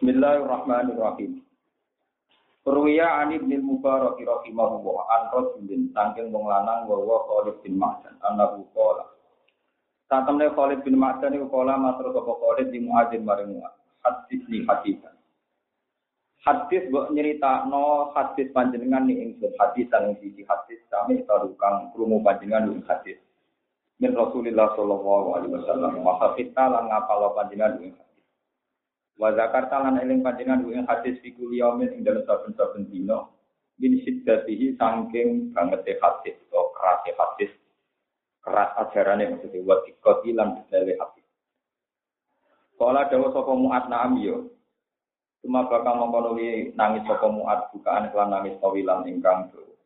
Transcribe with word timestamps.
Bismillahirrahmanirrahim. 0.00 1.44
Ruwiya 2.64 3.20
ani 3.20 3.36
bin 3.36 3.60
Mubarak 3.60 4.16
rahimahullah 4.16 4.96
an 5.12 5.22
rajulin 5.28 5.92
saking 5.92 6.32
wong 6.32 6.48
lanang 6.48 6.88
wa 6.88 7.04
wa 7.04 7.20
Khalid 7.28 7.60
bin 7.60 7.76
Ma'dan 7.76 8.16
annahu 8.24 8.64
qala. 8.72 9.04
Satemne 10.08 10.48
Khalid 10.56 10.88
bin 10.88 10.96
Ma'dan 10.96 11.36
iku 11.36 11.52
kala 11.52 11.76
matur 11.76 12.16
sapa 12.16 12.32
Khalid 12.32 12.72
di 12.72 12.80
Muadzin 12.80 13.28
maring 13.28 13.60
hadis 14.00 14.40
ni 14.48 14.64
hadisan. 14.64 15.12
Hadis 16.48 16.88
mbok 16.88 17.12
nyeritakno 17.12 18.16
hadis 18.16 18.48
panjenengan 18.56 19.04
ni 19.04 19.20
ingsun 19.20 19.52
hadis 19.60 19.84
sang 19.92 20.16
siji 20.24 20.48
hadis 20.48 20.80
sami 20.88 21.20
tarukang 21.28 21.92
krungu 21.92 22.24
panjenengan 22.24 22.72
ing 22.72 22.80
hadis. 22.88 23.20
Min 24.00 24.16
Rasulillah 24.16 24.72
sallallahu 24.80 25.28
alaihi 25.36 25.60
wasallam 25.60 26.00
maka 26.00 26.40
kita 26.40 26.72
lan 26.72 26.88
ngapal 26.88 27.36
panjenengan 27.36 27.84
ing 27.84 27.92
Wa 29.20 29.36
zakarta 29.36 29.84
lan 29.84 30.00
eling 30.00 30.24
panjenengan 30.24 30.64
ing 30.64 30.88
hadis 30.88 31.20
fikul 31.20 31.52
yaumin 31.52 31.92
ing 31.92 32.00
dalem 32.00 32.24
saben-saben 32.24 32.88
dina 32.88 33.28
min 33.76 34.00
siddatihi 34.00 34.80
saking 34.80 35.52
banget 35.52 36.00
hadis 36.00 36.40
atau 36.48 36.72
keras 36.72 37.04
hadis 37.04 37.52
keras 38.40 38.72
ajarane 38.80 39.36
maksudnya 39.36 39.60
wa 39.60 39.76
dikoti 39.84 40.32
lan 40.32 40.56
detaile 40.56 40.96
hadis. 40.96 41.26
Kala 42.80 43.12
dawa 43.12 43.28
sapa 43.28 43.52
muat 43.52 43.84
naam 43.92 44.16
yo. 44.24 44.56
Cuma 45.44 45.68
bakal 45.68 46.00
mengkonuli 46.00 46.72
nangis 46.72 47.04
sapa 47.04 47.28
muat 47.28 47.68
bukaan 47.76 48.08
kelan 48.08 48.32
nangis 48.32 48.56
tawilan 48.56 49.04
ingkang 49.04 49.52
do. 49.52 49.76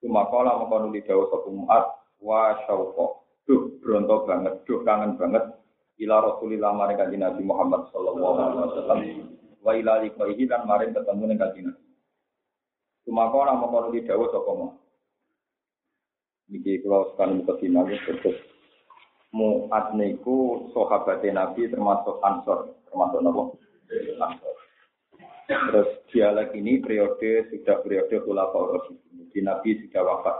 Cuma 0.00 0.24
kala 0.32 0.64
mengkonuli 0.64 1.04
dawa 1.04 1.28
sapa 1.28 1.48
muat 1.52 1.84
wa 2.24 2.56
syauqa. 2.64 3.20
Duh 3.44 3.76
bronto 3.76 4.24
banget, 4.24 4.56
duh 4.64 4.80
kangen 4.88 5.20
banget 5.20 5.44
ila 6.02 6.16
Rasulillah 6.18 6.72
maring 6.74 6.98
kanjeng 6.98 7.22
Nabi 7.22 7.42
Muhammad 7.46 7.86
sallallahu 7.94 8.36
alaihi 8.40 8.62
wasallam 8.66 9.00
wa 9.62 9.72
ila 9.76 9.92
liqaihi 10.02 10.44
lan 10.50 10.62
maring 10.66 10.90
ketemu 10.90 11.22
ning 11.30 11.38
kanjeng 11.38 11.64
Nabi. 11.70 11.84
Sumaka 13.04 13.36
ora 13.36 13.52
moko 13.54 13.92
di 13.92 14.00
dawuh 14.02 14.28
sapa 14.32 14.50
mo. 14.56 14.68
Niki 16.48 16.84
kula 16.84 17.12
sekali 17.12 17.40
mukadimah 17.40 17.88
terus 17.88 18.36
Mu'ad 19.34 19.98
niku 19.98 20.70
sahabat 20.70 21.26
Nabi 21.26 21.66
termasuk 21.66 22.22
Ansor, 22.22 22.78
termasuk 22.86 23.18
napa? 23.18 23.50
Terus 25.50 25.88
dialek 26.14 26.54
ini 26.54 26.78
periode 26.78 27.50
sudah 27.50 27.82
periode 27.82 28.14
Khulafaur 28.22 28.78
Rasyidin. 28.78 29.26
Di 29.34 29.42
Nabi 29.42 29.82
sudah 29.82 30.02
wafat. 30.06 30.36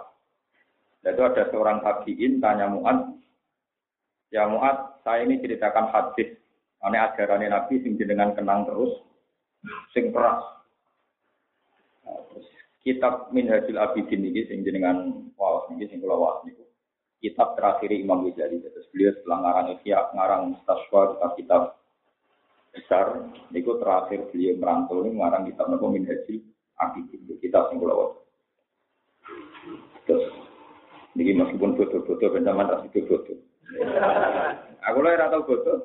Lalu 1.05 1.23
ada 1.27 1.42
seorang 1.51 1.83
tabiin 1.83 2.39
tanya 2.39 2.70
Mu'ad, 2.70 3.14
Ya 4.35 4.51
Mu'ad, 4.51 4.99
saya 5.07 5.23
ini 5.23 5.39
ceritakan 5.39 5.95
hadis. 5.95 6.35
Ane 6.83 6.99
ajaran 6.99 7.47
Nabi 7.47 7.79
sing 7.87 7.95
jenengan 7.95 8.35
kenang 8.35 8.67
terus, 8.67 8.99
sing 9.95 10.11
keras. 10.11 10.43
Nah, 12.03 12.19
terus 12.29 12.51
kitab 12.83 13.31
Minhajul 13.31 13.79
Abidin 13.79 14.27
ini 14.27 14.43
sing 14.51 14.67
jenengan 14.67 15.31
wawas 15.39 15.71
ini 15.71 15.87
sing 15.87 16.03
kula 16.03 16.19
wawas 16.19 16.43
niku. 16.43 16.67
Kitab 17.23 17.55
terakhir 17.55 17.95
Imam 17.95 18.27
Ghazali. 18.27 18.59
Terus 18.59 18.91
beliau 18.91 19.15
setelah 19.15 19.39
ngarang 19.39 19.67
Ihya, 19.79 19.99
ngarang 20.19 20.43
Mustaswa, 20.51 21.03
kitab 21.39 21.63
besar. 22.75 23.07
Niku 23.55 23.79
terakhir 23.79 24.35
beliau 24.35 24.59
merantau 24.59 25.07
ini 25.07 25.15
ngarang 25.15 25.47
kitab 25.47 25.71
nopo 25.71 25.95
Minhajul 25.95 26.43
Abidin. 26.83 27.23
Kitab 27.39 27.71
sing 27.71 27.79
kula 27.79 27.95
wawas. 27.95 28.19
Terus, 30.11 30.27
ini 31.17 31.39
meskipun 31.39 31.79
bodoh-bodoh, 31.79 32.29
bencaman 32.35 32.67
rasi 32.67 32.91
bodoh. 32.93 33.54
Aku 34.84 34.98
lho 35.01 35.11
ora 35.11 35.33
tau 35.33 35.47
bodoh. 35.48 35.79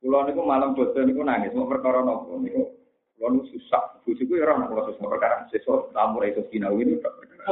Kulo 0.00 0.18
niku 0.26 0.42
malam 0.42 0.74
bodoh 0.74 1.02
niku 1.04 1.22
nangis 1.22 1.54
mau 1.54 1.70
perkara 1.70 2.02
nopo 2.02 2.40
niku. 2.42 2.74
Kulo 3.16 3.26
niku 3.30 3.44
susah. 3.54 4.02
Bojoku 4.02 4.38
ya 4.38 4.48
ora 4.48 4.58
ono 4.58 4.66
kulo 4.70 4.82
susah 4.90 5.06
perkara. 5.06 5.36
Sesuk 5.48 5.94
tamu 5.94 6.18
ra 6.18 6.30
iso 6.30 6.42
ini 6.50 6.98
tak 6.98 7.14
perkara. 7.14 7.44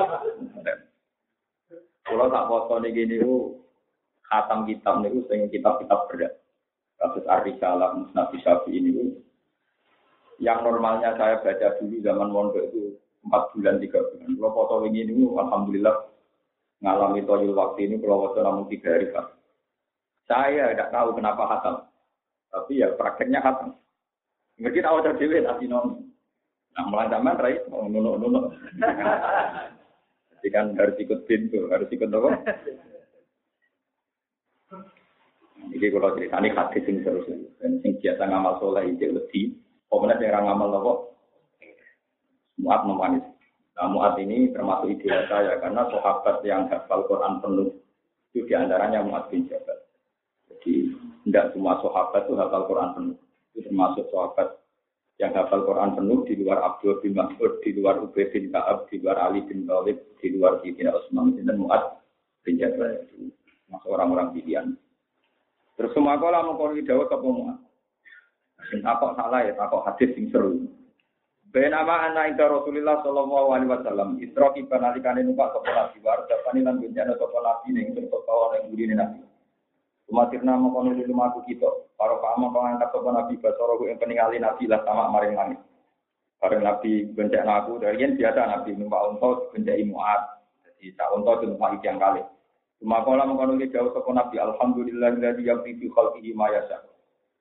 Kulo 2.08 2.24
tak 2.32 2.46
foto 2.50 2.74
niki 2.82 3.02
niku 3.06 3.62
khatam 4.26 4.66
kitab 4.66 5.00
niku 5.00 5.22
sing 5.30 5.46
kitab-kitab 5.48 6.10
berat. 6.10 6.34
Kasus 6.98 7.22
Ar-Risalah 7.30 7.94
Musnad 7.94 8.34
Syafi'i 8.42 8.82
ini 8.82 9.14
yang 10.42 10.62
normalnya 10.62 11.14
saya 11.18 11.38
baca 11.42 11.78
dulu 11.78 11.98
zaman 12.02 12.30
mondok 12.30 12.70
itu 12.70 12.94
empat 13.26 13.54
bulan 13.54 13.82
tiga 13.82 14.02
bulan. 14.02 14.34
Kalau 14.38 14.50
foto 14.54 14.74
ini 14.86 15.06
ini, 15.06 15.26
alhamdulillah 15.26 15.94
ngalami 16.78 17.26
toyul 17.26 17.54
waktu 17.58 17.90
ini 17.90 17.98
kalau 17.98 18.30
waktu 18.30 18.40
namun 18.42 18.70
tiga 18.70 18.94
hari 18.94 19.10
kan. 19.10 19.26
Saya 20.28 20.76
tidak 20.76 20.92
tahu 20.92 21.16
kenapa 21.16 21.42
hatam, 21.48 21.76
tapi 22.52 22.84
ya 22.84 22.92
prakteknya 22.94 23.40
hatam. 23.40 23.74
Tahu 24.58 24.96
dari 25.04 25.18
dewi 25.18 25.46
tapi 25.46 25.64
non. 25.70 26.04
Nah 26.76 26.84
mulai 26.86 27.10
zaman 27.10 27.40
rai 27.40 27.58
mau 27.72 27.88
nunuk 27.88 28.20
nunuk. 28.20 28.44
Jadi 30.38 30.48
kan 30.54 30.70
harus 30.78 30.94
ikut 31.02 31.26
pintu, 31.26 31.66
harus 31.66 31.90
ikut 31.90 32.06
apa? 32.14 32.30
Jadi 35.74 35.86
kalau 35.90 36.14
cerita 36.14 36.38
ini 36.38 36.50
hadis 36.54 36.82
sing 36.86 36.96
terus, 37.02 37.26
dan 37.58 37.82
sing 37.82 37.98
biasa 37.98 38.22
ngamal 38.22 38.54
soleh 38.62 38.86
itu 38.86 39.10
lebih, 39.10 39.58
pemenang 39.90 40.22
yang 40.22 40.46
ngamal 40.46 40.70
apa? 40.78 40.92
Muat 42.62 42.80
memanis. 42.86 43.26
Nah, 43.78 43.86
Mu'ad 43.86 44.18
ini 44.18 44.50
termasuk 44.50 44.90
ideal 44.90 45.22
saya 45.30 45.54
karena 45.62 45.86
sahabat 45.86 46.42
yang 46.42 46.66
hafal 46.66 47.06
Quran 47.06 47.38
penuh 47.38 47.70
itu 48.34 48.42
di 48.42 48.54
antaranya 48.58 49.06
Mu'ad 49.06 49.30
bin 49.30 49.46
Jabal. 49.46 49.78
Jadi 50.50 50.90
tidak 51.22 51.54
semua 51.54 51.78
sahabat 51.78 52.26
itu 52.26 52.34
hafal 52.34 52.66
Quran 52.66 52.90
penuh. 52.98 53.16
Itu 53.54 53.70
termasuk 53.70 54.10
sahabat 54.10 54.58
yang 55.22 55.30
hafal 55.30 55.62
Quran 55.62 55.94
penuh 55.94 56.26
di 56.26 56.34
luar 56.42 56.58
Abdul 56.58 56.98
bin 57.06 57.14
Mas'ud, 57.14 57.62
di 57.62 57.70
luar 57.78 58.02
Ubay 58.02 58.26
bin 58.34 58.50
Ka'ab, 58.50 58.90
di 58.90 58.98
luar 58.98 59.18
Ali 59.22 59.46
bin 59.46 59.62
Thalib, 59.62 59.98
di 60.18 60.26
luar 60.34 60.58
Sayyidina 60.58 60.98
Utsman 60.98 61.38
dan 61.38 61.56
Mu'ad 61.62 62.02
bin 62.42 62.58
Jabal 62.58 63.06
itu 63.06 63.30
masuk 63.70 63.94
orang-orang 63.94 64.34
pilihan. 64.34 64.74
Terus 65.78 65.94
semua 65.94 66.18
kalau 66.18 66.50
mau 66.50 66.58
korban 66.58 66.82
dawuh 66.82 67.06
apa 67.06 67.22
Mu'ad? 67.22 67.58
Takok 68.82 69.14
salah 69.14 69.40
ya, 69.46 69.54
takok 69.54 69.86
hadis 69.86 70.10
yang 70.18 70.26
seru. 70.34 70.66
Benama 71.48 72.12
anak 72.12 72.36
ida 72.36 72.44
Rasulullah 72.44 73.00
Shallallahu 73.00 73.56
Alaihi 73.56 73.72
Wasallam 73.72 74.20
Isra 74.20 74.52
kiba 74.52 74.76
nalikane 74.76 75.24
numpak 75.24 75.56
sopo 75.56 75.72
nabi 75.72 75.96
war 76.04 76.28
Japani 76.28 76.60
lan 76.60 76.76
bencana 76.76 77.16
sopo 77.16 77.40
nabi 77.40 77.72
ning 77.72 77.96
sirko 77.96 78.20
kawan 78.28 78.60
yang 78.60 78.64
budi 78.68 78.84
nabi. 78.92 79.24
Umatir 80.12 80.44
nama 80.44 80.68
kono 80.68 80.92
di 80.92 81.08
rumah 81.08 81.32
aku 81.32 81.48
kita. 81.48 81.68
Para 81.96 82.20
kamu 82.20 82.52
pengangkat 82.52 82.88
sopo 82.92 83.08
nabi 83.16 83.40
basoro 83.40 83.80
yang 83.88 83.96
peningali 83.96 84.36
nabi 84.36 84.68
lah 84.68 84.84
sama 84.84 85.08
maring 85.08 85.40
langit. 85.40 85.60
Bareng 86.36 86.68
nabi 86.68 87.08
bencana 87.16 87.64
aku 87.64 87.80
dari 87.80 87.96
yang 87.96 88.12
biasa 88.20 88.40
nabi 88.44 88.70
numpak 88.76 89.00
unta 89.08 89.30
bencana 89.48 89.84
muat. 89.88 90.20
Jadi 90.68 90.84
tak 91.00 91.08
unta 91.16 91.32
itu 91.40 91.44
numpak 91.48 91.80
yang 91.80 91.96
kali. 91.96 92.22
Cuma 92.76 93.00
kalau 93.08 93.24
mengkono 93.24 93.56
jauh 93.56 93.88
sopo 93.96 94.12
nabi 94.12 94.36
Alhamdulillah 94.36 95.16
dari 95.16 95.48
yang 95.48 95.64
fi 95.64 95.72
khalqihi 95.80 96.36
ma 96.36 96.52
yasa. 96.52 96.87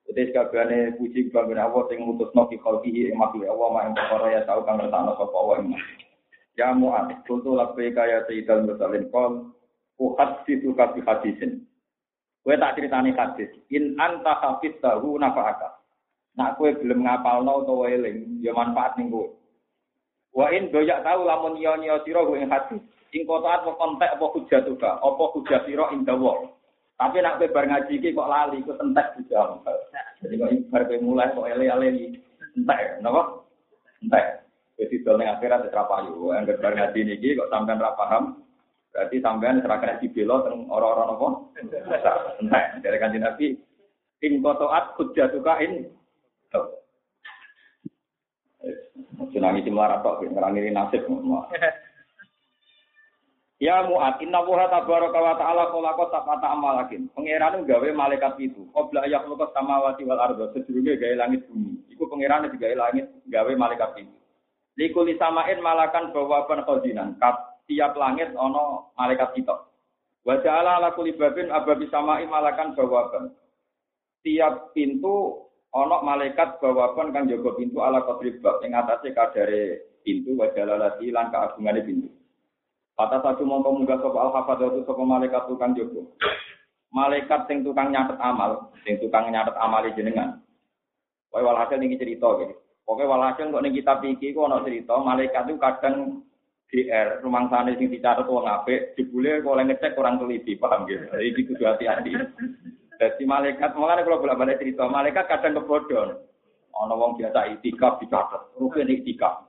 Jadi 0.08 0.32
sekalian 0.32 0.96
puji 0.96 1.28
kepada 1.28 1.68
Allah 1.68 1.84
yang 1.92 2.08
mutus 2.08 2.32
nopi 2.32 2.56
khalqihi 2.56 3.12
yang 3.12 3.20
makhluk 3.20 3.44
Allah 3.44 3.92
yang 3.92 3.94
perkara 3.94 4.26
ya 4.32 4.40
tahu 4.48 4.64
kang 4.64 4.80
ngertakno 4.80 5.12
sapa 5.20 5.36
Allah 5.36 5.56
yang 5.60 5.76
Ya 6.58 6.74
mu'ad, 6.74 7.22
kuntu 7.22 7.54
labbaika 7.54 8.02
ya 8.02 8.26
sayyidal 8.26 8.66
mursalin 8.66 9.06
qol 9.14 9.54
uhaditsu 9.94 10.74
ka 10.74 10.90
bi 10.90 11.06
hadisin. 11.06 11.62
Kowe 12.42 12.58
tak 12.58 12.74
critani 12.74 13.14
hadis, 13.14 13.46
in 13.70 13.94
anta 13.94 14.42
hafiz 14.42 14.74
tahu 14.82 15.22
nafa'aka. 15.22 15.78
Nak 16.34 16.58
kowe 16.58 16.66
belum 16.74 17.06
ngapalno 17.06 17.62
utawa 17.62 17.86
eling, 17.94 18.42
ya 18.42 18.50
manfaat 18.50 18.98
ning 18.98 19.06
kowe. 19.06 19.30
Wa 20.34 20.50
in 20.50 20.74
doyak 20.74 21.06
tahu 21.06 21.30
lamun 21.30 21.62
sira 22.02 22.26
kowe 22.26 22.34
ing 22.34 22.50
hadis, 22.50 22.82
ing 23.14 23.22
kotaat 23.22 23.62
apa 23.62 23.78
kontek 23.78 24.10
apa 24.18 24.26
hujah 24.34 24.60
tuka, 24.66 24.98
apa 24.98 25.24
hujah 25.38 25.62
sira 25.62 25.94
ing 25.94 26.02
dawa. 26.02 26.57
Tapi 26.98 27.22
nak 27.22 27.38
bar 27.38 27.62
ngaji 27.62 28.02
kok 28.10 28.26
lali, 28.26 28.58
kok 28.66 28.82
entek 28.82 29.14
juga. 29.22 29.62
Jadi 30.18 30.34
kok 30.34 30.50
bar 30.66 30.82
mulai 30.98 31.30
kok 31.30 31.46
ele-ele 31.46 32.18
entek, 32.58 32.98
napa? 32.98 33.46
Entek. 34.02 34.42
Jadi 34.82 35.06
dol 35.06 35.22
ning 35.22 35.30
akhirat 35.30 35.70
ora 35.70 35.86
payu. 35.86 36.34
Angger 36.34 36.58
bar 36.58 36.74
ngaji 36.74 37.00
niki 37.06 37.38
kok 37.38 37.54
sampean 37.54 37.78
ora 37.78 37.94
paham, 37.94 38.42
berarti 38.90 39.22
sampean 39.22 39.62
serahkan 39.62 40.02
dibela 40.02 40.42
teng 40.42 40.66
ora-ora 40.66 41.14
napa? 41.14 41.28
Entek. 41.62 41.86
Dari 42.82 42.98
kanjeng 42.98 43.22
Nabi 43.22 43.54
ing 44.18 44.32
kotoat 44.42 44.98
hujjatuka 44.98 45.54
in. 45.62 45.86
Mungkin 49.14 49.42
nangis 49.42 49.70
melarat 49.70 50.02
tok, 50.02 50.26
ngerangi 50.26 50.74
nasib. 50.74 51.06
Ya 53.58 53.82
Mu'ad, 53.82 54.22
inna 54.22 54.46
wuha 54.46 54.70
tabaraka 54.70 55.18
wa 55.18 55.34
ta'ala 55.34 55.74
kolako 55.74 56.14
sabata 56.14 56.54
amalakin. 56.54 57.10
Pengiran 57.10 57.66
gawe 57.66 57.88
malaikat 57.90 58.38
itu. 58.38 58.70
Qobla 58.70 59.02
ayah 59.02 59.26
lukas 59.26 59.50
samawati 59.50 60.06
wal 60.06 60.22
ardo. 60.22 60.54
Sejurungnya 60.54 60.94
gawe 60.94 61.26
langit 61.26 61.42
bumi. 61.50 61.74
Iku 61.90 62.06
pengiran 62.06 62.46
gawe 62.46 62.74
langit, 62.78 63.10
gawe 63.26 63.52
malaikat 63.58 64.06
itu. 64.06 64.14
Likuli 64.78 65.18
samain 65.18 65.58
malakan 65.58 66.14
bawaban 66.14 66.62
khozinan. 66.62 67.18
Tiap 67.66 67.98
langit 67.98 68.30
ono 68.38 68.94
malaikat 68.94 69.34
kita. 69.34 69.58
Wa 70.22 70.38
ja'ala 70.38 70.78
ala 70.78 70.94
kuli 70.94 71.18
babin 71.18 71.50
ababi 71.50 71.90
samain 71.90 72.30
malakan 72.30 72.78
bawaban. 72.78 73.34
Tiap 74.22 74.70
pintu 74.70 75.48
Ono 75.76 76.00
malaikat 76.00 76.64
bawakan 76.64 77.12
kang 77.12 77.28
jaga 77.28 77.52
pintu 77.52 77.84
ala 77.84 78.00
qadri 78.00 78.40
bab 78.40 78.64
ing 78.64 78.72
atase 78.72 79.12
kadare 79.12 79.92
pintu 80.00 80.32
wa 80.32 80.48
jalalati 80.56 81.12
lan 81.12 81.28
keagungane 81.28 81.84
pintu. 81.84 82.08
Kata 82.98 83.22
satu 83.22 83.46
mongko 83.46 83.78
munggah 83.78 84.02
sapa 84.02 84.18
al 84.18 84.34
hafadzatu 84.34 84.82
sapa 84.82 85.02
malaikat 85.06 85.46
tukang 85.46 85.70
jaga. 85.78 86.02
Malaikat 86.90 87.46
sing 87.46 87.62
tukang 87.62 87.94
nyatet 87.94 88.18
amal, 88.18 88.74
sing 88.82 88.98
tukang 88.98 89.30
nyatet 89.30 89.54
amal 89.54 89.86
jenengan. 89.94 90.42
Wae 91.30 91.46
walhasil 91.46 91.78
niki 91.78 91.94
cerita 91.94 92.26
gitu. 92.42 92.58
Pokoknya 92.82 93.06
walhasil 93.06 93.54
kok 93.54 93.62
ning 93.62 93.76
kitab 93.76 94.02
iki 94.02 94.34
kok 94.34 94.50
ana 94.50 94.64
cerita 94.66 94.98
malaikat 94.98 95.46
itu 95.46 95.60
kadang 95.62 95.94
DR 96.68 97.24
rumah 97.24 97.48
sana 97.48 97.72
sing 97.80 97.88
dicatat 97.88 98.28
wong 98.28 98.44
apik, 98.44 98.92
jebule 98.92 99.40
kok 99.40 99.54
oleh 99.56 99.64
ngecek 99.72 99.96
orang 99.96 100.20
teliti, 100.20 100.52
paham. 100.60 100.84
Jadi 100.84 101.32
iki 101.32 101.48
kudu 101.48 101.64
hati-hati. 101.64 102.12
Jadi 102.98 103.24
malaikat, 103.24 103.72
makanya 103.72 104.04
kalau 104.04 104.20
bolak-balik 104.20 104.60
cerita, 104.60 104.84
malaikat 104.84 105.24
kadang 105.32 105.56
kebodon. 105.56 106.20
Ana 106.76 106.94
wong 106.94 107.16
biasa 107.16 107.56
itikaf 107.56 108.02
dicatat, 108.04 108.52
rukun 108.60 108.90
itikaf. 108.90 109.47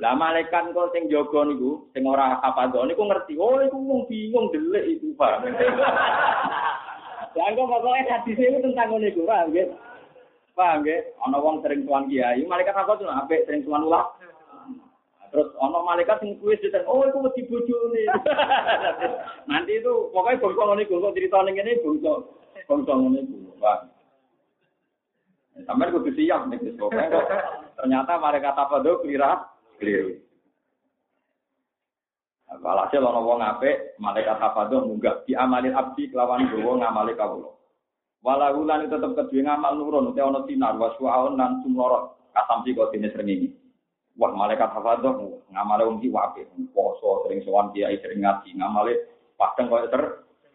Lah 0.00 0.16
malaikat 0.16 0.72
kok 0.72 0.96
sing 0.96 1.12
jaga 1.12 1.44
niku, 1.44 1.84
sing 1.92 2.08
ora 2.08 2.40
hafadzah 2.40 2.88
niku 2.88 3.04
ngerti. 3.04 3.36
Oh 3.36 3.60
iku 3.60 3.76
wong 3.76 4.08
bingung 4.08 4.48
delik 4.48 4.96
iku, 4.96 5.12
Pak. 5.12 5.44
Lah 7.36 7.46
kok 7.52 7.68
pokoke 7.68 8.00
hadis 8.08 8.40
itu 8.40 8.58
tentang 8.64 8.96
ngene 8.96 9.12
iku, 9.12 9.28
paham 9.28 9.52
nggih? 9.52 9.68
Paham 10.56 10.80
nggih? 10.80 11.00
Ana 11.20 11.36
wong 11.36 11.60
sering 11.60 11.84
tuan 11.84 12.08
kiai, 12.08 12.48
malaikat 12.48 12.72
apa 12.72 12.96
tuh 12.96 13.12
apik 13.12 13.44
sering 13.44 13.60
tuan 13.68 13.84
ulah. 13.84 14.08
Terus 15.28 15.52
ana 15.60 15.78
malaikat 15.84 16.16
sing 16.24 16.40
kuwi 16.40 16.56
diteng, 16.64 16.88
oh 16.88 17.04
iku 17.04 17.28
wedi 17.28 17.44
bojone. 17.44 18.04
Nanti 19.44 19.84
itu 19.84 19.92
pokoknya 20.16 20.40
bangsa 20.40 20.62
ngene 20.64 20.82
iku 20.88 20.96
kok 21.04 21.12
cerita 21.12 21.44
ning 21.44 21.54
ngene 21.60 21.84
bangsa 21.84 22.12
bangsa 22.64 22.92
ngene 22.96 23.18
iku, 23.20 23.36
Pak. 23.60 23.78
Sampai 25.68 25.92
kudu 25.92 26.10
siap 26.16 26.48
nih, 26.48 26.72
pokoknya 26.80 27.20
ternyata 27.76 28.16
malaikat 28.16 28.56
apa 28.56 28.80
tuh 28.80 29.04
kira 29.04 29.53
keliru. 29.80 30.20
Walhasil 32.54 33.02
ana 33.02 33.20
wong 33.20 33.42
apik, 33.42 33.98
malaikat 33.98 34.38
hafadzah 34.38 34.86
munggah 34.86 35.26
di 35.26 35.34
amalin 35.34 35.74
abdi 35.74 36.08
kelawan 36.08 36.46
gowo 36.48 36.78
ngamali 36.78 37.12
kawula. 37.18 37.50
Walau 38.24 38.64
lan 38.64 38.88
tetep 38.88 39.12
kedue 39.12 39.44
ngamal 39.44 39.76
nurun 39.76 40.14
utawa 40.14 40.32
ana 40.32 40.40
sinar 40.48 40.78
waswaun 40.80 41.36
lan 41.36 41.60
sumlorot 41.60 42.16
kasamsi 42.32 42.72
kok 42.72 42.94
dene 42.94 43.10
srengenge. 43.12 43.52
Wah 44.14 44.30
malaikat 44.30 44.70
hafadzah 44.70 45.18
ngamale 45.50 45.82
wong 45.84 45.98
iki 45.98 46.14
poso 46.70 47.26
sering 47.26 47.42
sowan 47.42 47.74
kiai 47.74 47.98
sering 47.98 48.22
ngaji, 48.22 48.54
ngamale 48.54 48.92
padang 49.34 49.66
koyo 49.66 49.90
ter 49.90 50.02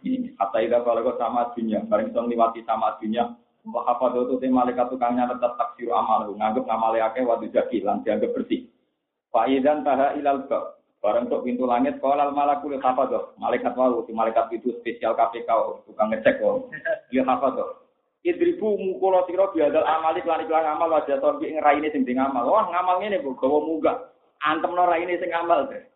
ini 0.07 0.31
kata 0.39 0.63
ida 0.63 0.79
kalau 0.79 1.03
kau 1.03 1.19
sama 1.19 1.51
dunia, 1.51 1.83
bareng 1.83 2.15
song 2.15 2.31
liwati 2.31 2.63
sama 2.63 2.95
dunia, 3.03 3.35
Wah 3.67 3.83
apa 3.91 4.15
tuh 4.15 4.39
malaikat 4.39 4.87
tukangnya 4.87 5.27
tetap 5.27 5.59
taksir 5.59 5.91
amal, 5.91 6.31
nganggep 6.31 6.63
ngamale 6.63 7.03
akeh 7.03 7.27
wadu 7.27 7.51
jadi 7.51 7.83
lan 7.83 7.99
dianggap 8.07 8.31
bersih. 8.31 8.68
Faidan 9.29 9.85
taha 9.85 10.17
ilal 10.17 10.45
bab. 10.49 10.79
Barang 10.99 11.31
untuk 11.31 11.47
pintu 11.47 11.63
langit, 11.63 11.95
kalau 12.03 12.35
malakul 12.35 12.75
hafadoh. 12.75 13.31
Malaikat 13.39 13.71
wau, 13.71 14.03
si 14.03 14.11
malaikat 14.11 14.51
itu 14.51 14.75
spesial 14.83 15.15
KPK, 15.15 15.47
tukang 15.87 16.11
ngecek. 16.11 16.43
Dia 17.07 17.23
hafadoh. 17.23 17.87
Idribu 18.19 18.75
mukulo 18.75 19.23
siro 19.23 19.47
biadal 19.55 19.87
amalik 19.87 20.27
lan 20.27 20.43
iklan 20.43 20.75
amal 20.75 20.91
wajah 20.91 21.23
torbi 21.23 21.55
ngeraini 21.55 21.87
sing 21.95 22.03
sing 22.03 22.19
amal. 22.19 22.51
Wah 22.51 22.67
ngamal 22.67 22.99
ini 22.99 23.23
bu, 23.23 23.31
gawa 23.39 23.63
muga. 23.63 24.11
Antem 24.43 24.75
no 24.75 24.83
raini 24.83 25.15
sing 25.23 25.31
amal 25.31 25.71
deh. 25.71 25.87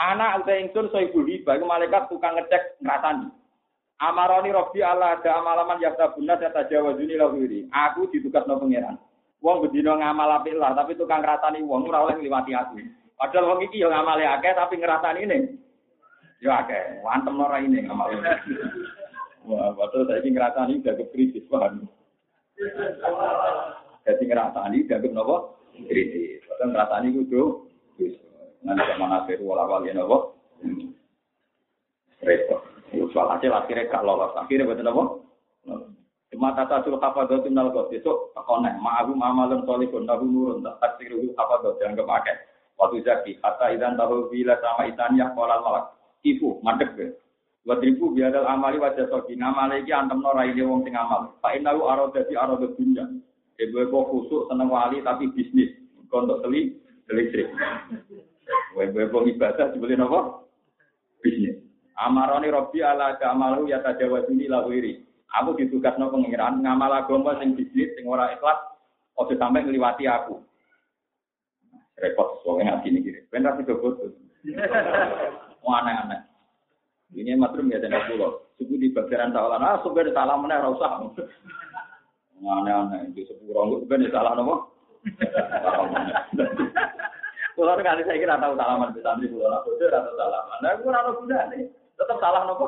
Anak 0.00 0.48
udah 0.48 0.56
ingsun 0.64 0.88
so 0.88 0.96
ibu 0.96 1.20
hibah, 1.28 1.60
malaikat 1.60 2.08
tukang 2.08 2.40
ngecek 2.40 2.80
ngerasani. 2.80 3.28
Amaroni 4.00 4.48
Robi 4.48 4.80
Allah 4.80 5.20
ada 5.20 5.44
amalaman 5.44 5.76
yakta 5.76 6.16
bunda 6.16 6.40
saya 6.40 6.64
jawa 6.72 6.96
juni 6.96 7.20
lahiri. 7.20 7.68
Aku 7.68 8.08
ditugas 8.08 8.48
no 8.48 8.56
pangeran. 8.56 8.96
Wong 9.40 9.64
bedino 9.64 9.96
ngamal 9.96 10.44
apik 10.44 10.52
lah, 10.52 10.76
tapi 10.76 10.92
tukang 11.00 11.24
ngrasani 11.24 11.64
wong 11.64 11.88
ora 11.88 12.04
oleh 12.04 12.20
ngliwati 12.20 12.52
aku. 12.52 12.76
Padahal 13.16 13.56
wong 13.56 13.60
iki 13.64 13.80
yo 13.80 13.88
ngamale 13.88 14.24
akeh 14.28 14.52
tapi 14.52 14.76
ngrasani 14.76 15.24
ini. 15.24 15.38
Yo 16.44 16.52
akeh, 16.52 17.00
wantem 17.00 17.40
ora 17.40 17.56
ini 17.64 17.80
ngamal. 17.88 18.20
Wah, 19.48 19.72
padahal 19.72 20.04
saiki 20.12 20.28
ngrasani 20.36 20.84
udah 20.84 20.94
krisis, 21.08 21.44
paham. 21.48 21.88
Jadi 24.04 24.22
ngrasani 24.28 24.84
dianggap 24.84 25.12
napa? 25.16 25.36
Krisis. 25.88 26.44
Padahal 26.44 26.70
ngrasani 26.76 27.08
kudu 27.16 27.64
nanti 28.60 28.84
zaman 28.92 29.16
akhir 29.24 29.40
wala 29.40 29.64
wali 29.64 29.88
napa? 29.96 30.36
Repot. 32.20 32.60
Soal 33.16 33.32
hasil 33.32 33.56
akhirnya 33.56 33.88
gak 33.88 34.04
lolos. 34.04 34.36
Akhirnya 34.36 34.68
betul 34.68 34.92
apa? 34.92 35.04
Cuma 36.30 36.54
tata 36.54 36.86
sul 36.86 36.94
hafadzah 36.94 37.42
nal 37.50 37.74
kok 37.74 37.90
besok 37.90 38.30
takoneh 38.38 38.78
ma'ahu 38.78 39.18
amalun 39.18 39.66
solihun 39.66 40.06
nahu 40.06 40.24
nurun 40.30 40.62
tak 40.62 40.78
taksiruhu 40.78 41.34
hafadzah 41.34 41.74
dianggap 41.82 42.06
akeh. 42.06 42.36
Waktu 42.78 43.02
zaki 43.02 43.32
kata 43.42 43.74
idan 43.74 43.98
tahu 43.98 44.30
bila 44.30 44.54
sama 44.62 44.86
itaniyah 44.86 45.34
kolal 45.34 45.58
malak 45.60 45.90
ibu 46.22 46.62
madek 46.62 46.94
be. 46.94 47.06
Wadribu 47.66 48.14
biadal 48.16 48.46
amali 48.46 48.80
wajah 48.80 49.10
sogi 49.10 49.36
ngamali 49.36 49.84
iki 49.84 49.92
antem 49.92 50.22
no 50.22 50.32
raine 50.32 50.62
wong 50.64 50.86
sing 50.86 50.96
amal. 50.96 51.34
Pak 51.42 51.60
inahu 51.60 51.90
aro 51.90 52.14
dadi 52.14 52.38
aro 52.38 52.56
dunya. 52.56 53.04
Ibu 53.60 53.90
kok 53.90 54.06
khusuk 54.14 54.48
seneng 54.48 54.70
wali 54.70 55.02
tapi 55.02 55.28
bisnis. 55.34 55.76
Kontok 56.08 56.46
teli 56.46 56.78
listrik. 57.10 57.50
Ibu 58.78 59.18
ibadah 59.34 59.74
dibeli 59.74 59.98
nopo? 59.98 60.48
Bisnis. 61.20 61.58
Amaroni 62.00 62.48
Robi 62.48 62.80
ala 62.80 63.18
amalu 63.18 63.68
ya 63.68 63.84
tajawazuni 63.84 64.48
lawiri. 64.48 65.09
Aku 65.38 65.54
ditugas 65.54 65.94
no 65.94 66.10
pengiran 66.10 66.58
ngamal 66.58 66.90
agama 66.90 67.38
sing 67.38 67.54
bisnis 67.54 67.94
sing 67.94 68.02
ora 68.10 68.34
ikhlas 68.34 68.58
ojo 69.14 69.34
sampai 69.38 69.62
ngliwati 69.62 70.10
aku. 70.10 70.42
Repot 72.00 72.42
soalnya 72.42 72.80
ngaji 72.80 72.88
ini 72.90 72.98
gini. 73.04 73.20
Benar 73.30 73.54
sih 73.54 73.68
bodoh. 73.68 74.10
Mau 75.62 75.76
aneh-aneh. 75.76 76.20
Ini 77.12 77.36
matrum 77.36 77.68
ya 77.68 77.78
dan 77.78 77.94
pulau. 78.08 78.48
Suku 78.56 78.80
di 78.80 78.88
bagian 78.90 79.34
tawalan. 79.34 79.60
Ah, 79.60 79.82
di 79.82 80.12
salah 80.14 80.34
mana 80.40 80.64
rasa. 80.64 81.10
Aneh-aneh. 82.40 83.12
Di 83.12 83.22
sepuluh 83.28 83.54
orang 83.54 83.84
sudah 83.84 83.98
di 84.00 84.08
salah 84.08 84.32
nopo. 84.34 84.54
Kalau 87.60 87.76
kali 87.76 88.02
saya 88.08 88.16
kira 88.16 88.40
tahu 88.40 88.56
salaman 88.56 88.96
di 88.96 89.04
santri 89.04 89.28
pulau 89.28 89.52
aku 89.52 89.76
sudah 89.76 90.00
tahu 90.00 90.16
salaman. 90.16 90.58
Nah, 90.64 90.70
aku 90.72 90.88
rasa 90.88 91.10
guna 91.12 91.38
nih. 91.52 91.68
Tetap 92.00 92.16
salah 92.16 92.42
nopo. 92.48 92.66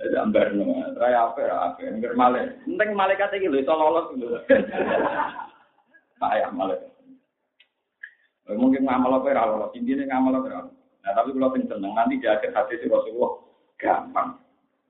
Jadi 0.00 0.16
ambar 0.16 0.50
nama, 0.56 0.94
raya 0.96 1.18
apa 1.28 1.40
ya 1.44 1.54
apa, 1.68 1.80
enggak 1.84 2.16
malah. 2.16 2.48
Enteng 2.64 2.96
malaikat 2.96 3.34
ini 3.36 3.52
loh, 3.52 3.60
itu 3.60 3.74
lolos 3.74 4.06
gitu. 4.16 4.26
Payah 6.16 6.50
malaikat. 6.54 6.90
Mungkin 8.52 8.82
ngamal 8.88 9.20
apa 9.20 9.28
ya 9.30 9.44
lolos, 9.46 9.74
intinya 9.76 10.16
ngamal 10.16 10.40
apa. 10.40 10.72
Nah 11.02 11.12
tapi 11.18 11.34
kalau 11.34 11.54
yang 11.54 11.66
seneng 11.66 11.92
nanti 11.92 12.18
di 12.18 12.26
akhir 12.26 12.54
si 12.78 12.86
Rasulullah 12.86 13.32
gampang. 13.76 14.38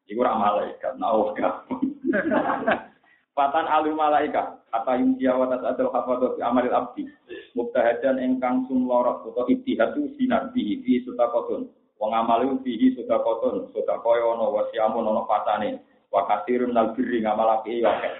Iku 0.06 0.20
ramal 0.20 0.60
malaikat, 0.60 0.92
nah 1.00 1.32
gampang. 1.34 1.80
Patan 3.32 3.64
alu 3.64 3.96
malaikat, 3.96 4.60
kata 4.68 5.00
yuntia 5.00 5.32
watas 5.32 5.64
adal 5.64 5.88
fi 6.36 6.40
amalil 6.44 6.76
abdi. 6.76 7.08
Mubtahadan 7.56 8.20
engkang 8.20 8.68
sumlorot 8.68 9.24
atau 9.24 9.48
ibtihadu 9.48 10.12
sinar 10.20 10.52
bihi 10.52 10.84
fi 10.84 11.00
sutakotun. 11.08 11.72
Wong 12.02 12.18
amale 12.18 12.50
fihi 12.66 12.98
sedekahun, 12.98 13.70
sedekah 13.70 14.02
ono 14.26 14.50
wasiamun 14.50 15.06
ono 15.06 15.22
patane. 15.22 15.78
Wa 16.10 16.26
katsirun 16.26 16.74
nal 16.74 16.98
birri 16.98 17.22
ngamal 17.22 17.62
apik 17.62 17.78
ya 17.78 17.94
akeh. 17.94 18.10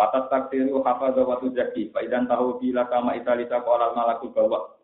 Patas 0.00 0.32
takdiru 0.32 0.80
hafadha 0.80 1.28
wa 1.28 1.36
tuzaki, 1.36 1.92
fa 1.92 2.00
idan 2.00 2.24
tahu 2.24 2.56
bila 2.56 2.88
kama 2.88 3.20
italita 3.20 3.60
qala 3.60 3.92
malakul 3.92 4.32
bawa. 4.32 4.80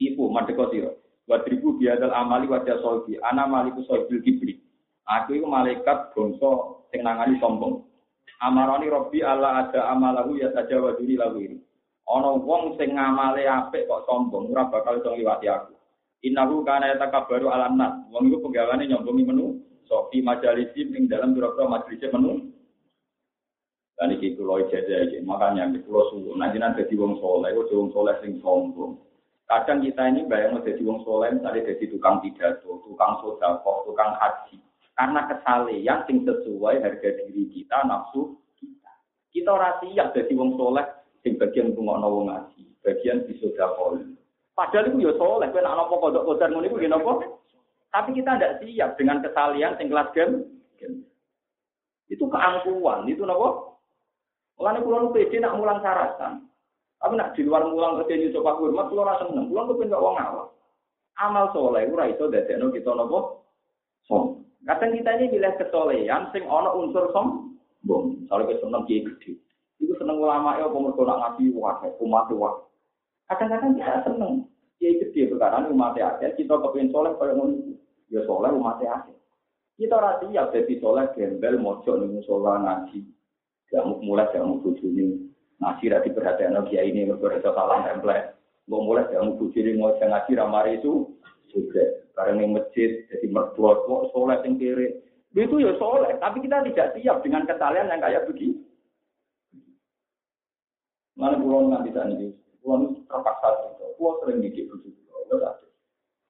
Ibu 0.00 0.24
madheko 0.32 0.72
sira. 0.72 0.88
Wa 1.28 1.44
tribu 1.44 1.76
biadal 1.76 2.16
amali 2.16 2.48
wa 2.48 2.64
jasolbi, 2.64 3.20
ana 3.20 3.44
maliku 3.44 3.84
sobil 3.84 4.24
kibri. 4.24 4.56
Aku 5.04 5.36
iku 5.36 5.44
malaikat 5.44 6.16
bangsa 6.16 6.80
sing 6.88 7.04
nangani 7.04 7.36
sombong. 7.44 7.84
Amaroni 8.40 8.88
Robbi 8.88 9.20
Allah 9.20 9.68
ada 9.68 9.92
amalahu 9.92 10.40
ya 10.40 10.48
saja 10.56 10.80
wa 10.80 10.96
duni 10.96 11.20
lahu 11.20 11.44
ini. 11.44 11.60
Ana 12.08 12.40
wong 12.40 12.80
sing 12.80 12.96
ngamale 12.96 13.44
apik 13.44 13.84
kok 13.84 14.08
sombong, 14.08 14.48
ora 14.48 14.64
bakal 14.72 14.96
iso 14.96 15.12
ngliwati 15.12 15.44
aku. 15.52 15.75
Innahu 16.24 16.64
kana 16.64 16.96
yatakabbaru 16.96 17.52
ala 17.52 17.68
nas. 17.68 18.08
Wong 18.08 18.32
iku 18.32 18.48
penggawane 18.48 18.88
nyombongi 18.88 19.24
menu 19.26 19.66
sofi 19.86 20.22
majalisi 20.22 20.86
ing 20.86 21.06
dalam 21.06 21.34
pira-pira 21.34 21.66
majelis 21.66 22.12
menu. 22.12 22.32
Dan 23.96 24.12
iki 24.12 24.36
kula 24.36 24.68
ijazah 24.68 25.08
iki, 25.08 25.24
makanya 25.24 25.72
kula 25.80 26.12
suwun 26.12 26.36
nanti 26.36 26.60
nanti 26.60 26.84
dadi 26.84 27.00
wong 27.00 27.16
saleh, 27.16 27.56
kok 27.56 27.72
wong 27.72 27.88
saleh 27.96 28.14
sing 28.20 28.36
sombong. 28.44 29.00
Kadang 29.48 29.80
kita 29.80 30.12
ini 30.12 30.28
bayang 30.28 30.60
jadi 30.60 30.84
wong 30.84 31.00
saleh, 31.00 31.32
misalnya 31.32 31.64
jadi 31.64 31.84
tukang 31.88 32.20
pidato, 32.20 32.82
tukang 32.84 33.24
sedekah, 33.24 33.56
tukang 33.88 34.12
haji. 34.20 34.60
Karena 34.92 35.24
kesalehan 35.32 36.04
sing 36.04 36.28
sesuai 36.28 36.84
harga 36.84 37.08
diri 37.24 37.48
kita, 37.48 37.88
nafsu 37.88 38.36
kita. 38.60 38.92
Kita 39.32 39.48
ora 39.56 39.80
siap 39.80 40.12
jadi 40.12 40.32
wong 40.36 40.60
saleh 40.60 40.84
sing 41.24 41.40
bagian 41.40 41.72
rungokno 41.72 42.08
wong 42.12 42.24
ngaji, 42.28 42.64
bagian 42.84 43.24
disodakol. 43.24 44.15
Padahal 44.56 44.88
itu 44.88 45.04
ya 45.04 45.12
soleh, 45.20 45.52
kowe 45.52 45.60
nak 45.60 45.76
nopo 45.76 45.94
kodok 46.00 46.24
kodar 46.24 46.48
ngono 46.48 46.64
iku 46.64 46.80
nopo. 46.88 47.44
Tapi 47.92 48.16
kita 48.16 48.40
tidak 48.40 48.64
siap 48.64 48.96
dengan 48.96 49.20
kesalian 49.20 49.76
sing 49.76 49.92
kelas. 49.92 50.16
Itu 52.08 52.24
keangkuhan, 52.32 53.04
itu 53.04 53.20
nopo. 53.28 53.76
Mulane 54.56 54.80
kula 54.80 55.04
nu 55.04 55.12
pede 55.12 55.36
nak 55.36 55.60
mulang 55.60 55.84
syaratan. 55.84 56.48
Tapi 56.96 57.12
nak 57.12 57.36
di 57.36 57.44
luar 57.44 57.68
mulang 57.68 58.00
kerja 58.00 58.16
di 58.16 58.32
coba 58.32 58.56
hormat 58.56 58.88
kula 58.88 59.04
ora 59.04 59.20
seneng. 59.20 59.52
Kula 59.52 59.68
kepen 59.68 59.92
kok 59.92 60.00
wong 60.00 60.16
awam. 60.16 60.48
Amal 61.20 61.52
soleh 61.52 61.84
ora 61.92 62.08
iso 62.08 62.32
dadekno 62.32 62.72
kita 62.72 62.96
nopo? 62.96 63.44
Som. 64.08 64.48
Kadang 64.64 64.96
kita 64.96 65.20
ini 65.20 65.36
pilih 65.36 65.52
kesolehan 65.60 66.32
sing 66.32 66.48
ana 66.48 66.72
unsur 66.72 67.12
sombong. 67.12 68.24
Misalnya 68.24 68.56
kita 68.56 68.64
seneng 68.64 68.82
kiai 68.88 69.04
gede. 69.04 69.36
Itu 69.76 69.92
seneng 70.00 70.16
ulama 70.16 70.56
ya 70.56 70.72
apa 70.72 70.76
mergo 70.80 71.04
nak 71.04 71.20
ngaji 71.20 71.52
wae, 71.52 71.88
umat 72.00 72.32
wae. 72.32 72.65
Kadang-kadang 73.26 73.74
kita 73.74 74.06
seneng 74.06 74.46
kiai 74.78 75.02
gede 75.02 75.34
perkara 75.34 75.66
umat 75.66 75.98
akeh, 75.98 76.30
kita 76.38 76.54
kepen 76.62 76.94
soleh 76.94 77.12
kaya 77.18 77.34
ngono. 77.34 77.74
Ya 78.06 78.22
soleh 78.22 78.54
umat 78.54 78.78
akeh. 78.78 79.16
Kita 79.76 79.98
ora 79.98 80.22
siap 80.22 80.54
dadi 80.54 80.78
soleh 80.78 81.10
gembel 81.12 81.58
mojo 81.58 81.98
ning 81.98 82.16
musola 82.16 82.62
ngaji. 82.62 83.02
Gak 83.66 83.82
mulai 84.00 84.30
gak 84.30 84.46
mau 84.46 84.62
bojone. 84.62 85.26
Ngaji 85.58 85.84
ra 85.90 85.98
diperhatekno 86.06 86.70
kiai 86.70 86.94
ini 86.94 87.10
mergo 87.10 87.28
iso 87.34 87.50
salah 87.50 87.82
template. 87.82 88.38
Mau 88.70 88.86
mulai 88.86 89.10
gak 89.10 89.20
mau 89.20 89.34
bojone 89.34 89.74
ngojo 89.74 90.04
ngaji 90.06 90.30
ra 90.38 90.46
mari 90.46 90.78
itu 90.78 91.18
juga. 91.50 91.82
Karena 92.14 92.40
ning 92.40 92.54
masjid 92.54 93.04
jadi 93.10 93.26
mertua 93.26 93.84
kok 93.84 94.14
soleh 94.14 94.38
sing 94.46 94.56
kiri. 94.56 95.02
Itu 95.36 95.60
ya 95.60 95.76
soleh, 95.76 96.16
tapi 96.16 96.40
kita 96.40 96.64
tidak 96.64 96.96
siap 96.96 97.20
dengan 97.20 97.44
kesalahan 97.44 97.92
yang 97.92 98.00
kayak 98.00 98.24
begini. 98.24 98.56
Mana 101.12 101.36
pulau 101.36 101.68
nanti 101.68 101.92
tadi, 101.92 102.28
pulau 102.66 102.98
terpaksa 103.06 103.48
itu, 103.78 103.86
pulau 103.94 104.18
sering 104.26 104.42
didik 104.42 104.66
begitu, 104.74 105.06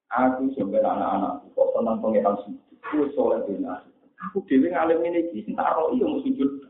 Aku 0.07 0.47
sebenarnya 0.55 0.87
anak-anak, 0.87 1.33
kok 1.51 1.69
senang 1.75 1.99
pengiran 1.99 2.39
sih. 2.45 2.55
Aku 2.79 3.11
soleh 3.11 3.43
bina. 3.43 3.83
Aku 4.29 4.39
dewi 4.47 4.71
ngalim 4.71 5.03
ini 5.03 5.27
di 5.35 5.51
taro 5.51 5.91
iya 5.91 6.07
mau 6.07 6.23
sujud. 6.23 6.63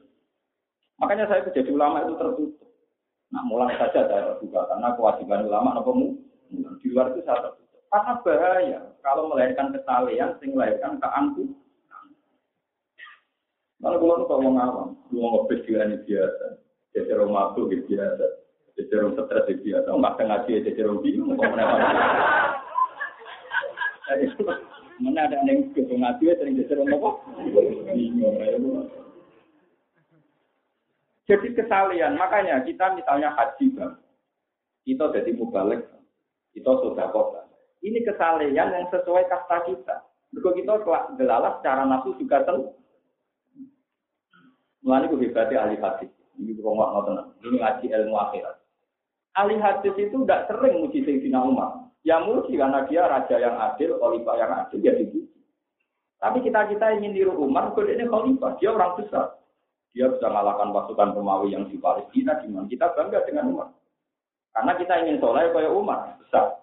Makanya 0.97 1.29
saya 1.29 1.45
jadi 1.53 1.69
ulama 1.69 2.01
itu 2.01 2.17
tertutup. 2.17 2.67
Nah 3.29 3.45
mulai 3.45 3.77
saja 3.77 4.09
saya 4.09 4.33
terbuka 4.33 4.65
karena 4.65 4.97
kewajiban 4.97 5.45
ulama 5.45 5.77
apa 5.77 5.91
mu 5.93 6.17
di 6.50 6.88
luar 6.89 7.13
itu 7.13 7.21
saya 7.24 7.45
tertutup. 7.45 7.81
Karena 7.93 8.13
bahaya 8.25 8.79
kalau 9.05 9.29
melahirkan 9.29 9.71
kesalahan, 9.71 10.33
sing 10.41 10.57
melahirkan 10.57 10.97
keangku. 10.97 11.53
Kalau 13.77 14.01
kalau 14.01 14.25
kau 14.25 14.41
mau 14.41 14.57
ngawam, 14.57 14.89
ngopes 15.13 15.62
ini 15.69 16.01
biasa, 16.01 16.45
jadi 16.97 17.13
rumah 17.13 17.53
tuh 17.53 17.69
biasa, 17.69 18.25
jadi 18.77 19.10
stres 19.10 19.57
biasa, 19.65 19.89
nggak 19.89 20.22
ngaji 20.22 20.62
jadi 20.62 20.86
rumah 20.86 21.01
bingung, 21.01 21.34
kau 21.34 21.50
Mana 24.98 25.29
ada 25.29 25.38
yang 25.46 25.69
ke 25.74 25.86
ngaji 25.86 26.25
sering 26.38 26.57
jadi 26.57 26.74
apa? 26.86 27.10
Jadi 31.27 31.48
kesalian, 31.53 32.17
makanya 32.17 32.63
kita 32.65 32.98
misalnya 32.98 33.34
haji 33.34 33.65
bang, 33.77 33.93
kita 34.88 35.05
jadi 35.12 35.31
mubalik, 35.36 35.86
kita 36.55 36.72
sudah 36.81 37.10
kota. 37.13 37.46
Ini 37.86 38.01
kesalian 38.05 38.74
yang 38.74 38.89
sesuai 38.89 39.29
kasta 39.29 39.69
kita. 39.69 39.96
Kalau 40.34 40.53
kita 40.53 40.74
gelalah 41.17 41.62
secara 41.62 41.86
nafsu 41.86 42.17
juga 42.17 42.41
tahu. 42.46 42.74
Mulanya 44.81 45.13
gue 45.13 45.29
ahli 45.34 45.77
hadis. 45.77 46.10
Ini 46.38 46.53
gue 46.53 46.63
ngomong 46.63 47.05
tenang. 47.05 47.27
Ini 47.41 47.57
ngaji 47.57 47.86
ilmu 47.89 48.15
akhirat. 48.17 48.57
Ahli 49.38 49.62
hadis 49.62 49.94
itu 49.94 50.17
tidak 50.25 50.50
sering 50.50 50.82
muji 50.82 51.06
Sayyidina 51.06 51.46
Umar. 51.46 51.94
Ya 52.01 52.17
muji 52.17 52.58
karena 52.58 52.82
dia 52.89 53.06
raja 53.06 53.36
yang 53.38 53.53
adil, 53.53 54.01
khalifah 54.01 54.36
yang 54.41 54.51
adil, 54.65 54.79
ya 54.82 54.98
dipuji. 54.98 55.29
Tapi 56.17 56.41
kita-kita 56.41 56.98
ingin 56.98 57.13
niru 57.13 57.38
Umar, 57.38 57.77
kalau 57.77 57.86
ini 57.86 58.10
khalifah, 58.10 58.58
dia 58.58 58.74
orang 58.74 58.98
besar. 58.98 59.38
Dia 59.94 60.10
bisa 60.10 60.25
mengalahkan 60.29 60.74
pasukan 60.74 61.13
Romawi 61.13 61.53
yang 61.53 61.70
di 61.70 61.77
Palestina, 61.77 62.41
gimana? 62.41 62.65
Kita 62.65 62.98
bangga 62.98 63.22
dengan 63.29 63.46
Umar. 63.53 63.70
Karena 64.58 64.74
kita 64.74 64.94
ingin 65.06 65.22
soleh 65.22 65.53
kayak 65.53 65.74
Umar, 65.74 66.17
besar. 66.17 66.58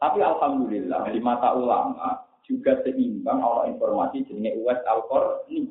Tapi 0.00 0.24
Alhamdulillah, 0.24 1.04
di 1.12 1.20
mata 1.20 1.52
ulama, 1.52 2.24
juga 2.48 2.80
seimbang 2.80 3.44
Allah 3.44 3.68
informasi 3.68 4.24
jenis 4.24 4.56
Uwais 4.64 4.80
al 4.88 5.04
ini. 5.52 5.68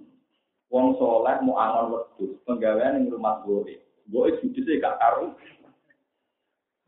Wong 0.70 1.00
soleh 1.02 1.42
mau 1.42 1.58
angon 1.58 1.86
wedus, 1.98 2.38
penggawaian 2.46 3.02
yang 3.02 3.18
rumah 3.18 3.42
gue. 3.42 3.82
Gue 4.08 4.36
judisnya 4.40 4.84
gak 4.84 5.00
karu. 5.00 5.34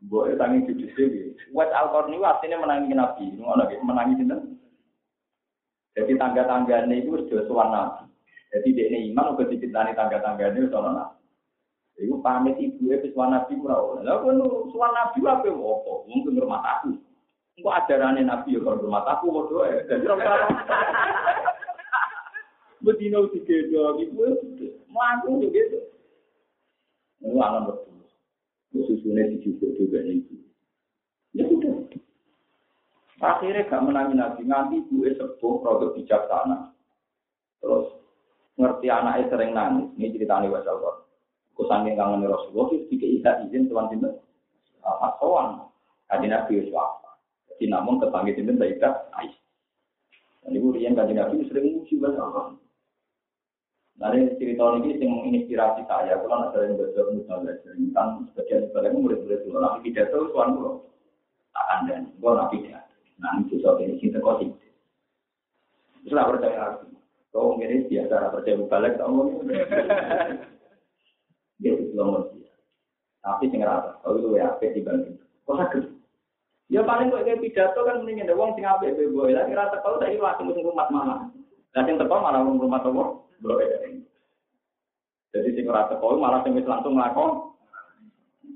Gue 0.08 0.32
tangi 0.40 0.64
judis 0.64 0.96
ini. 0.96 1.36
Wes 1.52 1.68
Al-Qarni 1.76 2.16
artinya 2.24 2.64
menangi 2.64 2.96
Nabi. 2.96 3.24
Ngono 3.36 3.68
menangi 3.84 4.16
sinten? 4.16 4.56
Jadi 5.92 6.16
tangga-tangganya 6.16 6.94
itu 6.96 7.28
sudah 7.28 7.44
suan 7.44 7.68
Nabi. 7.68 8.08
Jadi 8.50 8.68
ini 8.72 8.98
iman 9.12 9.36
udah 9.36 9.46
dicintani 9.46 9.92
tangga-tangganya 9.92 10.56
itu 10.56 10.72
soal 10.72 10.96
Nabi. 10.96 11.20
Iku 12.00 12.16
pamit 12.24 12.56
ibu 12.56 12.88
e 12.88 12.96
wis 12.96 13.12
nabi 13.12 13.60
ora 13.60 13.76
oleh. 13.76 14.02
Lah 14.08 14.24
kowe 14.24 14.32
suwan 14.72 14.92
nabi 14.96 15.20
apa 15.20 15.52
opo? 15.52 16.08
Mungkin 16.08 16.40
rumah 16.40 16.64
aku. 16.64 16.96
Engko 17.60 17.68
ajarane 17.76 18.24
nabi 18.24 18.56
ya 18.56 18.64
rumah 18.64 19.04
aku 19.04 19.28
padha 19.28 19.56
ae. 19.68 19.84
Dadi 19.84 20.08
ora 20.08 20.48
Bedino 22.80 23.28
digedo 23.28 24.00
ibu 24.00 24.24
mlaku 24.88 25.44
gitu. 25.52 25.78
Alam 27.20 27.68
betul. 27.68 27.89
Susunya 28.70 29.26
dijujuk 29.34 29.74
juga 29.74 29.98
itu. 30.06 30.34
Ya 31.34 31.46
sudah. 31.46 31.90
Akhirnya 33.20 33.68
gak 33.68 33.84
menangi 33.84 34.14
nabi, 34.16 34.42
nganti 34.48 34.80
ibu 34.80 35.04
sepuh 35.04 35.60
produk 35.60 35.92
bijaksana. 35.92 36.72
Terus 37.60 37.92
ngerti 38.56 38.86
anaknya 38.88 39.28
sering 39.28 39.50
nangis. 39.52 39.92
Ini 40.00 40.16
ceritanya 40.16 40.48
wasal 40.48 40.80
kok. 40.80 40.96
Kusangin 41.52 41.98
kangen 41.98 42.24
Rasulullah 42.24 42.72
itu 42.72 42.88
tiga 42.96 43.06
ikat 43.20 43.36
izin 43.50 43.68
tuan 43.68 43.92
cinta. 43.92 44.08
Apa 44.80 45.20
soan? 45.20 45.68
Kaji 46.08 46.26
nabi 46.32 46.72
apa? 46.72 47.20
Jadi 47.52 47.68
namun 47.68 48.00
kepanggil 48.00 48.40
cinta 48.40 48.56
tidak 48.56 48.94
ais. 49.12 49.34
Dan 50.40 50.56
ibu 50.56 50.72
rian 50.72 50.96
kaji 50.96 51.12
nabi 51.12 51.44
sering 51.52 51.76
muji 51.76 52.00
banyak 52.00 52.59
Nanti 54.00 54.32
cerita 54.40 54.80
ini 54.80 54.96
yang 54.96 55.12
menginspirasi 55.12 55.84
saya, 55.84 56.16
kalau 56.24 56.48
ada 56.48 56.64
yang 56.64 56.80
belajar 56.80 57.04
misalnya 57.12 57.52
tentang 57.60 58.24
sebagian 58.32 58.64
sebagian 58.72 58.96
murid-murid 58.96 59.44
itu, 59.44 59.52
nabi 59.52 59.92
tidak 59.92 60.08
tahu 60.08 60.32
tuan 60.32 60.56
tak 61.52 61.66
ada, 61.68 62.00
gue 62.08 62.30
nabi 62.32 62.64
tidak. 62.64 62.88
Nah 63.20 63.44
itu 63.44 63.60
soal 63.60 63.76
ini 63.84 64.00
kita 64.00 64.24
kau 64.24 64.40
sih. 64.40 64.48
Terus 66.00 66.16
lah 66.16 66.32
percaya 66.32 66.80
aku, 66.80 66.96
kau 67.28 67.60
ini 67.60 67.84
biasa 67.92 68.32
percaya 68.32 68.64
balik 68.72 68.96
kamu. 68.96 69.20
Dia 71.60 71.76
itu 71.76 71.92
belum 71.92 72.40
Tapi 73.20 73.52
sing 73.52 73.60
rata, 73.60 74.00
kalau 74.00 74.16
itu 74.16 74.32
ya 74.32 74.48
apa 74.48 74.64
dibanding. 74.64 75.20
Kok 75.44 75.60
sakit? 75.60 75.84
Ya 76.72 76.80
paling 76.80 77.12
kok 77.12 77.28
kayak 77.28 77.44
pidato 77.44 77.84
kan 77.84 78.00
mendingin 78.00 78.24
ada 78.24 78.32
uang 78.32 78.56
sing 78.56 78.64
apik 78.64 78.96
bebo. 78.96 79.28
Lah 79.28 79.44
kira 79.44 79.68
teko 79.68 80.00
saiki 80.00 80.16
langsung 80.16 80.56
rumah 80.56 80.88
mana? 80.88 81.28
Lah 81.70 81.82
sing 81.86 81.94
teko 81.94 82.16
malah 82.18 82.42
rumah 82.42 82.82
toko. 82.82 83.30
Jadi 85.30 85.48
sing 85.54 85.64
ora 85.70 85.86
teko 85.86 86.18
malah 86.18 86.42
sing 86.42 86.58
wis 86.58 86.66
langsung 86.66 86.98
nglakon. 86.98 87.54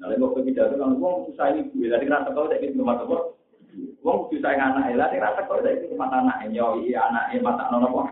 Nek 0.04 0.20
kok 0.20 0.36
pidato 0.42 0.74
kan 0.76 0.98
wong 0.98 1.30
susah 1.30 1.54
kuwi 1.70 1.86
lha 1.86 2.02
ora 2.02 2.26
teko 2.26 2.50
saiki 2.50 2.74
rumah 2.74 2.98
teko. 2.98 3.38
Wong 4.02 4.18
susah 4.34 4.50
anak 4.58 4.90
nek 4.90 5.14
ora 5.14 5.38
teko 5.38 5.54
saiki 5.62 5.94
rumah 5.94 6.10
anak 6.10 6.50
yo 6.50 6.82
iya 6.82 7.06
anake 7.06 7.38
mata 7.38 7.70
nono 7.70 7.86
kok. 7.86 8.06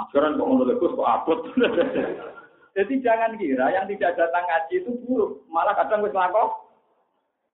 Aturan 0.00 0.40
kok 0.40 0.48
ngono 0.48 0.72
kok 0.72 0.96
kok 0.96 1.10
abot. 1.12 1.40
Jadi 2.78 2.94
jangan 3.02 3.34
kira 3.36 3.74
yang 3.74 3.90
tidak 3.90 4.14
datang 4.14 4.46
ngaji 4.46 4.86
itu 4.86 4.94
buruk, 5.02 5.42
malah 5.50 5.74
kadang 5.74 6.00
wis 6.00 6.14
nglakon. 6.14 6.48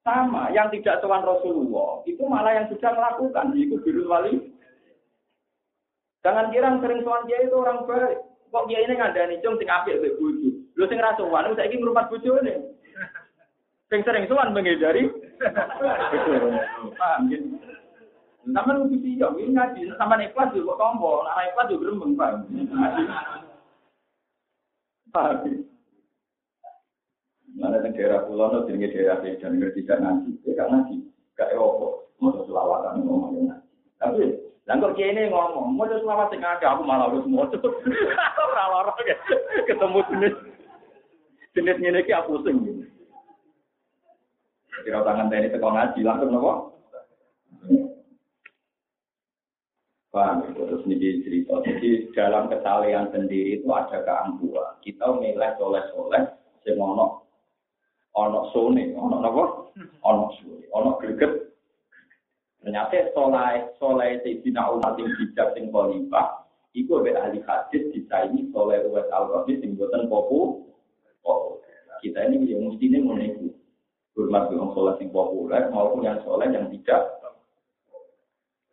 Sama, 0.04 0.52
yang 0.52 0.68
tidak 0.68 1.00
tuan 1.00 1.24
Rasulullah, 1.24 2.04
itu 2.04 2.20
malah 2.28 2.52
yang 2.52 2.68
sudah 2.68 2.92
melakukan, 2.92 3.56
itu 3.56 3.80
biru 3.80 4.04
wali. 4.04 4.52
Jangan 6.24 6.48
kira 6.48 6.72
sering 6.80 7.04
sowan 7.04 7.28
dia 7.28 7.44
itu 7.44 7.52
orang 7.52 7.84
baik. 7.84 8.16
Kok 8.48 8.66
dia 8.72 8.80
ini 8.80 8.96
ngandani 8.96 9.44
cung 9.44 9.60
sing 9.60 9.68
apik 9.68 10.00
mbek 10.00 10.16
bojo. 10.16 10.48
Lho 10.72 10.84
sing 10.88 10.96
ra 10.96 11.12
sowan 11.20 11.52
saiki 11.52 11.76
ngrumat 11.76 12.08
bojone. 12.08 12.72
Sing 13.92 14.00
sering 14.08 14.24
sowan 14.24 14.56
menghindari. 14.56 15.12
Paham 16.96 17.28
gitu. 17.28 17.60
Sampai 18.44 18.76
lu 18.76 18.92
sih 18.92 19.16
ya, 19.16 19.28
ini 19.40 19.56
ngaji. 19.56 19.96
Sampai 19.96 20.28
ikhlas 20.28 20.52
juga 20.52 20.76
kok 20.76 20.80
tombo, 20.80 21.24
nah 21.24 21.48
ikhlas 21.48 21.68
juga 21.72 21.88
grembeng, 21.88 22.12
paham. 22.12 22.44
Mana 27.54 27.80
yang 27.80 27.94
daerah 27.94 28.26
pulau, 28.26 28.50
no, 28.50 28.66
jadi 28.66 28.90
daerah 28.90 29.16
dan 29.22 29.62
ngerti 29.62 29.86
tidak 29.86 30.02
nanti, 30.02 30.34
tidak 30.42 30.68
nanti, 30.74 31.06
gak 31.38 31.54
ewo, 31.54 32.02
mau 32.18 32.34
selawatan 32.44 33.06
ngomongin 33.06 33.46
nanti. 33.46 33.70
Tapi 34.02 34.43
Lah 34.64 34.80
kok 34.80 34.96
kene 34.96 35.28
ngomong, 35.28 35.76
mau 35.76 35.84
selawat 35.84 36.32
sing 36.32 36.40
ada 36.40 36.72
aku 36.72 36.88
malah 36.88 37.12
wis 37.12 37.28
moco. 37.28 37.52
Ora 38.48 38.64
lara 38.72 38.92
ketemu 39.68 40.00
jenis 40.08 40.34
jenis 41.52 41.76
ngene 41.84 42.00
iki 42.00 42.16
aku 42.16 42.40
sing. 42.40 42.56
Kira 44.82 45.04
tangan 45.04 45.28
tadi 45.28 45.52
teko 45.52 45.68
ngaji 45.68 46.00
langsung 46.00 46.30
nopo? 46.32 46.52
Paham, 50.14 50.46
ya? 50.46 50.50
terus 50.54 50.86
ini 50.86 51.26
cerita. 51.26 51.58
Jadi 51.66 52.14
dalam 52.14 52.46
kesalehan 52.46 53.10
sendiri 53.10 53.58
itu 53.58 53.66
ada 53.74 53.98
keangkuhan. 54.06 54.78
Kita 54.78 55.10
milih 55.18 55.50
soleh-soleh, 55.58 56.22
sing 56.62 56.78
ono 56.78 57.26
ono 58.14 58.46
sone, 58.54 58.94
ono 58.94 59.18
apa? 59.18 59.44
Ono 60.06 60.24
sone, 60.38 60.64
ono 60.70 60.90
greget. 61.02 61.53
Ternyata 62.64 63.12
soleh 63.12 63.68
soleh 63.76 64.24
Sayyidina 64.24 64.72
Umar 64.72 64.96
sing 64.96 65.04
bijak 65.20 65.52
sing 65.52 65.68
khalifah, 65.68 66.48
iku 66.72 67.04
be 67.04 67.12
ahli 67.12 67.44
hadis 67.44 67.92
ini 67.92 68.48
soleh 68.56 68.80
uwes 68.88 69.04
al-Qadir 69.12 69.60
sing 69.60 69.76
boten 69.76 70.08
popu. 70.08 70.64
Kita 72.00 72.20
ini 72.28 72.52
yang 72.52 72.68
mestinya 72.68 73.00
menunggu 73.00 73.52
hormat 74.16 74.52
dengan 74.52 74.72
soleh 74.72 74.96
yang 75.00 75.08
populer 75.12 75.62
maupun 75.72 76.04
yang 76.04 76.20
soleh 76.24 76.48
yang 76.52 76.68
tidak. 76.72 77.00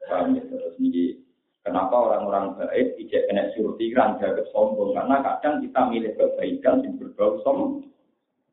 Paham 0.08 0.36
ya? 0.36 0.44
Terus 0.44 0.76
ini 0.80 1.22
Kenapa 1.62 1.94
orang-orang 1.94 2.58
baik 2.58 2.98
tidak 2.98 3.22
kena 3.30 3.54
surti 3.54 3.94
ranja 3.94 4.34
sombong? 4.50 4.98
Karena 4.98 5.22
kadang 5.22 5.62
kita 5.62 5.82
milih 5.94 6.18
kebaikan 6.18 6.82
yang 6.82 6.98
berbau 6.98 7.38
sombong. 7.46 7.86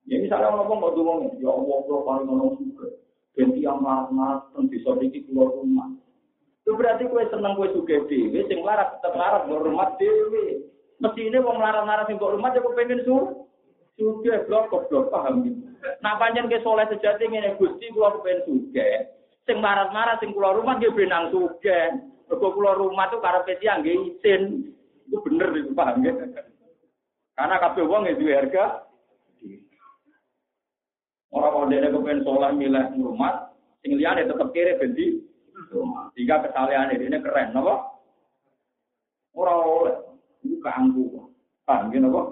Ya 0.05 0.21
misalnya 0.21 0.53
orang 0.53 0.69
ngomong 0.69 0.79
mau 0.81 0.93
ngomong, 0.93 1.41
ya 1.41 1.49
Allah, 1.49 1.77
kalau 1.89 2.05
paling 2.05 2.25
ngomong. 2.29 2.53
Ganti 3.39 3.63
yang 3.63 3.79
marah-marah, 3.79 4.51
bisa 4.67 4.99
dikit 4.99 5.31
keluar 5.31 5.55
rumah. 5.55 5.95
Itu 6.67 6.75
berarti 6.75 7.07
kue 7.07 7.23
seneng 7.31 7.55
kue 7.55 7.71
suge 7.71 8.03
dewi, 8.11 8.43
sing 8.51 8.67
larat 8.67 8.99
tetap 8.99 9.15
larat 9.15 9.47
rumah 9.47 9.95
dewi. 9.95 10.67
Mesti 10.99 11.31
ini 11.31 11.39
mau 11.39 11.55
larat-larat 11.55 12.11
sing 12.11 12.19
rumah, 12.19 12.51
ya 12.51 12.59
pengen 12.75 13.07
sur. 13.07 13.47
Suge 13.95 14.43
blok 14.51 14.75
blok 14.91 15.15
paham 15.15 15.47
gitu. 15.47 15.71
Nah 16.03 16.19
panjang 16.19 16.51
ke 16.51 16.59
soleh 16.67 16.87
sejati 16.91 17.31
ini 17.31 17.55
gusti 17.55 17.95
gua 17.95 18.19
pengen 18.19 18.43
suge. 18.43 19.07
Sing 19.47 19.63
larat-larat 19.63 20.19
sing 20.19 20.35
keluar 20.35 20.59
rumah 20.59 20.75
dia 20.83 20.91
benang 20.91 21.31
suge. 21.31 21.95
Mergo 22.27 22.53
kula 22.53 22.75
rumah 22.75 23.07
tuh 23.09 23.23
karena 23.23 23.47
siang 23.63 23.87
nggih 23.87 24.19
izin. 24.19 24.43
Itu 25.07 25.23
bener 25.23 25.55
itu 25.55 25.73
paham 25.79 26.03
ya. 26.03 26.13
Karena 27.39 27.55
kabeh 27.63 27.87
wong 27.87 28.11
ya 28.11 28.19
duwe 28.19 28.35
harga. 28.35 28.88
Orang 31.29 31.53
kalau 31.53 31.69
dia 31.69 31.93
kepengen 31.93 32.25
sholat 32.25 32.57
milih 32.57 32.85
rumah, 33.05 33.53
sing 33.85 34.01
liyane 34.01 34.25
tetep 34.25 34.49
kiri 34.57 35.21
rumah. 35.69 36.09
Sehingga 36.17 36.41
kesalahan 36.49 36.97
ini 36.97 37.21
keren, 37.21 37.53
apa? 37.53 37.75
Orang 39.37 39.59
oleh 39.61 39.97
itu 40.41 40.57
keanggu. 40.65 41.29
Paham 41.69 41.93
ya, 41.93 42.01
apa? 42.01 42.23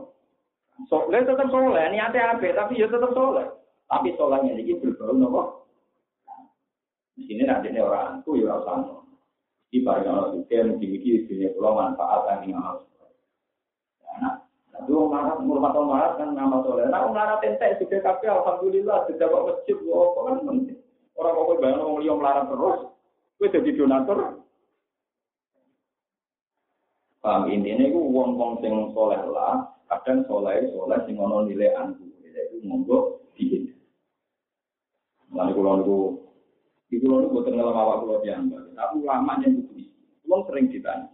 Soleh 0.89 1.21
tetap 1.29 1.49
soleh, 1.53 1.85
niatnya 1.93 2.37
apa? 2.37 2.49
Tapi 2.57 2.81
ya 2.81 2.89
tetap 2.89 3.13
soleh. 3.13 3.45
Tapi 3.85 4.17
solehnya 4.17 4.57
ini 4.57 4.81
berbau, 4.81 5.13
apa? 5.13 5.43
Di 7.17 7.23
sini 7.29 7.45
nanti 7.45 7.73
orang 7.77 8.25
itu 8.25 8.45
ya 8.45 8.61
sama. 8.65 9.05
Di 9.73 9.83
barang 9.83 10.09
Allah 10.09 10.31
juga 10.37 10.63
mungkin 10.73 11.27
dunia 11.27 11.49
pulau 11.53 11.75
manfaat 11.77 12.29
yang 12.45 12.61
amal. 12.61 12.87
Orang 14.85 15.09
marah, 15.09 15.35
orang 15.41 15.89
marah 15.89 16.11
kan 16.21 16.29
nama 16.37 16.61
soleh. 16.61 16.85
Nah, 16.93 17.09
marah 17.09 17.41
tentek 17.41 17.81
sudah 17.81 18.01
kafe, 18.05 18.29
alhamdulillah 18.29 19.09
sudah 19.09 19.27
masjid, 19.33 19.77
wah, 19.89 20.13
kok 20.13 20.23
kan 20.29 20.37
penting. 20.45 20.79
Orang 21.17 21.33
kok 21.33 21.59
bayang 21.65 21.81
orang 21.81 22.01
liom 22.05 22.17
melarang 22.21 22.47
terus, 22.53 22.79
gue 23.41 23.49
jadi 23.57 23.71
donatur. 23.73 24.19
Paham 27.25 27.51
intinya 27.51 27.89
itu 27.89 27.99
uang-uang 27.99 28.63
sing 28.63 28.75
soleh 28.93 29.19
lah, 29.33 29.75
kadang 29.91 30.23
soleh 30.29 30.69
soleh 30.71 30.99
sing 31.09 31.17
ono 31.19 31.43
nilai 31.49 31.75
antu, 31.75 32.07
itu 32.23 32.63
monggo 32.63 33.25
dihin. 33.35 33.73
Lalu 35.35 35.53
kalau 35.59 35.75
niku 35.81 35.99
di 36.87 37.03
pulau 37.03 37.27
itu 37.27 37.29
buatan 37.35 37.53
ngelam 37.59 37.75
awak 37.75 37.99
pulau 38.07 38.23
diambil. 38.23 38.63
Tapi 38.79 39.03
lama 39.03 39.33
yang 39.43 39.59
itu 39.59 39.91
Pulau 40.23 40.43
sering 40.47 40.67
ditanya. 40.71 41.07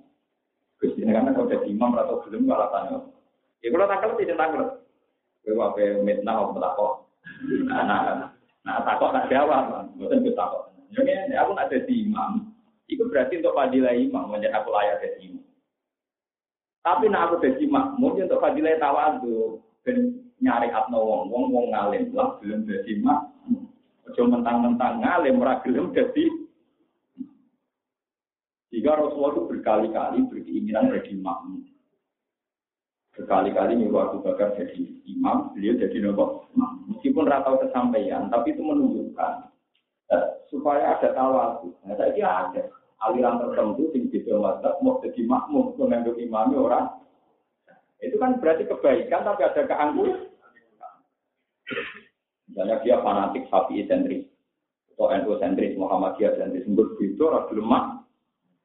Gus 0.80 0.96
ini 0.96 1.12
karena 1.12 1.36
kalau 1.36 1.48
jadi 1.48 1.68
imam 1.68 1.96
atau 1.96 2.20
belum 2.26 2.48
malah 2.48 2.68
tanya. 2.72 2.98
Ya 3.62 3.70
kalau 3.70 4.18
tidak 4.18 4.38
tanggal. 4.38 4.82
Gue 5.42 5.54
wape 5.54 6.02
mitnah 6.02 6.38
atau 6.38 6.58
takok. 6.58 6.92
Nah, 7.66 7.82
nah, 7.86 8.00
nah 8.62 8.76
takok 8.82 9.14
tak 9.14 9.30
jawab. 9.30 9.90
Bukan 9.98 10.22
gue 10.22 10.34
takok. 10.34 10.70
Jadi 10.94 11.34
aku 11.34 11.50
nak 11.54 11.70
jadi 11.70 11.94
imam. 12.06 12.50
Itu 12.90 13.06
berarti 13.06 13.38
untuk 13.38 13.54
fadilah 13.54 13.94
imam. 13.94 14.30
Menjadi 14.30 14.54
aku 14.58 14.68
layak 14.70 15.02
jadi 15.02 15.18
imam. 15.30 15.46
Tapi 16.82 17.04
nak 17.06 17.22
aku 17.30 17.34
jadi 17.46 17.64
mungkin 17.98 18.26
untuk 18.26 18.42
fadilah 18.42 18.78
tawadu. 18.82 19.62
Dan 19.82 20.22
nyari 20.42 20.70
atno 20.70 20.98
wong 20.98 21.22
wong 21.30 21.44
wong 21.54 21.66
ngalim 21.70 22.10
lah 22.14 22.38
belum 22.42 22.66
jadi 22.66 22.98
imam. 22.98 23.22
Ojo 24.10 24.22
mentang-mentang 24.26 24.98
ngalim 24.98 25.38
ora 25.38 25.62
dadi 25.62 26.26
jika 28.72 28.96
Rasulullah 28.96 29.32
itu 29.36 29.42
berkali-kali 29.52 30.18
berkeinginan 30.32 30.90
jadi 30.90 31.12
makmum. 31.20 31.71
Berkali-kali 33.12 33.76
nyuruh 33.76 34.08
Abu 34.08 34.18
Bakar 34.24 34.56
jadi 34.56 34.88
imam, 35.04 35.52
beliau 35.52 35.76
jadi 35.76 35.96
nopo. 36.00 36.48
Meskipun 36.88 37.28
ratau 37.28 37.60
kesampaian, 37.60 38.32
tapi 38.32 38.56
itu 38.56 38.64
menunjukkan 38.64 39.52
eh, 40.16 40.26
supaya 40.48 40.96
ada 40.96 41.12
tawadu. 41.12 41.76
Nah, 41.84 41.92
saya 42.00 42.16
kira 42.16 42.30
ada 42.48 42.62
aliran 43.04 43.36
tertentu 43.44 43.92
yang 43.92 44.08
di 44.08 44.18
mazhab 44.32 44.80
mau 44.80 44.96
jadi 45.04 45.22
makmum, 45.28 45.76
menganggap 45.76 46.16
imamnya 46.16 46.56
orang. 46.56 46.86
Itu 48.00 48.16
kan 48.16 48.40
berarti 48.40 48.64
kebaikan, 48.64 49.28
tapi 49.28 49.40
ada 49.44 49.60
keangkuhan. 49.60 50.32
Misalnya 52.48 52.80
dia 52.80 52.96
fanatik 53.00 53.46
sapi 53.48 53.84
sentris 53.86 54.28
atau 54.92 55.08
NU 55.08 55.34
sentris, 55.40 55.72
Muhammadiyah 55.76 56.36
sentris, 56.36 56.68
itu 56.68 57.22
orang 57.24 57.48
lemah. 57.48 57.84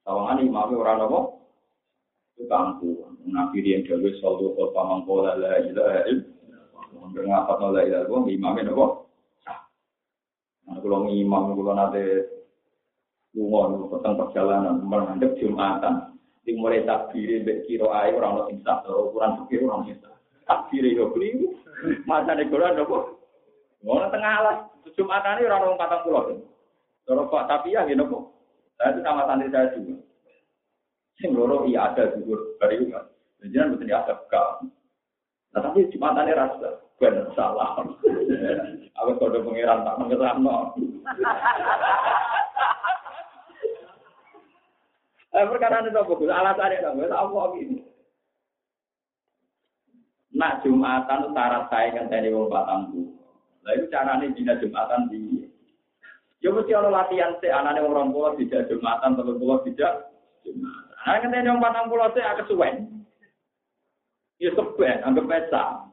Tawangan 0.04 0.44
imamnya 0.44 0.76
orang 0.80 1.04
apa? 1.04 1.20
Kampu. 2.46 3.02
Nabi 3.26 3.66
yang 3.66 3.82
gawe 3.84 4.10
saldo 4.22 4.54
kota 4.54 4.82
mangkola 4.86 5.34
la 5.42 5.58
ilaha 5.66 6.00
illallah. 6.06 7.10
Ngapat 7.18 7.58
la 7.60 7.82
ilaha 7.82 8.04
illallah, 8.06 8.24
imamnya 8.30 8.72
apa? 8.72 8.88
Nah, 10.68 10.78
kalau 10.84 11.08
imam, 11.08 11.56
kalau 11.56 11.74
nanti 11.74 12.04
lunga 13.34 13.88
tentang 13.98 14.16
perjalanan 14.20 14.76
menghadap 14.84 15.32
Jumatan, 15.40 16.18
di 16.44 16.56
mulai 16.56 16.88
takbir 16.88 17.44
mbek 17.44 17.68
kira 17.68 17.88
ae 17.92 18.16
ora 18.16 18.32
ono 18.32 18.48
ukuran 19.12 19.32
pikir 19.44 19.68
ora 19.68 19.84
ono 19.84 19.96
takbir 20.48 20.84
yo 20.88 21.12
kliwu 21.12 21.52
ora 22.08 22.72
apa 22.72 23.00
Ngono 23.78 24.10
tengah 24.10 24.34
alas, 24.42 24.58
Jumatan 24.98 25.38
ini 25.38 25.46
orang 25.46 25.70
orang 25.70 25.78
patang 25.78 26.02
pulau. 26.02 26.34
Kalau 27.06 27.30
Pak 27.30 27.46
tapi 27.46 27.78
ya 27.78 27.86
kok. 27.86 28.24
Saya 28.74 28.90
itu 28.94 29.00
sama 29.06 29.30
santri 29.30 29.54
saya 29.54 29.70
juga. 29.78 30.02
Sing 31.18 31.34
loro 31.34 31.66
iya 31.66 31.90
ada 31.92 32.14
juga 32.14 32.58
dari 32.62 32.88
kan. 32.94 33.06
Jangan 33.42 33.74
betul 33.78 33.90
ada 33.90 34.14
kau. 34.30 34.50
Nah 35.54 35.60
tapi 35.66 35.90
Jumatan 35.90 36.30
ini 36.30 36.38
rasa 36.38 36.70
benar 36.98 37.28
salah. 37.34 37.78
Aku 39.02 39.12
kode 39.22 39.42
pangeran 39.46 39.86
tak 39.86 39.98
mengesahno. 40.02 40.56
Eh 45.38 45.46
perkara 45.46 45.86
itu 45.86 45.94
bagus. 45.94 46.30
Alasannya 46.34 46.82
dong. 46.82 47.02
Apa 47.06 47.58
ini? 47.62 47.86
Nak 50.38 50.62
Jumatan 50.62 51.34
syarat 51.34 51.66
saya 51.74 51.98
kan 51.98 52.14
tadi 52.14 52.30
wong 52.30 52.46
patang 52.50 52.94
pulau. 52.94 53.18
Nah 53.66 53.72
itu 53.74 53.90
caranya 53.90 54.30
dina 54.38 54.54
Jumatan 54.62 55.10
di. 55.10 55.50
Ya 56.46 56.54
mesti 56.54 56.70
ada 56.70 56.94
latihan 56.94 57.34
sih, 57.42 57.50
anaknya 57.50 57.82
orang 57.82 58.14
pulau 58.14 58.38
tidak 58.38 58.70
Jumatan, 58.70 59.18
telur 59.18 59.42
pulau 59.42 59.66
tidak 59.66 60.14
Jumatan. 60.46 60.87
Nah 61.08 61.24
yang 61.24 61.64
patang 61.64 61.88
pulau 61.88 62.12
sih 62.12 62.20
agak 62.20 62.52
suwen. 62.52 63.00
Ya 64.44 64.52
seben, 64.52 65.00
anggap 65.08 65.24
pesa. 65.32 65.88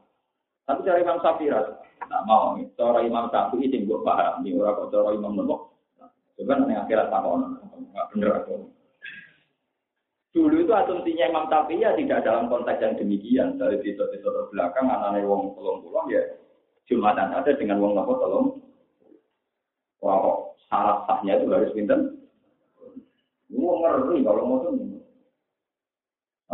Tapi 0.67 0.83
cara 0.83 0.99
Imam 0.99 1.23
Syafi'i 1.23 1.55
tak 2.03 2.23
mau. 2.27 2.59
Cara 2.75 2.99
Imam 2.99 3.31
Syafi'i 3.31 3.71
sing 3.71 3.87
gue 3.87 4.03
paham. 4.03 4.43
Ini 4.43 4.59
orang 4.59 4.75
kok 4.75 4.91
cara 4.91 5.15
Imam 5.15 5.39
Nembok. 5.39 5.71
Coba 6.35 6.59
nanti 6.59 6.75
akhirat 6.75 7.07
tak 7.07 7.23
mau. 7.23 7.39
Nggak 7.39 8.07
bener 8.11 8.29
aku. 8.43 8.55
Dulu 10.35 10.67
itu 10.67 10.73
asumsinya 10.75 11.31
Imam 11.31 11.47
Syafi'i 11.47 11.79
ya 11.79 11.95
tidak 11.95 12.27
dalam 12.27 12.51
konteks 12.51 12.83
yang 12.83 12.99
demikian. 12.99 13.55
Dari 13.55 13.79
titik-titik 13.79 14.51
belakang, 14.51 14.91
anaknya 14.91 15.23
wong 15.23 15.55
pulau 15.55 15.79
pulau 15.79 16.11
ya 16.11 16.21
Jumatan 16.85 17.33
ada 17.33 17.49
dengan 17.55 17.79
wong 17.79 17.97
nopo 17.97 18.13
tolong. 18.19 18.47
Wah, 20.03 20.53
syarat 20.69 21.07
sahnya 21.07 21.39
itu 21.39 21.49
harus 21.49 21.73
pinter. 21.73 22.13
Wong 23.49 23.79
ngeri 23.79 24.21
kalau 24.21 24.43
mau 24.43 24.59
tuh. 24.61 24.94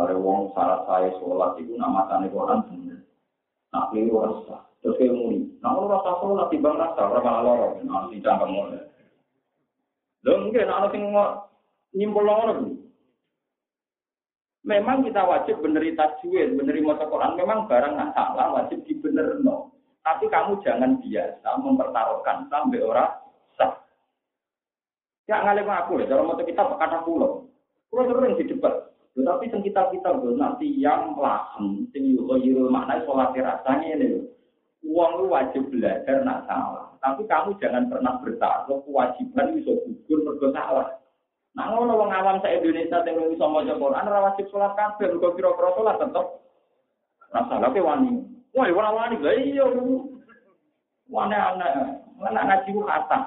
Ada 0.02 0.18
wong 0.18 0.50
syarat 0.50 0.82
saya 0.90 1.10
sholat 1.22 1.54
itu 1.62 1.78
nama 1.78 2.10
tani 2.10 2.26
Quran 2.26 2.66
bener. 2.66 2.98
Nak 3.70 3.94
keliru 3.94 4.18
rasa. 4.18 4.66
Terus 4.82 4.98
kayak 4.98 5.14
muni. 5.14 5.46
Nah, 5.62 5.78
kalau 5.78 5.94
rasa 5.94 6.10
sholat 6.18 6.46
di 6.50 6.58
bang 6.58 6.74
rasa 6.74 7.00
orang 7.06 7.22
malah 7.22 7.42
lorong. 7.46 7.74
Nah, 7.86 8.10
si 8.10 8.18
cangkem 8.18 8.50
mulai. 8.50 8.82
Lo 10.26 10.42
mungkin 10.42 10.66
anak 10.66 10.94
yang 10.98 11.06
nyimpul 11.94 12.26
lorong. 12.26 12.82
Memang 14.62 15.02
kita 15.02 15.22
wajib 15.26 15.58
beneri 15.58 15.94
tajwid, 15.98 16.54
beneri 16.54 16.82
masa 16.82 17.06
Quran. 17.06 17.34
Memang 17.34 17.66
barang 17.66 17.94
nggak 17.98 18.14
salah, 18.14 18.46
wajib 18.58 18.82
dibener 18.86 19.38
no. 19.42 19.74
Tapi 20.02 20.26
kamu 20.26 20.58
jangan 20.66 20.98
biasa 20.98 21.48
mempertaruhkan 21.62 22.50
sampai 22.50 22.82
orang 22.82 23.10
sah. 23.54 23.74
Ya 25.30 25.42
ngalim 25.42 25.70
aku 25.70 26.02
ya, 26.02 26.10
dalam 26.10 26.30
motor 26.30 26.42
kita 26.42 26.58
kata 26.58 27.06
pulau. 27.06 27.46
Kalau 27.90 28.08
sering 28.10 28.34
di 28.38 28.50
debat, 28.50 28.91
tetapi 29.12 29.44
sing 29.52 29.60
kita 29.60 29.92
kita 29.92 30.08
nanti 30.40 30.72
yang 30.80 31.12
lahan, 31.20 31.84
sing 31.92 32.16
yuko 32.16 32.40
yiro 32.40 32.72
makna 32.72 33.04
sholat 33.04 33.36
rasanya 33.36 34.00
ini. 34.00 34.24
Uang 34.88 35.20
lu 35.20 35.24
wajib 35.30 35.68
belajar 35.68 36.24
nak 36.24 36.48
salah. 36.48 36.96
Tapi 36.98 37.28
kamu 37.28 37.54
jangan 37.60 37.92
pernah 37.92 38.18
bertaruh 38.24 38.80
kewajiban 38.88 39.52
bisa 39.60 39.76
gugur 39.84 40.18
mergo 40.24 40.48
salah. 40.56 40.96
Nah 41.52 41.68
ngono 41.68 42.00
wong 42.00 42.08
awam 42.08 42.40
sa 42.40 42.48
Indonesia 42.48 43.04
sing 43.04 43.14
iso 43.36 43.46
maca 43.52 43.76
Quran 43.76 44.08
ora 44.08 44.32
wajib 44.32 44.48
sholat 44.48 44.72
kabeh, 44.80 45.12
mergo 45.12 45.36
kira-kira 45.36 45.68
sholat 45.76 45.96
tetep 46.00 46.26
ora 47.28 47.42
salah 47.52 47.68
ke 47.68 47.84
wani. 47.84 48.24
Wah, 48.56 48.68
ora 48.72 48.90
wani 48.96 49.20
lha 49.20 49.32
iya. 49.36 49.64
Wani 51.12 51.36
anak, 51.36 52.00
anak 52.16 52.44
ngaji 52.48 52.68
ku 52.72 52.80
kata. 52.88 53.18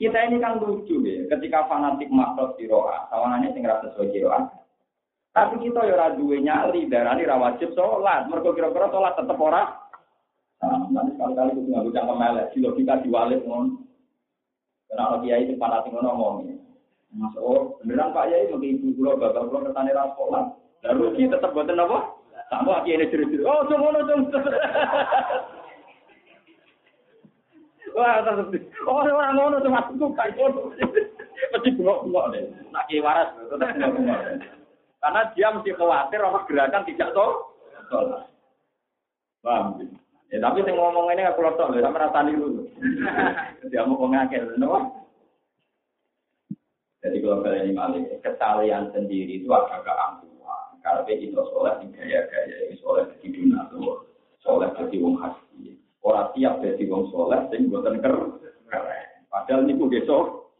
Kita 0.00 0.16
ini 0.32 0.40
kan 0.40 0.56
lucu 0.56 1.04
ya, 1.04 1.28
ketika 1.36 1.68
fanatik 1.68 2.08
makhluk 2.08 2.56
siroa, 2.56 3.04
tawanannya 3.12 3.52
sing 3.52 3.60
rasa 3.68 3.92
sesuai 3.92 4.16
siroa, 4.16 4.48
tapi 5.30 5.62
kita 5.62 5.86
ya 5.86 5.94
ora 5.94 6.16
duwe 6.18 6.42
nyali, 6.42 6.90
darani 6.90 7.22
ra 7.22 7.38
wajib 7.38 7.70
sholat. 7.78 8.26
Mergo 8.26 8.50
kira-kira 8.50 8.90
sholat 8.90 9.14
tetep 9.14 9.38
ora. 9.38 9.78
Nah, 10.60 10.90
nanti 10.90 11.14
sekali-kali 11.16 11.56
kudu 11.56 11.68
nganggo 11.72 11.90
cangkem 11.94 12.18
melek, 12.18 12.46
di 12.52 12.58
logika 12.60 13.00
diwalik 13.00 13.40
ngono. 13.46 13.80
Karena 14.90 15.02
kalau 15.06 15.22
kiai 15.22 15.46
itu 15.46 15.54
fanatik 15.56 15.94
ngomong. 15.94 16.36
Mas 17.10 17.34
oh, 17.38 17.78
beneran 17.82 18.14
Pak 18.14 18.30
Yai 18.30 18.50
mungkin 18.54 18.78
ibu 18.78 18.94
kula 18.94 19.18
bapak 19.18 19.50
kula 19.50 19.70
ketane 19.70 19.94
ra 19.94 20.14
sholat. 20.18 20.46
Lah 20.82 20.92
rugi 20.98 21.30
tetep 21.30 21.54
boten 21.54 21.78
apa? 21.78 21.98
Sama 22.50 22.82
kiai 22.82 22.98
ini 22.98 23.10
jerit 23.14 23.30
Oh, 23.46 23.62
cuma 23.70 23.94
ngono 23.94 24.00
cung. 24.02 24.22
Wah. 27.96 28.22
Oh, 28.86 29.02
ora 29.02 29.34
ngono 29.34 29.62
cuma 29.62 29.86
aku 29.86 30.12
kae 30.14 30.30
ngono. 30.36 30.74
Mesti 31.50 31.68
bengok-bengok 31.74 32.26
deh. 32.36 32.42
Nak 32.70 32.86
kiai 32.86 33.02
waras. 33.02 33.34
Karena 35.00 35.20
dia 35.32 35.48
mesti 35.50 35.70
khawatir 35.74 36.20
orang 36.20 36.46
gerakan 36.46 36.86
tidak 36.86 37.10
tahu. 37.16 37.32
Paham? 39.40 39.80
Ya, 40.30 40.38
tapi 40.38 40.62
saya 40.62 40.78
ngomong 40.78 41.10
ini 41.10 41.26
aku 41.26 41.42
lotok, 41.42 41.74
sama 41.74 42.06
rasani 42.06 42.38
dulu. 42.38 42.62
Dia 43.66 43.82
mau 43.82 44.06
ngakil, 44.06 44.54
no? 44.62 44.94
Jadi 47.02 47.18
kalau 47.18 47.42
kalian 47.42 47.66
ini 47.66 47.74
malik, 47.74 48.04
kesalahan 48.22 48.92
sendiri 48.94 49.42
itu 49.42 49.50
agak 49.50 49.90
angkuhan. 49.90 50.78
Kalau 50.84 51.02
kita 51.08 51.42
soleh, 51.50 51.74
gaya-gaya, 51.96 52.70
soleh 52.78 53.08
jadi 53.18 53.42
donatur, 53.42 54.06
soleh 54.44 54.68
jadi 54.76 54.96
wong 55.02 55.18
hati. 55.18 55.80
Orang 56.00 56.32
siap 56.32 56.64
jadi 56.64 56.82
wong 56.88 57.12
soleh, 57.12 57.40
sing 57.52 57.68
buatan 57.68 58.00
keren. 58.00 58.40
Padahal 59.28 59.68
ini 59.68 59.76
besok. 59.76 60.52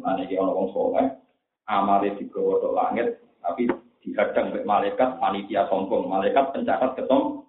Mana 0.00 0.24
dia 0.24 0.40
orang 0.40 0.70
soleh, 0.70 1.06
amale 1.66 2.14
digawa 2.16 2.62
ke 2.62 2.68
langit 2.70 3.08
tapi 3.44 3.62
dihadang 4.00 4.54
oleh 4.54 4.64
malaikat 4.64 5.20
panitia 5.20 5.68
sombong. 5.68 6.08
Malaikat 6.08 6.52
pencatat 6.54 6.96
ketom 6.96 7.44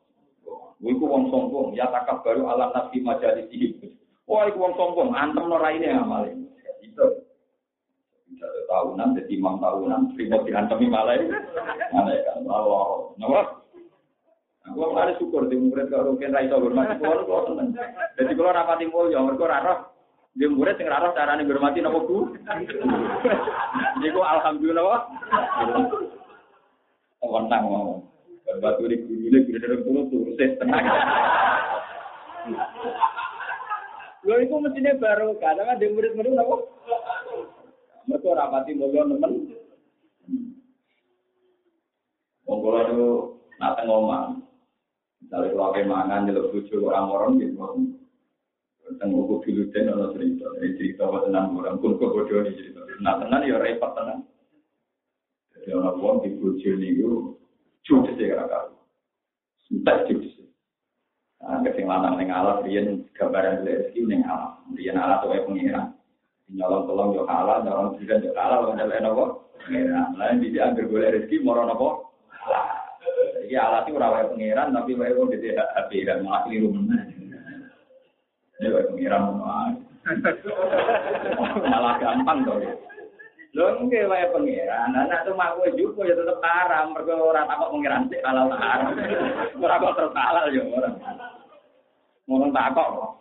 Iku 0.86 1.02
wong 1.08 1.34
sombong. 1.34 1.74
Ya 1.74 1.90
takab 1.90 2.22
baru 2.22 2.46
alam 2.46 2.70
nabi 2.70 3.02
majalis 3.02 3.50
ini 3.50 3.96
wah 4.30 4.46
iku 4.46 4.60
wong 4.60 4.74
sombong. 4.78 5.18
Antem 5.18 5.50
no 5.50 5.58
raine 5.58 5.90
amale. 5.90 6.36
Itu. 6.84 7.26
Tahunan 8.70 9.18
jadi 9.18 9.34
imam 9.40 9.58
tahunan. 9.64 10.14
Terima 10.14 10.44
diantemi 10.46 10.86
malaikat. 10.92 11.42
Malaikat. 11.90 12.36
Allah 12.46 13.16
nama 13.18 13.65
Aku 14.76 14.92
mulai 14.92 15.16
syukur 15.16 15.48
di 15.48 15.56
murid 15.56 15.88
kalau 15.88 16.20
rugen 16.20 16.36
ra 16.36 16.44
iso 16.44 16.60
hormati 16.60 17.00
kulo 17.00 17.24
kulo 17.24 17.40
seneng. 17.48 17.72
Jadi 18.20 18.36
kulo 18.36 18.52
rapati 18.52 18.92
mulya 18.92 19.24
mergo 19.24 19.48
ra 19.48 19.64
roh 19.64 19.80
dia 20.36 20.52
murid 20.52 20.76
sing 20.76 20.92
raro 20.92 21.16
carane 21.16 21.48
ngurmati 21.48 21.80
napa 21.80 22.04
Bu? 22.04 22.36
Niku 24.04 24.20
alhamdulillah. 24.20 25.08
Wonten 27.24 27.62
mau. 27.64 28.04
Batu 28.60 28.84
di 28.92 29.00
gurune 29.00 29.48
guru 29.48 29.58
dari 29.64 29.76
guru 29.80 30.00
tuh 30.12 30.36
tenang. 30.36 30.86
Lho 34.28 34.36
iku 34.44 34.60
mestine 34.60 35.00
baru 35.00 35.40
karena 35.40 35.80
dia 35.80 35.88
murid-murid 35.88 36.36
napa? 36.36 36.68
Mereka 38.12 38.28
rapati 38.28 38.76
mulya 38.76 39.08
nemen. 39.08 39.56
Wong 42.44 42.58
kula 42.60 42.92
niku 42.92 43.40
nak 43.56 43.80
teng 43.80 43.88
omah. 43.88 44.45
Misalnya 45.26 45.58
kalau 45.58 45.74
kayak 45.74 45.90
mangan, 45.90 46.30
jelek 46.30 46.54
bujuk 46.54 46.86
orang-orang 46.86 47.42
gitu. 47.42 47.58
tentang 48.86 49.18
buku 49.18 49.42
filuten 49.42 49.90
atau 49.90 50.14
cerita, 50.14 50.46
ini 50.62 50.78
cerita 50.78 51.10
apa 51.10 51.26
tenang 51.26 51.58
orang 51.58 51.82
pun 51.82 51.98
kok 51.98 52.14
bodoh 52.14 52.46
ini 52.46 52.54
cerita. 52.54 52.86
Nah 53.02 53.18
tenang 53.18 53.42
ya 53.42 53.58
repot 53.58 53.98
tenang. 53.98 54.22
Jadi 55.58 55.74
orang 55.74 55.98
uang 55.98 56.18
di 56.22 56.30
bodoh 56.38 56.62
ini 56.62 57.02
judes 57.82 58.14
ya 58.22 58.46
kakak. 58.46 58.78
Sudah 59.66 60.06
judes. 60.06 60.38
Nah 61.42 61.66
kesing 61.66 61.90
lanang 61.90 62.22
neng 62.22 62.30
alat, 62.30 62.62
rian 62.62 63.10
gambaran 63.18 63.66
rezeki 63.66 64.06
neng 64.06 64.22
alat, 64.22 64.54
rian 64.78 65.02
alat 65.02 65.18
tuh 65.26 65.34
kayak 65.34 65.46
pengiran. 65.50 65.88
Nyolong 66.54 66.86
tolong 66.86 67.10
yo 67.18 67.26
kalah, 67.26 67.66
nyolong 67.66 67.98
tidak 67.98 68.22
yo 68.22 68.38
kalah, 68.38 68.62
lo 68.62 68.78
nyalain 68.78 69.10
apa? 69.10 69.26
Pengiran. 69.66 70.14
Lain 70.14 70.46
di 70.46 70.54
dia 70.54 70.70
ambil 70.70 70.94
boleh 70.94 71.10
rezeki, 71.10 71.42
moro 71.42 71.66
apa? 71.66 71.90
Jadi 73.46 73.62
alat 73.62 73.86
itu 73.86 74.02
rawai 74.02 74.26
pengiran, 74.34 74.74
tapi 74.74 74.98
wae 74.98 75.14
wong 75.14 75.30
di 75.30 75.54
HP 75.54 76.02
dan 76.02 76.26
malah 76.26 76.50
keliru 76.50 76.74
mana. 76.74 76.98
Ini 78.58 78.74
kok 78.74 78.90
pengiran 78.90 79.38
malah 81.62 81.94
gampang 82.02 82.42
tuh. 82.42 82.58
Lho 83.54 83.86
nggih 83.86 84.10
wae 84.10 84.26
pengiran, 84.34 84.98
anak 84.98 85.30
tuh 85.30 85.38
mah 85.38 85.54
kowe 85.54 85.70
juga 85.78 86.10
ya 86.10 86.18
tetep 86.18 86.42
haram, 86.42 86.98
mergo 86.98 87.22
ora 87.22 87.46
takok 87.46 87.70
pengiran 87.78 88.10
sik 88.10 88.26
halal 88.26 88.50
haram. 88.50 88.98
Ora 89.62 89.78
kok 89.78 89.94
terus 89.94 90.18
ya 90.50 90.64
ora. 90.66 90.90
Ngomong 92.26 92.50
takok 92.50 92.88
kok. 92.98 93.12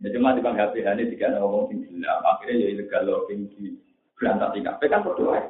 Ya 0.00 0.08
cuma 0.16 0.32
di 0.32 0.40
bangga 0.40 0.72
HP 0.72 0.80
ini 0.80 1.12
jika 1.12 1.36
ngomong 1.36 1.68
sing 1.68 1.84
gila, 1.84 2.24
akhirnya 2.24 2.56
ya 2.56 2.66
ilegal 2.72 3.04
login 3.04 3.52
di 3.52 3.76
berantak 4.16 4.56
kafe 4.64 4.88
kan 4.88 5.04
berdoa. 5.04 5.44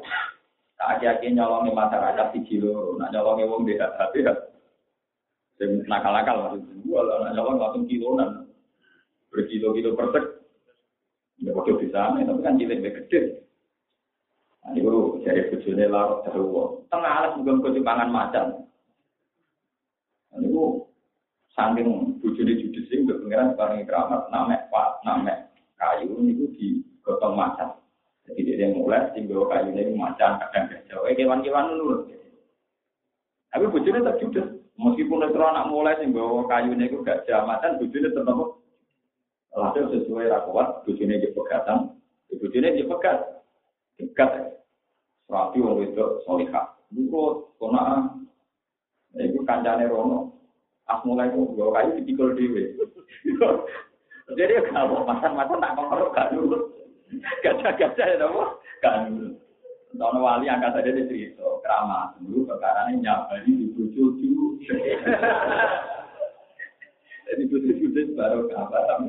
Tak 0.81 0.97
akhir-akhir 0.97 1.37
nyolongi 1.37 1.77
masyarakat 1.77 2.27
di 2.33 2.41
kilo, 2.49 2.97
nak 2.97 3.13
nyolongi 3.13 3.45
wong 3.45 3.69
di 3.69 3.77
HP 3.77 4.25
yang 4.25 5.85
nakal-nakal 5.85 6.57
maksudnya. 6.57 6.73
Gua 6.89 7.01
lah, 7.05 7.37
nyolong 7.37 7.61
langsung 7.61 7.85
kilonan. 7.85 8.49
Berkilo-kilo 9.29 9.93
persek. 9.93 10.41
Ya 11.45 11.53
waktu 11.53 11.85
di 11.85 11.89
sana, 11.93 12.25
tapi 12.25 12.41
kan 12.41 12.57
cilik 12.57 12.81
gede. 12.81 13.45
Nah, 14.61 14.77
itu 14.77 15.21
jadi 15.25 15.53
bujune 15.53 15.85
larut 15.89 16.21
terlalu. 16.25 16.85
Tengah 16.93 17.13
alas 17.13 17.33
juga 17.37 17.61
kucing 17.65 17.85
pangan 17.85 18.13
macan. 18.13 18.47
Nah, 20.33 20.41
itu 20.41 20.85
saking 21.57 22.21
bujune 22.25 22.53
judis 22.61 22.89
sing 22.93 23.09
udah 23.09 23.21
pengiran 23.25 23.53
sekarang 23.57 23.85
keramat, 23.89 24.23
namek 24.29 24.61
pak, 24.69 25.01
namek 25.05 25.39
kayu 25.81 26.13
itu 26.29 26.45
digotong 26.57 27.37
macan. 27.37 27.73
Jadi 28.29 28.41
dia 28.47 28.69
mulai 28.75 29.09
tinggal 29.17 29.49
kayu 29.49 29.73
ini 29.73 29.97
macan 29.97 30.37
kadang 30.39 30.69
gajah. 30.69 30.99
Eh 31.09 31.15
kewan-kewan 31.17 31.77
nurut. 31.77 32.01
Tapi 33.51 33.65
bujune 33.73 34.05
tak 34.05 34.19
judes. 34.23 34.47
Meskipun 34.81 35.29
itu 35.29 35.41
anak 35.41 35.69
mulai 35.69 35.99
sing 36.01 36.15
bawa 36.15 36.49
kayu 36.49 36.73
ini 36.73 36.89
gak 37.05 37.29
jamatan, 37.29 37.77
bujune 37.77 38.09
tetap 38.09 38.61
Hasil 39.51 39.91
sesuai 39.91 40.31
rakwat, 40.31 40.87
bujune 40.87 41.19
di 41.19 41.29
pegatan, 41.35 41.99
bujune 42.31 42.71
di 42.71 42.87
pegat, 42.87 43.43
dekat. 43.99 44.57
Rapi 45.27 45.59
wong 45.63 45.83
itu 45.87 46.23
solihah. 46.27 46.75
Buku 46.91 47.55
kona, 47.59 48.15
itu 49.15 49.43
kancane 49.47 49.91
rono. 49.91 50.39
As 50.91 51.03
mulai 51.07 51.31
itu 51.31 51.55
bawa 51.55 51.83
kayu 51.83 52.03
dipikul 52.03 52.35
dewe. 52.35 52.79
Jadi 54.39 54.55
kalau 54.71 55.03
masan-masan 55.07 55.63
tak 55.63 55.75
ngomong 55.75 56.15
gak 56.15 56.31
dulu. 56.35 56.80
Gajah-gajah 57.19 58.07
ya 58.07 58.27
gak 58.81 58.95
dulu. 59.11 59.29
Tahun 59.91 60.23
wali 60.23 60.47
angkat 60.47 60.71
saja 60.79 60.91
di 60.95 61.03
cerita, 61.11 61.43
keramat 61.67 62.15
dulu 62.23 62.47
perkara 62.47 62.95
ini 62.95 63.03
nyabari 63.03 63.51
di 63.51 63.67
bucu 63.75 64.15
Jadi 67.27 67.43
bucu 67.51 68.01
baru 68.15 68.47
kabar. 68.55 69.03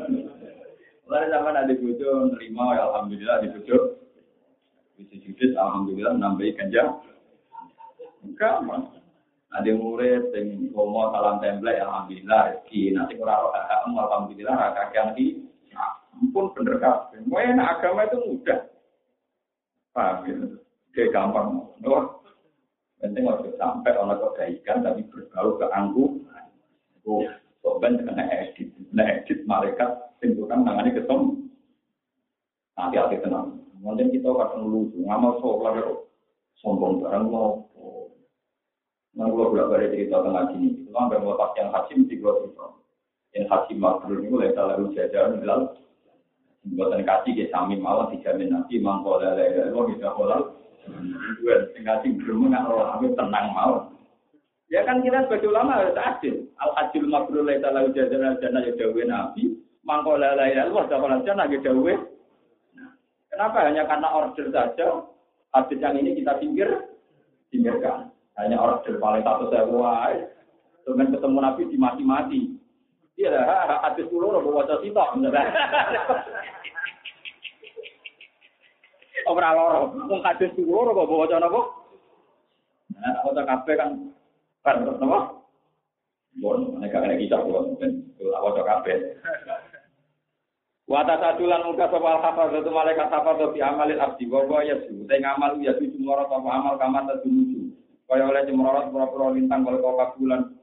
Lalu 1.06 1.26
zaman 1.30 1.54
ada 1.54 1.74
bucu 1.78 2.10
nerima 2.34 2.74
ya 2.74 2.90
alhamdulillah 2.90 3.46
di 3.46 3.54
bucu. 3.54 3.78
Bisa 4.98 5.16
judis 5.22 5.54
alhamdulillah 5.54 6.18
nambahi 6.18 6.58
ganja. 6.58 6.98
Enggak 8.26 8.66
mas. 8.66 8.86
Ada 9.52 9.76
murid 9.76 10.32
yang 10.32 10.72
ngomong 10.72 11.12
salam 11.12 11.44
template 11.44 11.84
alhamdulillah 11.84 12.56
rezeki 12.56 12.96
nanti 12.96 13.20
kurang 13.20 13.52
alhamdulillah 13.52 14.56
kakek 14.56 14.96
yang 14.96 15.10
di 15.12 15.41
ampun 16.22 16.54
bener 16.54 16.78
kabeh. 16.78 17.20
agama 17.58 18.06
itu 18.06 18.18
mudah. 18.22 18.62
Paham 19.92 20.30
ya? 20.30 20.36
Kayak 20.94 21.12
gampang. 21.18 21.66
Wah, 21.82 22.06
penting 23.02 23.26
waktu 23.26 23.50
sampai 23.58 23.98
orang 23.98 24.22
kebaikan 24.22 24.86
tapi 24.86 25.02
berbau 25.10 25.58
ke 25.58 25.66
angku. 25.74 26.22
Oh, 27.10 27.26
sobat 27.66 27.98
kena 27.98 28.30
edit. 28.30 28.70
Nah 28.94 29.04
edit 29.10 29.42
malaikat 29.50 29.90
tentukan 30.22 30.62
tangannya 30.62 30.94
ketemu. 30.94 31.50
Nanti 32.78 32.96
hati 33.02 33.18
tenang. 33.20 33.58
Mungkin 33.82 34.14
kita 34.14 34.30
kadang 34.30 34.70
lucu, 34.70 35.02
ngamal 35.02 35.42
sholat 35.42 35.82
kok 35.82 36.06
sombong 36.62 37.02
barang 37.02 37.26
mau. 37.34 37.66
Nah, 39.12 39.28
kalau 39.28 39.52
bolak 39.52 39.68
balik 39.76 39.92
cerita 39.92 40.24
tentang 40.24 40.56
sini, 40.56 40.68
itu 40.72 40.90
kan 40.96 41.12
bermelepas 41.12 41.52
yang 41.60 41.68
haji 41.76 41.92
mesti 42.00 42.16
gue. 42.16 42.34
Yang 43.36 43.46
haji 43.52 43.74
makhluk 43.76 44.24
ini 44.24 44.32
mulai 44.32 44.56
salah 44.56 44.80
ujajar, 44.80 45.36
bilang, 45.36 45.76
buatan 46.62 47.02
kasih 47.02 47.34
ke 47.34 47.46
sami 47.50 47.78
malah 47.82 48.10
dijamin 48.14 48.54
nanti 48.54 48.78
mangkola 48.78 49.34
lele, 49.34 49.74
lo 49.74 49.90
bisa 49.90 50.14
kolal. 50.14 50.62
Sing 52.02 52.12
belum 52.22 52.50
nggak 52.50 52.66
aku 52.70 53.14
tenang 53.18 53.48
mau. 53.54 53.92
Ya 54.72 54.88
kan 54.88 55.04
kita 55.04 55.28
sebagai 55.28 55.52
ulama 55.52 55.84
harus 55.84 56.00
adil. 56.00 56.48
Al 56.56 56.72
hajjul 56.80 57.12
mabrur 57.12 57.44
laisa 57.44 57.76
lahu 57.76 57.92
jazaan 57.92 58.40
jannah 58.40 58.64
ya 58.64 58.72
Nabi, 59.04 59.60
mangko 59.84 60.16
la 60.16 60.32
ilaha 60.32 60.48
illallah 60.48 60.86
dakhala 60.88 61.26
jannah 61.28 61.46
ya 61.52 61.60
dawuh. 61.60 62.00
Kenapa 63.32 63.58
hanya 63.68 63.84
karena 63.84 64.08
order 64.16 64.48
saja 64.48 64.88
hadis 65.52 65.80
yang 65.84 66.00
ini 66.00 66.16
kita 66.16 66.40
pinggir 66.40 66.70
pinggirkan. 67.52 68.16
Hanya 68.40 68.64
order 68.64 68.96
paling 68.96 69.28
satu 69.28 69.52
wae. 69.76 70.24
Dengan 70.88 71.14
ketemu 71.14 71.38
Nabi 71.44 71.62
dimati-mati. 71.68 72.42
Iya 73.22 73.46
hadis 73.86 74.10
dulu 74.10 74.34
robo 74.34 74.50
wajah 74.58 74.82
sitok. 74.82 75.22
Ora 79.30 79.54
loro, 79.54 79.94
wong 80.10 80.26
hadis 80.26 80.50
dulu 80.58 80.90
robo 80.90 81.22
wajah 81.22 81.38
napa? 81.38 81.62
Nah, 82.98 83.22
wajah 83.30 83.46
kabeh 83.46 83.76
kan 83.78 83.90
kan 84.66 84.82
napa? 84.90 85.38
Bon, 86.42 86.82
nek 86.82 86.90
gak 86.90 87.14
kisah 87.22 87.46
kok 87.46 87.66
mungkin 87.70 88.10
wajah 88.18 88.64
kabeh. 88.66 88.98
Wata 90.90 91.16
sadulan 91.22 91.64
muka 91.64 91.88
sapa 91.88 92.20
al 92.20 92.58
itu 92.58 92.68
malaikat 92.74 93.08
hafal 93.14 93.54
fi 93.54 93.62
amalil 93.62 94.02
abdi 94.02 94.26
wa 94.26 94.44
wa 94.50 94.66
yasu. 94.66 95.06
Te 95.06 95.22
ngamal 95.22 95.62
ya 95.62 95.78
su 95.78 95.88
cumorot 95.94 96.28
apa 96.28 96.50
amal 96.52 96.76
kama 96.82 97.06
tadumuju. 97.06 97.70
Kaya 98.10 98.28
oleh 98.28 98.44
cumorot 98.50 98.92
pura-pura 98.92 99.32
lintang 99.32 99.64
kalau 99.64 99.80
kau 99.80 99.96
kabulan. 99.96 100.61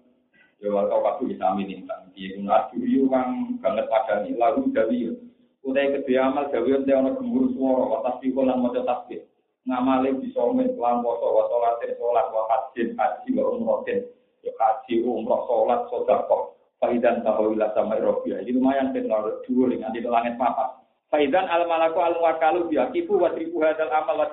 Ya 0.59 0.75
wal 0.75 0.91
kau 0.91 1.07
kabul 1.07 1.31
sami 1.39 1.71
lintang. 1.71 2.11
Piye 2.11 2.35
kun 2.35 2.51
asyu 2.51 3.07
kang 3.07 3.63
banget 3.63 3.87
padani 3.87 4.35
lalu 4.35 4.75
dawi. 4.75 5.15
Utai 5.63 5.95
kedhe 5.95 6.19
amal 6.19 6.51
dawi 6.51 6.75
ente 6.75 6.91
ana 6.91 7.15
gemuruh 7.15 7.55
swara 7.55 7.85
wa 7.87 7.99
tasbih 8.03 8.35
lan 8.35 8.59
maca 8.59 8.83
tasbih. 8.83 9.23
Ngamale 9.71 10.19
bisa 10.19 10.43
men 10.51 10.75
kelan 10.75 11.05
poso 11.07 11.27
wa 11.31 11.45
salate 11.47 11.95
salat 11.95 12.27
wa 12.35 12.43
hajjin 12.51 12.99
haji 12.99 13.29
wa 13.39 13.43
umrohin. 13.55 14.03
Ya 14.43 14.51
haji 14.59 15.07
umroh 15.07 15.47
salat 15.47 15.81
sedekah. 15.95 16.43
Faidan 16.79 17.27
tahawila 17.27 17.75
sama 17.75 17.99
Eropia. 17.99 18.39
Jadi 18.39 18.55
lumayan 18.55 18.95
kan 18.95 19.03
kalau 19.11 19.43
dua 19.43 19.67
nanti 19.75 19.99
ke 19.99 20.11
langit 20.11 20.39
papa. 20.39 20.79
Faidan 21.11 21.51
al 21.51 21.67
malaku 21.67 21.99
al 21.99 22.19
wakalu 22.23 22.71
dia 22.71 22.87
kipu 22.95 23.19
wa 23.19 23.35
tribu 23.35 23.63
hadal 23.63 23.91
amal 23.91 24.23
wa. 24.23 24.27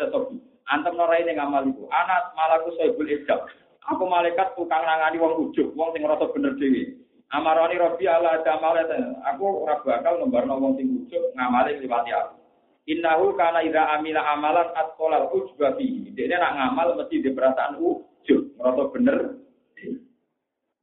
Antem 0.66 0.98
norai 0.98 1.22
ini 1.22 1.38
ngamal 1.38 1.70
itu. 1.70 1.86
Anak 1.94 2.34
malaku 2.34 2.74
soibul 2.78 3.06
ijab. 3.06 3.46
Aku 3.94 4.10
malaikat 4.10 4.58
tukang 4.58 4.82
nangani 4.82 5.22
wong 5.22 5.50
ujuk, 5.50 5.70
wong 5.78 5.94
sing 5.94 6.02
ngerasa 6.02 6.34
bener 6.34 6.58
dewi. 6.58 6.98
Amaroni 7.30 7.78
Robi 7.78 8.10
ala 8.10 8.42
jamal 8.42 8.78
Aku 9.34 9.66
ora 9.66 9.78
bakal 9.86 10.22
nembarno 10.22 10.58
wong 10.58 10.74
sing 10.78 11.06
ujuk 11.06 11.22
ngamali 11.38 11.78
liwati 11.78 12.10
aku. 12.10 12.36
Innahu 12.86 13.34
kana 13.34 13.66
ida 13.66 13.98
amila 13.98 14.22
amalan 14.30 14.70
atqalal 14.78 15.34
ujba 15.34 15.74
fi. 15.74 16.14
Dene 16.14 16.38
nak 16.38 16.54
ngamal 16.54 17.02
mesti 17.02 17.18
di 17.18 17.34
perasaan 17.34 17.82
ujub, 17.82 18.42
ngerasa 18.62 18.84
bener. 18.94 19.18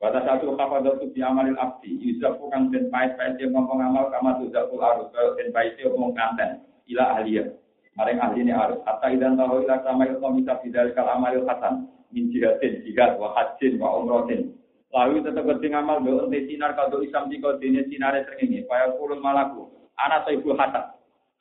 Pada 0.03 0.19
satu 0.27 0.59
kafadot 0.59 0.99
itu 0.99 1.15
diamalin 1.15 1.55
abdi, 1.55 1.95
yuzafu 1.95 2.51
kang 2.51 2.75
den 2.75 2.91
pait 2.91 3.15
pait 3.15 3.39
dia 3.39 3.47
ngomong 3.47 3.79
amal 3.79 4.11
kama 4.11 4.35
tuzaful 4.35 4.83
arus, 4.83 5.15
den 5.39 5.55
pait 5.55 5.79
dia 5.79 5.87
ngomong 5.95 6.11
kanten, 6.19 6.59
ila 6.91 7.15
ahliya. 7.15 7.55
Maring 7.95 8.19
ahli 8.19 8.43
ini 8.43 8.51
harus. 8.51 8.83
Hatta 8.83 9.15
idan 9.15 9.39
tahu 9.39 9.63
ila 9.63 9.79
sama 9.87 10.11
ilmu 10.11 10.43
bisa 10.43 10.59
amalil 11.07 11.47
hasan, 11.47 11.87
min 12.13 12.29
jihadin, 12.31 12.85
jihad, 12.85 13.17
wa 13.17 13.33
hajin, 13.35 13.81
wa 13.81 13.99
umrotin. 13.99 14.55
Lalu 14.93 15.25
tetap 15.25 15.49
keting 15.49 15.73
amal 15.73 16.05
do 16.05 16.29
ente 16.29 16.45
sinar 16.47 16.77
kado 16.77 17.01
isam 17.01 17.33
jika 17.33 17.57
dene 17.57 17.89
sinare 17.89 18.29
srengenge, 18.29 18.69
kaya 18.69 18.93
kulun 19.01 19.25
malaku. 19.25 19.73
Anak 19.97 20.29
ibu 20.29 20.53
hasan. 20.53 20.93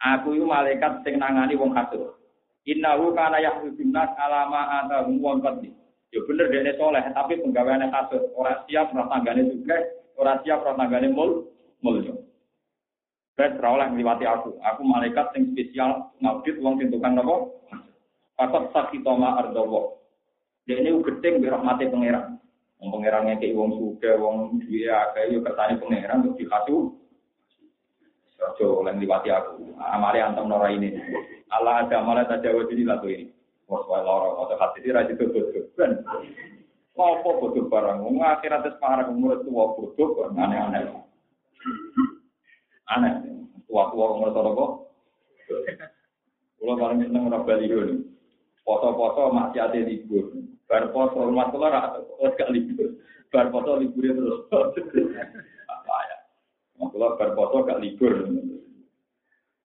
Aku 0.02 0.34
itu 0.34 0.48
malaikat 0.48 1.04
sing 1.04 1.20
nangani 1.20 1.60
wong 1.60 1.76
hasud. 1.76 2.16
Innahu 2.64 3.14
kana 3.14 3.44
yahudun 3.44 3.92
nas 3.92 4.10
alama 4.18 4.82
atahum 4.82 5.20
wong 5.20 5.44
qadli. 5.44 5.76
Ya 6.12 6.20
bener 6.28 6.52
dia 6.52 6.76
soleh, 6.76 7.04
tapi 7.16 7.40
penggaweannya 7.40 7.92
kasut. 7.92 8.32
Orang 8.36 8.68
siap 8.68 8.92
tanggane 8.92 9.48
juga, 9.48 9.78
orang 10.20 10.44
siap 10.44 10.64
rumah 10.64 10.76
tanggane 10.88 11.08
mul, 11.12 11.48
mulio. 11.80 12.28
Saya 13.40 13.56
terawal 13.56 13.96
ngliwati 13.96 14.28
aku. 14.28 14.60
Aku 14.60 14.82
malaikat 14.84 15.32
yang 15.36 15.56
spesial 15.56 15.92
ngaudit 16.20 16.60
uang 16.60 16.84
sing 16.84 16.92
tukang 16.92 17.16
nopo. 17.16 17.64
Fakot 18.36 18.76
sakitoma 18.76 19.40
ardowo. 19.40 20.01
Dia 20.70 20.78
ini 20.78 20.94
gedeng 21.02 21.42
bi 21.42 21.50
rahmati 21.50 21.90
pangeran. 21.90 22.38
Wong 22.82 22.90
pangerannya 22.98 23.38
kayak 23.38 23.58
wong 23.58 23.72
suga, 23.78 24.18
wong 24.18 24.62
dia 24.66 25.14
kayak 25.14 25.34
yuk 25.34 25.46
kersane 25.46 25.78
pangeran 25.78 26.26
untuk 26.26 26.38
dikasih. 26.42 26.82
Sojo 28.38 28.82
oleh 28.82 28.98
ngliwati 28.98 29.30
aku. 29.30 29.78
Amali 29.78 30.18
antem 30.18 30.50
nora 30.50 30.74
ini. 30.74 30.98
Allah 31.54 31.86
ada 31.86 32.02
amalan 32.02 32.26
tajawaz 32.26 32.70
ini 32.74 32.84
lagu 32.86 33.06
ini. 33.06 33.30
Wah, 33.70 33.86
wae 33.86 34.02
lara 34.02 34.34
atau 34.34 34.58
hati 34.58 34.82
ini 34.82 34.94
rajin 34.98 35.16
bodoh 35.16 35.66
ben. 35.78 35.92
Apa 36.98 37.30
bodoh 37.38 37.70
barang? 37.70 38.02
Wong 38.02 38.22
akhirat 38.22 38.66
wis 38.66 38.78
parah 38.82 39.06
umur 39.10 39.46
tua 39.46 39.78
bodoh 39.78 40.30
aneh-aneh. 40.34 40.90
Aneh. 42.90 43.14
Tua-tua 43.70 44.06
umur 44.20 44.36
apa? 44.36 44.66
Kulo 46.60 46.74
paling 46.78 47.08
seneng 47.08 47.32
ora 47.32 47.40
bali 47.42 47.66
ngono. 47.72 48.11
Foto-foto 48.62 49.34
maksiate 49.34 49.82
libur. 49.84 50.32
Bar 50.70 50.94
foto 50.96 51.28
rumah 51.28 51.50
kula 51.52 51.68
ra 51.68 51.82
gak 52.38 52.50
libur. 52.54 52.96
Bar 53.34 53.50
foto 53.50 53.82
libur 53.82 54.04
terus. 54.06 54.42
Apa 55.68 55.96
ya? 56.08 56.18
Kula 56.80 57.18
bar 57.18 57.32
foto 57.34 57.66
gak 57.66 57.82
libur. 57.82 58.14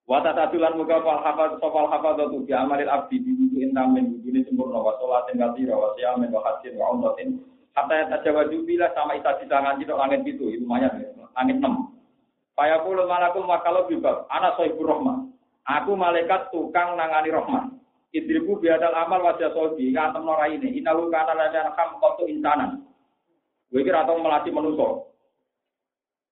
Wata 0.07 0.31
tatulan 0.31 0.79
muka 0.79 1.03
fal 1.03 1.19
hafad 1.19 1.59
sopal 1.59 1.91
hafad 1.91 2.31
tu 2.31 2.47
bi 2.47 2.55
amalil 2.55 2.87
abdi 2.87 3.19
di 3.19 3.35
wudu 3.35 3.59
intam 3.59 3.91
min 3.91 4.15
wudu 4.15 4.31
ini 4.31 4.39
sempurna 4.47 4.79
wa 4.79 4.95
sholatin 5.03 5.35
katira 5.35 5.75
wa 5.75 5.91
siyamin 5.99 6.31
wa 6.31 6.39
hajjin 6.47 6.79
wa 6.79 6.95
umratin 6.95 7.43
hatta 7.75 8.07
yatajawaju 8.07 8.57
bila 8.63 8.87
sama 8.95 9.19
isa 9.19 9.35
di 9.35 9.51
tangan 9.51 9.75
itu 9.83 9.91
langit 9.91 10.23
itu 10.23 10.47
itu 10.47 10.63
lumayan 10.63 10.95
ya 10.97 11.11
langit 11.35 11.59
enam 11.59 11.91
Paya 12.55 12.81
puluh 12.81 13.05
malakul 13.05 13.45
makalau 13.45 13.85
bibab 13.85 14.25
anak 14.31 14.55
sohibur 14.55 14.95
rahman 14.95 15.35
aku 15.67 15.93
malaikat 15.99 16.55
tukang 16.55 16.95
nangani 16.95 17.29
rahman 17.29 17.76
idribu 18.15 18.59
biadal 18.59 18.95
amal 18.95 19.23
wajah 19.23 19.51
sobi 19.51 19.91
ngantem 19.91 20.23
nora 20.23 20.47
ini 20.47 20.79
inahu 20.79 21.11
kana 21.11 21.35
lana 21.35 21.75
kam 21.75 21.99
kotu 21.99 22.27
insanan 22.27 22.83
gue 23.67 23.83
kira 23.83 24.07
atau 24.07 24.19
melatih 24.19 24.53
manusia 24.55 25.07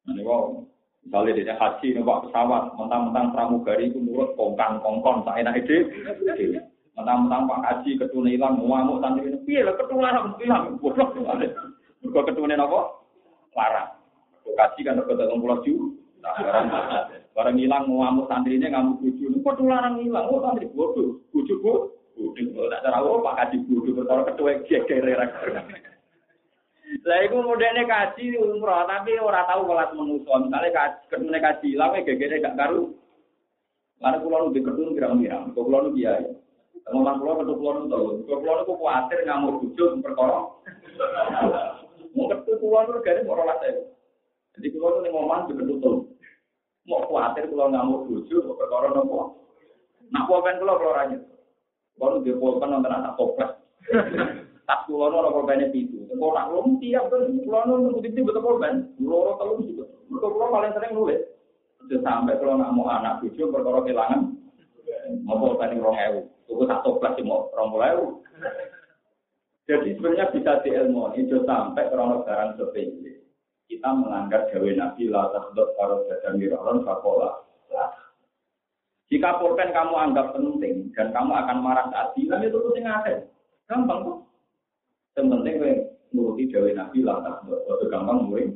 Nah, 0.05 0.21
wow. 0.21 0.61
Misalnya 1.05 1.37
dia 1.37 1.53
haji 1.57 1.87
numpak 1.93 2.29
pesawat, 2.29 2.73
mentang-mentang 2.81 3.29
pramugari 3.29 3.93
itu 3.93 4.01
nurut 4.01 4.33
kongkang 4.33 4.81
kongkong, 4.81 5.21
tak 5.21 5.37
enak 5.37 5.61
ide. 5.61 5.85
Mentang-mentang 6.97 7.45
Pak 7.45 7.61
Haji 7.61 8.01
ketune 8.01 8.33
hilang, 8.33 8.57
ngamuk 8.57 9.05
santri 9.05 9.29
ini, 9.29 9.37
piye 9.45 9.61
lah 9.61 9.77
ketularan 9.77 10.33
hilang, 10.41 10.81
bodoh. 10.81 11.13
Mereka 11.13 12.21
ketune 12.25 12.57
apa? 12.57 12.79
Larang. 13.53 13.89
Haji 14.49 14.79
kan 14.81 14.97
dapat 14.97 15.29
pulau 15.29 15.61
ju. 15.61 15.93
Barang 17.35 17.59
hilang 17.59 17.85
ngamuk 17.85 18.31
santri 18.31 18.57
ini 18.57 18.71
ngamuk 18.71 19.03
buju, 19.03 19.43
ketularan 19.43 19.99
hilang, 20.01 20.25
oh 20.31 20.41
santri 20.41 20.71
bodoh, 20.71 21.19
buju 21.35 21.53
bu. 21.61 21.91
Bodoh, 22.15 22.71
tak 22.71 22.81
cara 22.87 23.03
Pak 23.03 23.37
Haji 23.37 23.57
bodoh, 23.67 23.91
bertolak 23.91 24.31
ketua 24.31 24.63
geger 24.63 25.03
Lah 27.05 27.19
iku 27.25 27.41
modene 27.41 27.83
kaji 27.85 28.37
umroh 28.37 28.85
tapi 28.85 29.17
ora 29.17 29.45
tahu 29.49 29.65
kelas 29.65 29.93
manusa. 29.97 30.33
Misale 30.41 30.69
kaji 30.69 31.01
ketune 31.09 31.39
kaji 31.41 31.69
lawe 31.73 31.97
gegere 32.05 32.41
gak 32.41 32.57
karu. 32.57 32.93
Lan 34.01 34.21
kula 34.21 34.45
nu 34.45 34.53
diketun 34.53 34.93
kira-kira. 34.93 35.49
Kula 35.53 35.77
nu 35.81 35.97
kiai. 35.97 36.29
Ngomong 36.93 37.17
kula 37.21 37.41
ketu 37.41 37.53
kula 37.57 37.71
nu 37.73 37.89
tau. 37.89 38.21
Kula 38.21 38.53
nu 38.53 38.67
kok 38.69 38.77
kuwatir 38.77 39.19
ngamuk 39.25 39.65
perkara. 40.05 40.39
Mau 42.13 42.29
ketu 42.29 42.51
kula 42.61 42.85
nu 42.85 43.01
gare 43.01 43.21
ora 43.25 43.43
late. 43.49 43.69
Jadi 44.53 44.67
kula 44.77 45.01
nu 45.01 45.09
ngomong 45.09 45.49
diketun 45.49 46.04
Mau 46.85 47.01
kuwatir 47.09 47.49
kula 47.49 47.73
ngamuk 47.73 48.05
bojo 48.05 48.53
perkara 48.53 48.93
nopo. 48.93 49.41
Nak 50.13 50.25
pulpen 50.29 50.61
kula 50.61 50.77
ra 50.77 51.03
nyet. 51.09 51.21
Kula 51.97 52.07
nu 52.13 52.17
dipulpen 52.21 52.69
nonton 52.69 52.93
anak 52.93 53.17
toples. 53.17 53.51
tas 54.65 54.81
kulo 54.89 55.09
ora 55.09 55.29
korban 55.29 55.65
itu. 55.69 56.05
Kok 56.09 56.33
nak 56.33 56.49
lum 56.53 56.81
tiap 56.81 57.09
kan 57.09 57.25
kulo 57.45 57.59
nunggu 57.65 58.01
titik 58.01 58.25
betul 58.25 58.45
korban. 58.45 58.89
Loro 59.01 59.37
telu 59.37 59.61
juga. 59.61 59.85
Mergo 60.09 60.27
kulo 60.33 60.45
paling 60.49 60.73
sering 60.73 60.91
nulis. 60.93 61.21
Sudah 61.81 62.01
sampai 62.01 62.37
kalau 62.41 62.57
nak 62.57 62.73
mau 62.73 62.89
anak 62.89 63.21
cucu 63.21 63.45
perkara 63.49 63.85
kehilangan. 63.85 64.21
Mau 65.21 65.37
korban 65.37 65.77
rong 65.77 65.97
ewu. 65.97 66.21
Tuku 66.49 66.63
satu 66.65 66.97
kelas 66.97 67.17
mau 67.25 67.49
rong 67.53 67.77
ewu. 67.77 68.05
Jadi 69.65 69.97
sebenarnya 69.97 70.29
bisa 70.29 70.61
diilmu 70.61 71.17
itu 71.17 71.41
sampai 71.41 71.89
kalau 71.89 72.21
barang 72.21 72.53
sepele. 72.61 73.04
Kita 73.65 73.89
melanggar 73.97 74.45
gawe 74.53 74.71
nabi 74.77 75.09
la 75.09 75.33
takhdot 75.33 75.73
karo 75.73 76.05
dadan 76.05 76.37
miron 76.37 76.85
fakola. 76.85 77.45
Jika 79.09 79.37
pulpen 79.37 79.69
kamu 79.69 79.93
anggap 79.93 80.33
penting 80.33 80.89
dan 80.93 81.13
kamu 81.13 81.33
akan 81.33 81.57
marah 81.61 81.85
saat 81.93 82.13
bilang 82.17 82.41
itu 82.41 82.57
penting 82.57 82.85
ada. 82.89 83.13
Gampang 83.69 84.01
kok. 84.05 84.17
Yang 85.17 85.25
penting 85.31 85.53
gue 85.61 85.73
nuruti 86.13 86.43
Dewi 86.49 86.71
Nabi 86.73 86.99
lah, 87.05 87.21
itu 87.45 87.85
gampang 87.89 88.29
gue. 88.29 88.53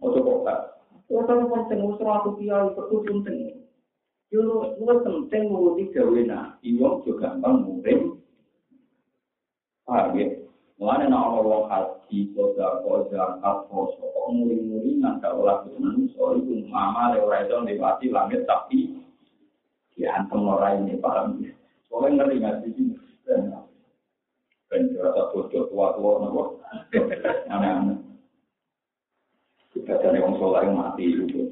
Ojo 0.00 0.20
kok. 0.20 0.40
Ojo 1.08 1.32
penting 1.52 1.80
usur 1.84 2.08
aku 2.08 2.40
kiai 2.40 2.70
itu 2.72 2.96
penting. 3.04 3.36
Yo 4.30 4.76
lu 4.78 4.94
penting 5.04 5.42
nuruti 5.52 5.88
Dewi 5.92 6.28
Nabi, 6.28 6.76
yo 6.76 7.00
juga 7.04 7.36
gampang 7.36 7.64
gue. 7.66 8.16
Paham 9.84 10.14
ya? 10.14 10.39
Mulane 10.80 11.12
nek 11.12 11.20
ana 11.20 11.44
wong 11.44 11.68
haji, 11.68 12.32
koda 12.32 12.80
koda 12.80 13.36
poso, 13.68 14.00
kok 14.00 14.32
muri-muri 14.32 14.96
nggak 14.96 15.28
olah 15.28 15.60
kesenangan 15.60 16.08
soal 16.16 16.40
itu 16.40 16.64
mama 16.72 17.12
ora 17.20 17.44
iso 17.44 17.60
langit 18.08 18.48
tapi 18.48 18.96
diantem 19.92 20.40
ini 20.40 20.96
paham 20.96 21.36
ya. 21.44 21.52
Soalnya 21.92 22.24
ngeri 22.24 22.40
nggak 22.40 22.56
sih? 22.64 22.96
Ben 24.72 24.96
rasa 24.96 25.28
bodoh 25.36 25.68
tua-tua 25.68 26.12
nopo. 26.24 26.42
Aneh-aneh. 27.52 28.00
Kita 29.76 30.00
cari 30.00 30.16
wong 30.16 30.40
mati 30.72 31.04
itu. 31.12 31.44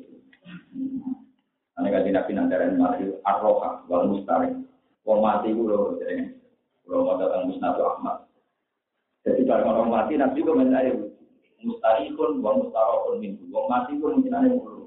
Aneh 1.77 1.91
kaji 1.93 2.17
nabi 2.17 2.33
nandaran 2.33 2.81
mati 2.81 3.05
arroha 3.29 3.85
wal 3.93 4.09
mustarik. 4.09 4.57
Wong 5.05 5.21
mati 5.21 5.53
itu 5.53 5.69
loh, 5.69 6.01
jadi 6.01 6.33
kalau 6.89 7.05
mau 7.05 7.21
datang 7.21 7.53
musnad 7.53 7.77
Ahmad. 7.77 8.28
Jadi 9.27 9.43
kalau 9.47 9.75
orang 9.75 9.91
mati 9.91 10.15
nanti 10.15 10.45
komentar 10.45 10.87
mustarikun 11.63 12.39
wa 12.39 12.55
mustarokun 12.55 13.19
minggu. 13.19 13.45
Wong 13.51 13.67
mati 13.67 13.99
pun 13.99 14.19
mungkin 14.19 14.37
ada 14.37 14.49
mulu. 14.51 14.87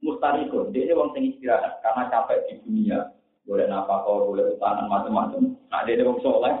Mustarikun, 0.00 0.72
dia 0.72 0.88
ini 0.88 0.96
wong 0.96 1.12
sing 1.12 1.28
istirahat 1.36 1.78
karena 1.84 2.08
capek 2.08 2.40
di 2.48 2.54
dunia. 2.64 3.12
Boleh 3.44 3.66
napa 3.68 4.06
kau, 4.06 4.32
boleh 4.32 4.56
utanan 4.56 4.88
macam-macam. 4.88 5.54
Nah 5.68 5.80
dia 5.84 6.06
wong 6.06 6.18
soleh, 6.24 6.56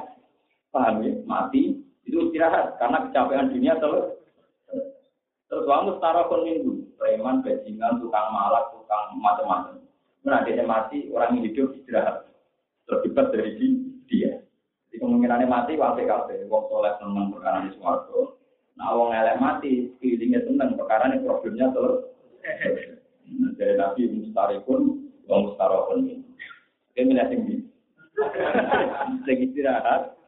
paham 0.68 1.00
ya? 1.00 1.12
Mati 1.24 1.80
itu 2.04 2.16
istirahat 2.30 2.76
karena 2.76 3.08
kecapean 3.08 3.50
dunia 3.50 3.80
terus. 3.80 4.20
Terus 5.50 5.66
wong 5.66 5.88
mustarokun 5.90 6.46
minggu, 6.46 6.72
preman, 6.94 7.42
bajingan, 7.42 7.98
tukang 7.98 8.28
malak, 8.30 8.70
tukang 8.70 9.18
macam-macam. 9.18 9.82
Nah 10.20 10.44
dia 10.44 10.62
mati, 10.62 11.08
orang 11.10 11.40
yang 11.40 11.48
hidup 11.48 11.74
istirahat. 11.80 12.28
Terlibat 12.86 13.32
dari 13.32 13.56
dia. 14.10 14.39
Jadi 15.00 15.08
kemungkinannya 15.08 15.48
mati 15.48 15.80
wae 15.80 16.04
kabeh. 16.04 16.44
Wong 16.52 16.68
soleh 16.68 16.92
seneng 17.00 17.32
perkara 17.32 17.64
di 17.64 17.72
swarga. 17.80 18.36
Nah 18.76 18.92
wong 18.92 19.16
elek 19.16 19.40
mati, 19.40 19.88
feelingnya 19.96 20.44
seneng 20.44 20.76
perkara 20.76 21.08
ini 21.08 21.24
problemnya 21.24 21.72
terus. 21.72 22.04
Nah, 23.32 23.50
dari 23.56 23.80
Nabi 23.80 24.02
mustarikun, 24.12 24.82
wong 25.24 25.40
mustarokun 25.48 26.04
ini. 26.04 26.20
Oke, 26.92 27.00
milih 27.00 27.26
tinggi. 27.32 27.56
Lagi 29.24 29.44
istirahat. 29.48 30.20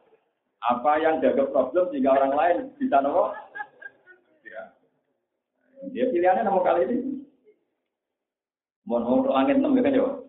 Apa 0.65 0.91
yang 1.05 1.21
jaga 1.21 1.53
problem 1.53 1.93
jika 1.93 2.09
orang 2.09 2.33
lain 2.33 2.57
bisa 2.81 2.97
nopo? 2.97 3.29
Dia 5.93 6.09
pilihannya 6.09 6.49
nomor 6.49 6.65
kali 6.65 6.89
ini. 6.89 6.97
Mohon 8.89 9.21
mau 9.21 9.37
langit 9.37 9.61
enam 9.61 9.77
ya 9.77 9.85
kan 9.85 9.93
jawab. 9.93 10.22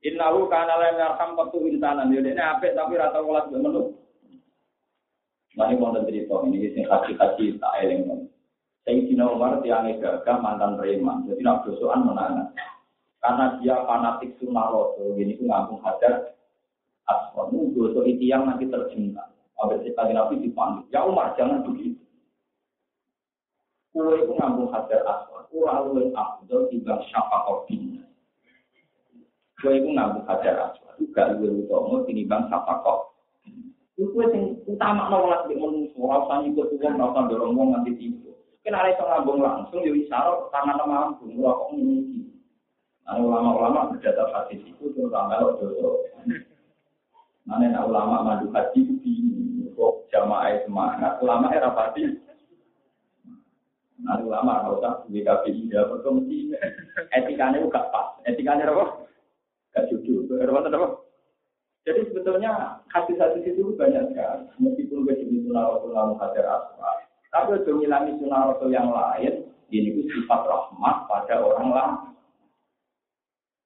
Innahu 0.00 0.48
kana 0.48 0.80
la 0.80 0.96
yarham 0.96 1.36
qatu 1.36 1.68
insanan. 1.68 2.08
Yo 2.08 2.24
dene 2.24 2.40
apik 2.40 2.72
tapi 2.72 2.96
rata 2.96 3.20
welas 3.20 3.48
mbek 3.52 3.60
menu. 3.60 3.82
Mari 5.58 5.76
wonten 5.76 6.06
cerita 6.08 6.40
ini 6.46 6.72
sing 6.72 6.86
haji-haji 6.88 7.58
tak 7.60 7.74
eling. 7.84 8.30
Sayyidina 8.86 9.28
Umar 9.28 9.60
tiange 9.60 10.00
gagah 10.00 10.40
mantan 10.40 10.80
preman. 10.80 11.28
Jadi 11.28 11.42
nak 11.44 11.68
dosoan 11.68 12.06
menangan. 12.06 12.48
Karena 13.20 13.60
dia 13.60 13.76
fanatik 13.84 14.40
sunnah 14.40 14.72
rasul, 14.72 15.12
ini 15.20 15.36
ku 15.36 15.44
ngambung 15.44 15.84
hajar. 15.84 16.32
Nunggu 17.36 17.90
dosa 17.90 18.06
itu 18.06 18.30
yang 18.30 18.46
nanti 18.46 18.70
tercinta. 18.70 19.26
Abis 19.60 19.82
itu 19.82 19.98
Nabi 19.98 20.40
dipanggil. 20.40 20.86
Ya 20.94 21.04
Umar 21.04 21.34
jangan 21.34 21.66
begitu. 21.66 21.98
Kue 23.90 24.22
itu 24.22 24.32
ngambung 24.38 24.70
hajar 24.70 25.02
asfar. 25.02 25.44
Kura 25.50 25.82
luwe 25.84 26.14
abdul 26.14 26.70
timbang 26.70 27.02
syafaat 27.10 27.66
bina. 27.66 28.06
Kue 29.60 29.76
itu 29.76 29.88
ngambung 29.92 30.24
hajar 30.24 30.72
aswad. 30.72 30.96
Juga 30.96 31.36
luwe 31.36 31.68
utama 31.68 32.00
tinimbang 32.08 32.48
sapa 32.48 32.80
kok. 32.80 33.12
Itu 34.00 34.08
kue 34.16 34.24
yang 34.32 34.56
utama 34.64 35.12
nolak 35.12 35.44
di 35.52 35.60
manusia. 35.60 36.00
Rasa 36.00 36.40
nyikut 36.40 36.72
uang, 36.80 36.96
rasa 36.96 37.20
dorong 37.28 37.52
uang 37.52 37.68
nanti 37.76 37.92
tipu. 38.00 38.32
Kena 38.64 38.84
ada 38.84 39.04
ngambung 39.04 39.44
langsung, 39.44 39.84
jadi 39.84 40.00
isyarat 40.00 40.48
tangan 40.48 40.80
mampu. 40.88 41.28
Murah 41.28 41.54
kok 41.60 41.76
ini. 41.76 42.24
Nah, 43.04 43.20
ulama-ulama 43.20 43.90
berdasar 43.92 44.28
hadis 44.32 44.64
itu 44.64 44.84
terutama 44.96 45.36
kalau 45.36 45.60
dosa. 45.60 46.24
Mana 47.48 47.82
ulama 47.82 48.22
madu 48.22 48.48
haji 48.54 48.80
di 49.04 49.14
kok 49.76 50.08
jamaah 50.08 50.56
semangat. 50.64 51.20
Ulama 51.20 51.52
era 51.52 51.72
pasti. 51.72 52.06
Nah, 54.00 54.16
ulama 54.24 54.64
kalau 54.64 54.80
tak 54.80 54.96
BKPI 55.12 55.68
ya 55.68 55.84
berkomisi. 55.90 56.56
Etikanya 57.12 57.60
juga 57.60 57.84
pas. 57.92 58.16
Etikanya 58.24 58.72
apa? 58.72 59.09
Gak 59.74 59.86
jujur. 59.90 60.26
Jadi 61.80 62.00
sebetulnya 62.12 62.76
hadis-hadis 62.92 63.56
itu 63.56 63.72
banyak 63.74 64.12
sekali. 64.12 64.44
Meskipun 64.60 65.08
gue 65.08 65.16
jadi 65.16 65.36
sunnah 65.48 65.64
rasul 65.64 65.90
lalu 65.96 66.14
hajar 66.20 66.44
asma. 66.44 66.90
Tapi 67.32 67.62
untuk 67.62 67.74
ngilangi 67.80 68.12
sunnah 68.20 68.52
rasul 68.52 68.68
yang 68.68 68.92
lain, 68.92 69.48
ini 69.72 69.88
itu 69.94 70.02
sifat 70.12 70.44
rahmat 70.44 70.96
pada 71.08 71.40
orang 71.40 71.68
lain. 71.72 71.96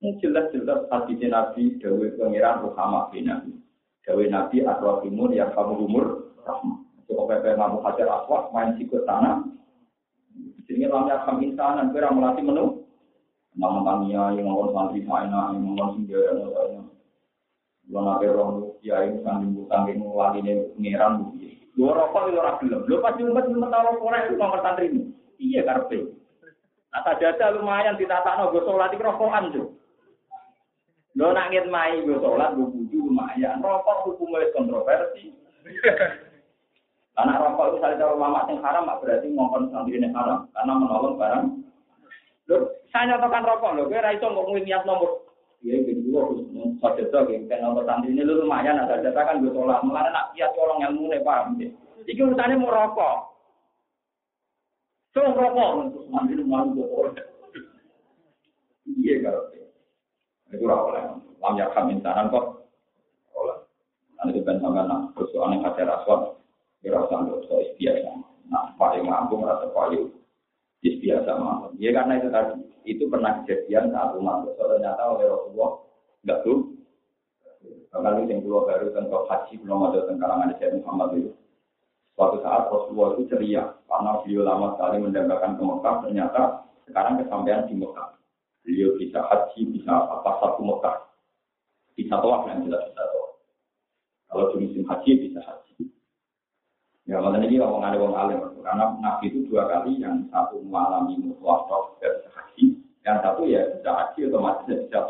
Ini 0.05 0.21
jelas-jelas 0.21 0.87
hadis 0.93 1.17
Nabi 1.27 1.81
Dawe 1.81 2.07
Pengiran 2.21 2.63
Ruhama 2.63 3.09
bin 3.11 3.27
Nabi. 3.27 3.57
Dawe 4.05 4.25
Nabi 4.29 4.57
Adwa 4.63 5.01
Timur 5.01 5.33
yang 5.33 5.51
kamu 5.57 5.75
umur 5.89 6.37
rahmat. 6.45 6.79
Coba 7.09 7.37
pepe 7.37 7.57
ngamu 7.57 7.81
hajar 7.85 8.09
aswa, 8.09 8.53
main 8.53 8.77
sikut 8.77 9.05
tanah. 9.09 9.49
Jadi 10.65 10.89
lamanya 10.89 11.25
kami 11.29 11.53
sana, 11.57 11.89
kira 11.93 12.13
melatih 12.13 12.45
menu. 12.45 12.84
Nama 13.55 13.79
tania 13.87 14.35
yang 14.35 14.51
ngomong 14.51 14.75
santri 14.75 15.07
sana, 15.07 15.55
yang 15.55 15.63
ngomong 15.63 15.91
singgah 15.95 16.23
yang 16.27 16.37
ngomong 16.43 16.91
Gua 17.85 18.01
nabe 18.01 18.27
roh 18.33 18.81
ya 18.81 19.05
ini 19.05 19.21
bukan 19.21 19.93
yang 19.93 20.01
lagi 20.17 20.41
nih 20.41 20.57
ngeran. 20.81 21.37
Gua 21.77 21.93
rokok 21.93 22.33
itu 22.33 22.41
orang 22.41 22.59
belum. 22.65 22.83
Lo 22.89 22.97
pasti 23.05 23.21
umat 23.29 23.45
umat 23.45 23.69
tahu 23.69 24.01
orang 24.09 24.25
itu 24.25 24.35
nomor 24.41 24.61
santri 24.65 24.89
ini. 24.89 25.03
Iya 25.37 25.69
karpe. 25.69 26.17
Nah 26.95 27.03
saja 27.05 27.51
lumayan 27.51 27.99
ditata 27.99 28.39
no 28.39 28.55
gue 28.55 28.63
sholat 28.63 28.95
di 28.95 29.03
rokokan 29.03 29.51
tuh. 29.51 29.75
Lo 31.19 31.35
nangin 31.35 31.69
mai 31.69 32.01
gue 32.01 32.17
sholat 32.23 32.55
gue 32.57 32.71
buju 32.71 32.99
lumayan. 33.11 33.61
Rokok 33.61 34.09
hukumnya 34.09 34.49
kontroversi. 34.55 35.35
Karena 37.15 37.39
rokok 37.39 37.67
itu 37.69 37.77
saling 37.83 37.99
cara 37.99 38.15
lama 38.15 38.47
yang 38.51 38.59
haram, 38.63 38.91
berarti 38.91 39.27
ngomong 39.29 39.75
santri 39.75 39.99
ini 39.99 40.09
haram. 40.15 40.47
Karena 40.55 40.73
menolong 40.79 41.19
barang. 41.19 41.45
Loh, 42.51 42.74
saya 42.95 43.11
nyatakan 43.11 43.43
rokok 43.43 43.75
loh, 43.75 43.91
gue 43.91 43.99
raiso 43.99 44.31
ngomongin 44.31 44.71
niat 44.71 44.87
nomor. 44.87 45.27
Iya, 45.67 45.83
gitu 45.83 46.15
gue 46.15 46.21
harus 46.23 46.47
sadar 46.79 47.11
tuh, 47.11 47.27
kayak 47.27 47.59
nomor 47.59 47.83
santri 47.83 48.15
ini 48.15 48.23
lu 48.23 48.47
lumayan, 48.47 48.79
ada 48.79 49.03
data 49.03 49.19
kan 49.27 49.43
gue 49.43 49.51
tolak. 49.51 49.83
Mulai 49.83 50.15
nak 50.15 50.31
kiat 50.31 50.55
tolong 50.55 50.79
yang 50.79 50.95
mulai 50.95 51.19
paham 51.27 51.59
deh. 51.59 51.75
Iki 52.07 52.23
urusannya 52.23 52.55
mau 52.55 52.71
rokok. 52.71 53.17
So 55.11 55.27
rokok, 55.27 55.91
mandi 56.07 56.39
lu 56.39 56.47
malu 56.47 56.87
gue 56.87 57.19
Iya 58.95 59.15
kalau 59.27 59.43
itu 60.55 60.63
rokok 60.63 60.91
lah. 60.95 61.19
Lam 61.19 61.59
yakam 61.59 61.91
insanan 61.91 62.31
kok. 62.31 62.63
Nanti 64.23 64.39
itu 64.39 64.47
kan 64.47 64.63
sama 64.63 64.87
nak 64.87 65.19
persoalan 65.19 65.67
kaca 65.67 65.83
raswat. 65.83 66.39
Kira 66.79 67.03
usah 67.03 67.27
dosa 67.27 67.59
biasa. 67.75 68.13
Nah, 68.49 68.71
paling 68.79 69.03
mampu 69.03 69.35
merasa 69.35 69.67
paling 70.85 71.01
biasa 71.01 71.31
mawon. 71.41 71.73
Ya 71.81 71.91
karena 71.97 72.21
itu 72.21 72.29
tadi, 72.29 72.61
itu 72.85 73.05
pernah 73.09 73.41
kejadian 73.41 73.89
saat 73.89 74.13
umat 74.21 74.45
besar 74.45 74.77
ternyata 74.77 75.03
oleh 75.17 75.25
Rasulullah 75.33 75.73
nggak 76.29 76.39
tuh. 76.45 76.59
Kalau 77.89 78.21
yang 78.29 78.43
keluar 78.45 78.69
baru 78.69 78.93
tentang 78.93 79.25
haji 79.25 79.55
belum 79.65 79.81
ada 79.89 80.05
tentang 80.05 80.21
kalangan 80.21 80.53
Syekh 80.61 80.77
Muhammad 80.85 81.09
itu. 81.17 81.33
Suatu 82.13 82.37
saat 82.45 82.69
Rasulullah 82.69 83.17
itu 83.17 83.25
ceria 83.33 83.65
karena 83.89 84.11
beliau 84.21 84.43
lama 84.45 84.77
sekali 84.77 84.97
mendapatkan 85.01 85.57
ke. 85.57 85.91
Ternyata 86.05 86.43
sekarang 86.85 87.15
kesampaian 87.23 87.65
di 87.65 87.75
Mekah. 87.81 88.19
Beliau 88.67 88.99
bisa 89.01 89.25
haji, 89.25 89.61
bisa 89.73 89.93
apa 89.95 90.31
satu 90.43 90.61
Mekah. 90.61 90.97
Bisa 91.95 92.19
toa 92.19 92.45
yang 92.51 92.67
jelas 92.67 92.83
bisa 92.91 93.03
toa. 93.09 93.29
Kalau 94.29 94.45
musim 94.59 94.83
haji 94.85 95.11
bisa 95.31 95.41
haji. 95.41 95.94
Ya, 97.05 97.21
makanya 97.21 97.53
ini 97.53 97.61
ngomong 97.61 97.85
ada 97.85 98.01
orang 98.01 98.17
alim. 98.17 98.41
Karena 98.65 98.97
Nabi 98.97 99.29
itu 99.29 99.45
dua 99.53 99.69
kali, 99.69 100.01
yang 100.01 100.25
satu 100.33 100.57
mengalami 100.65 101.21
mutlak 101.21 101.69
dan 102.01 102.25
haji, 102.33 102.81
yang 103.05 103.21
satu 103.21 103.45
ya 103.45 103.61
bisa 103.77 103.91
haji 103.93 104.19
otomatis 104.33 104.65
bisa. 104.73 105.01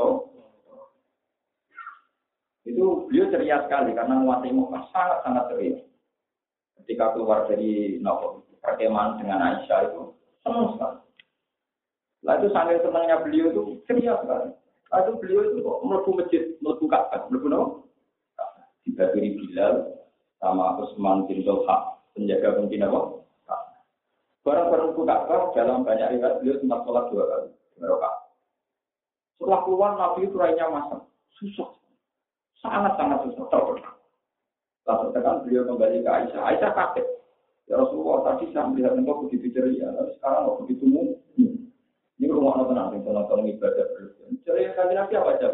Itu 2.66 3.06
beliau 3.06 3.30
ceria 3.30 3.62
sekali 3.62 3.94
karena 3.94 4.18
menguasai 4.18 4.50
Mekah 4.50 4.84
sangat-sangat 4.90 5.44
ceria. 5.54 5.76
Ketika 6.82 7.14
keluar 7.14 7.46
dari 7.46 8.02
Nabi 8.02 8.42
perkemahan 8.58 9.22
dengan 9.22 9.38
Aisyah 9.38 9.80
itu 9.86 10.18
senang 10.42 10.74
sekali. 10.74 10.98
Lah 12.24 12.34
itu 12.40 12.48
sambil 12.50 12.80
senangnya 12.82 13.22
beliau 13.22 13.46
itu 13.54 13.62
ceria 13.86 14.18
sekali. 14.18 14.50
Lah 14.90 14.98
itu 15.06 15.12
beliau 15.22 15.40
itu 15.46 15.62
kok 15.62 15.78
melebu 15.86 16.10
masjid, 16.18 16.42
melebu 16.58 16.84
Ka'bah, 16.90 17.20
melebu 17.30 17.46
no? 17.52 17.62
Dibagi 18.82 19.36
Bilal 19.38 20.03
sama 20.38 20.78
Usman 20.82 21.26
bin 21.28 21.42
Tolha, 21.46 21.98
penjaga 22.14 22.58
pemimpin 22.58 22.86
apa? 22.86 23.24
Barang-barang 24.44 24.92
Ka'bah 24.92 25.56
dalam 25.56 25.88
banyak 25.88 26.20
riwayat 26.20 26.36
beliau 26.44 26.60
sempat 26.60 26.84
sholat 26.84 27.04
dua 27.08 27.24
kali. 27.32 27.48
Mereka. 27.80 28.10
Setelah 29.40 29.60
keluar 29.64 29.90
Nabi 29.96 30.28
itu 30.28 30.36
rainya 30.36 30.68
masak, 30.68 31.00
susah, 31.40 31.72
sangat-sangat 32.60 33.24
susah. 33.24 33.44
Terus 33.48 33.82
Lalu 34.84 35.16
tekan 35.16 35.40
beliau 35.48 35.64
kembali 35.64 36.04
ke 36.04 36.10
Aisyah. 36.12 36.42
Aisyah 36.44 36.70
kaget. 36.76 37.08
Ya 37.64 37.80
Rasulullah 37.80 38.20
tadi 38.28 38.52
saya 38.52 38.68
melihat 38.68 38.92
engkau 38.92 39.24
begitu 39.24 39.48
ceria, 39.56 39.88
tapi 39.96 40.12
sekarang 40.20 40.44
kok 40.44 40.58
begitu 40.68 40.84
mungkin. 40.84 41.72
Ini 42.20 42.28
rumah 42.28 42.60
nonton 42.60 42.76
nanti, 42.76 43.00
nonton 43.00 43.48
ibadah 43.48 43.84
berlebihan. 43.96 44.36
Ceria 44.44 44.76
kan 44.76 44.92
nabi 44.92 45.12
apa 45.16 45.30
aja? 45.40 45.48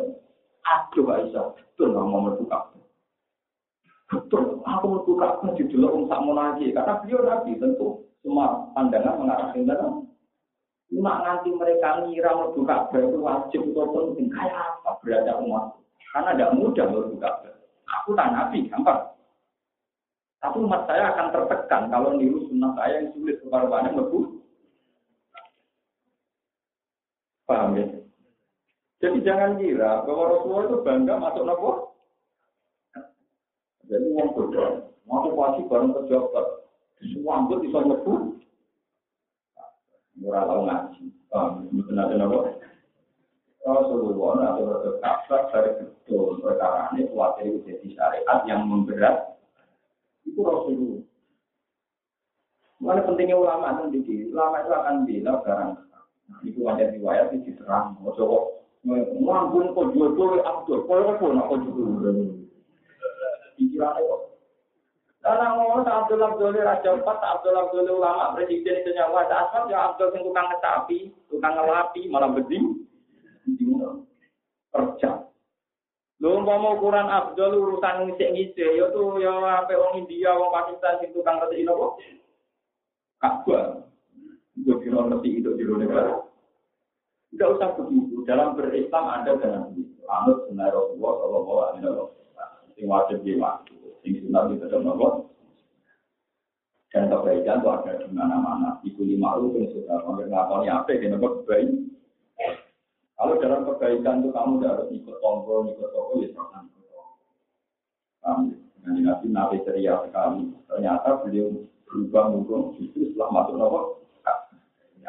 Aduh 0.67 1.07
Aisyah, 1.15 1.55
betul 1.55 1.95
nggak 1.95 2.07
mau 2.11 2.27
membuka. 2.27 2.75
Betul, 4.11 4.59
aku 4.67 4.85
membuka 4.91 5.39
di 5.55 5.63
dulu 5.71 6.11
lagi. 6.35 6.75
Karena 6.75 6.99
beliau 6.99 7.23
nabi 7.23 7.55
tentu 7.63 8.11
semua 8.27 8.67
pandangan 8.75 9.23
mengarah 9.23 9.49
ke 9.55 9.63
dalam. 9.63 10.11
Cuma 10.91 11.23
nanti 11.23 11.55
mereka 11.55 12.03
ngira 12.03 12.35
membuka 12.35 12.91
itu 12.91 13.19
wajib 13.23 13.63
atau 13.71 14.11
penting. 14.11 14.27
Kayak 14.35 14.83
apa 14.83 14.99
berada 14.99 15.39
umat? 15.39 15.79
Karena 16.11 16.31
tidak 16.35 16.55
mudah 16.59 16.87
membuka 16.91 17.31
Aku 18.01 18.15
tak 18.19 18.31
nabi, 18.35 18.67
gampang. 18.67 19.15
Tapi 20.41 20.57
umat 20.65 20.89
saya 20.89 21.13
akan 21.15 21.27
tertekan 21.37 21.83
kalau 21.93 22.17
niru 22.17 22.49
sunnah 22.49 22.73
saya 22.75 23.05
yang 23.05 23.13
sulit 23.13 23.37
kepada 23.45 23.93
lebih 23.93 24.41
Paham 27.45 27.77
ya? 27.77 27.87
Jadi 29.03 29.19
jangan 29.27 29.59
kira 29.59 30.07
bahwa 30.07 30.25
Rasulullah 30.31 30.65
itu 30.71 30.79
bangga 30.87 31.15
masuk 31.19 31.45
nopo. 31.45 31.71
Jadi 33.91 34.07
uang 34.15 34.29
bodoh, 34.39 34.95
mau 35.11 35.27
pasti 35.35 35.67
bareng 35.67 35.91
pejabat, 35.91 36.47
semua 37.03 37.43
ambil 37.43 37.59
bisa 37.59 37.83
ngebu. 37.83 38.15
Murah 40.23 40.47
tahu 40.47 40.63
ngaji? 40.63 41.05
Benar 41.91 42.07
benar 42.15 42.27
nopo. 42.31 42.39
Rasulullah 43.61 44.31
nanti 44.41 44.63
berkata 44.65 45.37
dari 45.53 45.71
betul 45.85 46.41
perkara 46.41 46.89
ini 46.97 47.11
khawatir 47.13 47.61
jadi 47.67 47.87
syariat 47.93 48.39
yang 48.49 48.65
memberat 48.65 49.37
itu 50.25 50.41
Rasulullah. 50.41 51.05
Mana 52.81 53.05
pentingnya 53.05 53.37
ulama 53.37 53.85
itu 53.93 54.33
ulama 54.33 54.65
itu 54.65 54.73
akan 54.73 54.97
bilang 55.05 55.39
barang 55.45 55.71
itu 56.47 56.61
ada 56.65 56.89
riwayat 56.89 57.37
itu 57.37 57.53
diterang. 57.53 58.01
Ojo 58.01 58.23
kok 58.25 58.45
ngambung 59.21 59.77
kok 59.77 59.93
jodoh 59.93 60.41
abdul. 60.41 60.89
Kok 60.89 61.21
nak 61.21 61.49
kok 61.53 61.61
jodoh. 61.69 62.40
Karena 65.21 65.53
ngomong 65.53 65.85
Abdul 65.85 66.25
Abdul 66.25 66.57
Raja 66.57 66.97
Empat, 66.97 67.21
Abdul 67.21 67.53
Abdul 67.53 68.01
ulama 68.01 68.33
presiden 68.33 68.81
itu 68.81 68.97
nyawa 68.97 69.29
asal 69.29 69.69
ya 69.69 69.93
Abdul 69.93 70.17
yang 70.17 70.25
tukang 70.25 70.49
ngetapi, 70.49 70.99
tukang 71.29 71.55
ngelapi, 71.61 72.09
malah 72.09 72.33
beding, 72.33 72.89
kerja. 74.73 75.29
Lu 76.21 76.41
mau 76.41 76.77
ukuran 76.77 77.09
Abdul 77.09 77.53
urusan 77.53 78.09
ngisi 78.09 78.25
ngisi, 78.33 78.81
ya 78.81 78.89
tuh 78.93 79.21
ya 79.21 79.33
apa 79.61 79.73
orang 79.77 80.05
India, 80.05 80.33
orang 80.33 80.53
Pakistan 80.53 81.01
sing 81.01 81.13
tukang 81.13 81.37
ngerti 81.37 81.69
kok. 81.69 81.93
Kakak, 83.21 83.65
gue 84.57 84.77
kira 84.81 85.05
ngerti 85.05 85.29
itu 85.45 85.53
di 85.57 85.65
negara. 85.69 86.25
Tidak 87.31 87.49
usah 87.57 87.77
begitu. 87.77 88.25
Dalam 88.25 88.57
berislam 88.57 89.05
ada 89.05 89.37
dengan 89.37 89.69
begitu. 89.69 90.01
Anut 90.09 90.49
sunnah 90.49 90.73
Rasulullah 90.73 91.13
Shallallahu 91.21 91.61
Alaihi 91.61 91.85
Wasallam. 91.85 92.09
Sing 92.75 92.87
wajib 92.89 93.19
di 93.23 93.37
Sing 94.01 94.13
sunnah 94.21 94.49
kita 94.51 94.67
dalam 94.73 94.97
Allah. 94.97 95.13
Dan 96.91 97.07
kebaikan 97.07 97.63
itu 97.63 97.69
ada 97.71 97.93
di 98.03 98.09
mana-mana. 98.11 98.83
Ibu 98.83 99.03
lima 99.07 99.39
yang 99.39 99.71
sudah 99.71 100.03
ngakoni 100.03 100.67
apa 100.67 100.91
yang 100.91 101.15
nomor 101.15 101.47
baik. 101.47 101.71
Kalau 103.15 103.37
dalam 103.39 103.69
kebaikan 103.69 104.25
itu 104.25 104.33
kamu 104.33 104.53
tidak 104.59 104.73
harus 104.75 104.89
ikut 104.97 105.17
tombol, 105.21 105.69
ikut 105.71 105.89
toko, 105.93 106.13
ya 106.19 106.29
jangan 106.33 106.67
ikut 106.67 106.85
tombol. 106.89 107.15
Nah, 108.25 108.97
Nabi 109.07 109.27
Nabi 109.29 109.57
ceria 109.63 110.03
sekali. 110.09 110.51
Ternyata 110.67 111.21
beliau 111.23 111.53
berubah 111.87 112.25
mungkin 112.33 112.75
justru 112.81 113.13
setelah 113.13 113.29
masuk 113.31 113.55
nopo. 113.61 113.81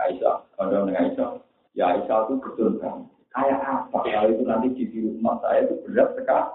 Aisyah, 0.02 0.36
ada 0.58 0.82
dengan 0.82 0.98
Aisyah, 0.98 1.30
Ya 1.78 1.94
Aisyah 1.94 2.20
itu 2.26 2.34
betul 2.42 2.82
kan. 2.82 3.06
Kayak 3.32 3.64
apa 3.64 4.00
kalau 4.04 4.30
itu 4.34 4.44
nanti 4.44 4.68
di 4.76 4.98
rumah 5.08 5.39
saya 5.39 5.64
itu 5.64 5.80
berat 5.88 6.10
sekali. 6.20 6.52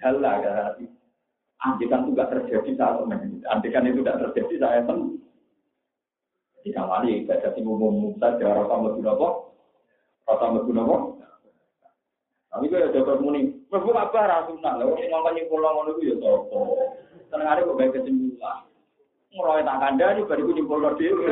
Halah 0.00 0.34
ya. 0.40 0.54
Andikan 1.58 2.06
itu 2.06 2.14
tidak 2.14 2.30
terjadi 2.30 2.70
saat 2.78 3.02
ini. 3.02 3.42
Andikan 3.50 3.82
itu 3.90 3.98
tidak 4.06 4.30
terjadi 4.30 4.54
saya 4.62 4.86
pun 4.86 5.18
di 6.62 6.70
kamari 6.70 7.26
ibadah 7.26 7.50
saja 7.50 8.46
rasa 8.54 8.74
mlebu 8.78 9.00
napa? 9.02 9.28
Rasa 10.30 10.44
mlebu 10.54 10.70
napa? 10.70 10.96
Tapi 12.54 12.70
kaya 12.70 12.94
jaga 12.94 13.18
muni, 13.18 13.58
mlebu 13.74 13.90
apa 13.90 14.20
ra 14.22 14.46
sunah. 14.46 14.78
Lha 14.78 14.86
wong 14.86 15.02
ngomong 15.02 15.34
nyimpul 15.34 15.58
ngono 15.58 15.90
iku 15.98 16.02
ya 16.06 16.16
sapa? 16.22 16.58
Senengane 17.26 17.66
kok 17.66 17.74
bae 17.74 17.90
kesimpulan. 17.90 18.58
Tak 19.66 19.78
kandhani 19.82 20.28
bariku 20.30 20.50
nyimpul 20.54 20.86
dhewe. 20.94 21.26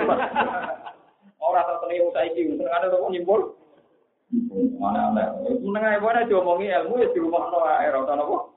Ora 1.39 1.61
tak 1.71 1.79
senengi 1.87 2.03
wong 2.03 2.13
saiki, 2.19 2.51
senengane 2.51 2.91
kok 2.91 3.13
nyimpul. 3.15 3.41
Mana 4.83 5.15
ana. 5.15 5.39
Senengane 5.55 6.03
wae 6.03 6.27
diomongi 6.27 6.67
ilmu 6.67 6.99
ya 6.99 7.15
di 7.15 7.23
rumah 7.23 7.47
ora 7.47 7.79
ana 7.87 8.27
apa. 8.27 8.56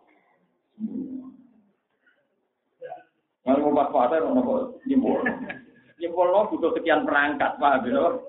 Kalau 3.49 3.73
mau 3.73 3.89
pasar, 3.89 4.21
mau 4.29 4.45
kok 4.45 4.85
nyimpul. 4.85 5.25
Nyimpul 5.97 6.27
lo 6.29 6.45
butuh 6.53 6.69
sekian 6.77 7.01
perangkat, 7.01 7.57
pak, 7.57 7.81
gitu. 7.81 8.21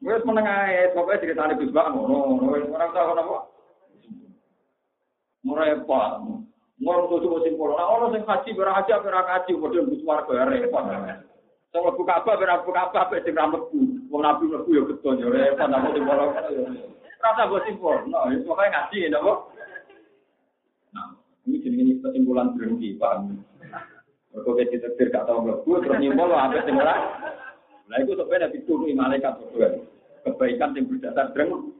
Wes 0.00 0.24
meneng 0.24 0.46
ae, 0.48 0.94
pokoknya 0.96 1.20
ceritane 1.20 1.58
Gus 1.58 1.74
Bak 1.74 1.90
ngono, 1.90 2.38
orang 2.48 2.94
tahu 2.94 3.18
apa. 3.18 3.38
Merepot. 5.44 6.12
Ngomong 6.78 7.10
tuh 7.10 7.18
cuma 7.26 7.42
simpul. 7.42 7.74
Nah, 7.74 7.90
orang 7.90 8.14
sing 8.14 8.22
haji, 8.22 8.50
berang 8.54 8.78
haji, 8.78 8.94
berang 9.02 9.26
haji, 9.26 9.50
kemudian 9.50 9.90
Gus 9.90 10.06
Warga 10.06 10.46
repot. 10.46 10.84
Sing 11.74 11.80
mlebu 11.82 12.02
Ka'bah 12.06 12.38
ben 12.38 12.48
mlebu 12.48 12.70
Ka'bah 12.70 13.10
ben 13.10 13.20
sing 13.26 13.34
ra 13.34 13.50
mlebu. 13.50 13.78
Wong 14.08 14.20
Nabi 14.22 14.46
mlebu 14.46 14.70
ya 14.72 14.82
betul 14.86 15.18
ya 15.18 15.26
repot 15.26 15.68
sing 15.68 16.02
ora 16.06 16.24
rasa 17.18 17.50
mbok 17.50 17.62
simpul. 17.66 17.98
Nah, 18.06 18.30
itu 18.30 18.46
pokoke 18.46 18.70
ngaji 18.70 19.10
napa. 19.10 19.32
Nah, 20.94 21.18
ini 21.50 21.58
jenenge 21.66 21.94
kesimpulan 21.98 22.54
berhenti, 22.54 22.94
Pak. 22.94 23.26
Mergo 24.32 24.50
kita 24.56 24.76
ditetir 24.76 25.08
gak 25.08 25.24
tau 25.24 25.40
mlebu 25.40 25.80
terus 25.80 25.98
nyimpul 26.00 26.32
apa 26.36 26.60
sing 26.64 26.76
ora. 26.76 26.96
Lah 27.88 27.96
iku 28.04 28.12
sebenarnya 28.20 28.52
dituruni 28.52 28.92
malaikat 28.92 29.40
berdua. 29.40 29.80
Kebaikan 30.28 30.76
yang 30.76 30.84
berdasar 30.92 31.32
dreng. 31.32 31.72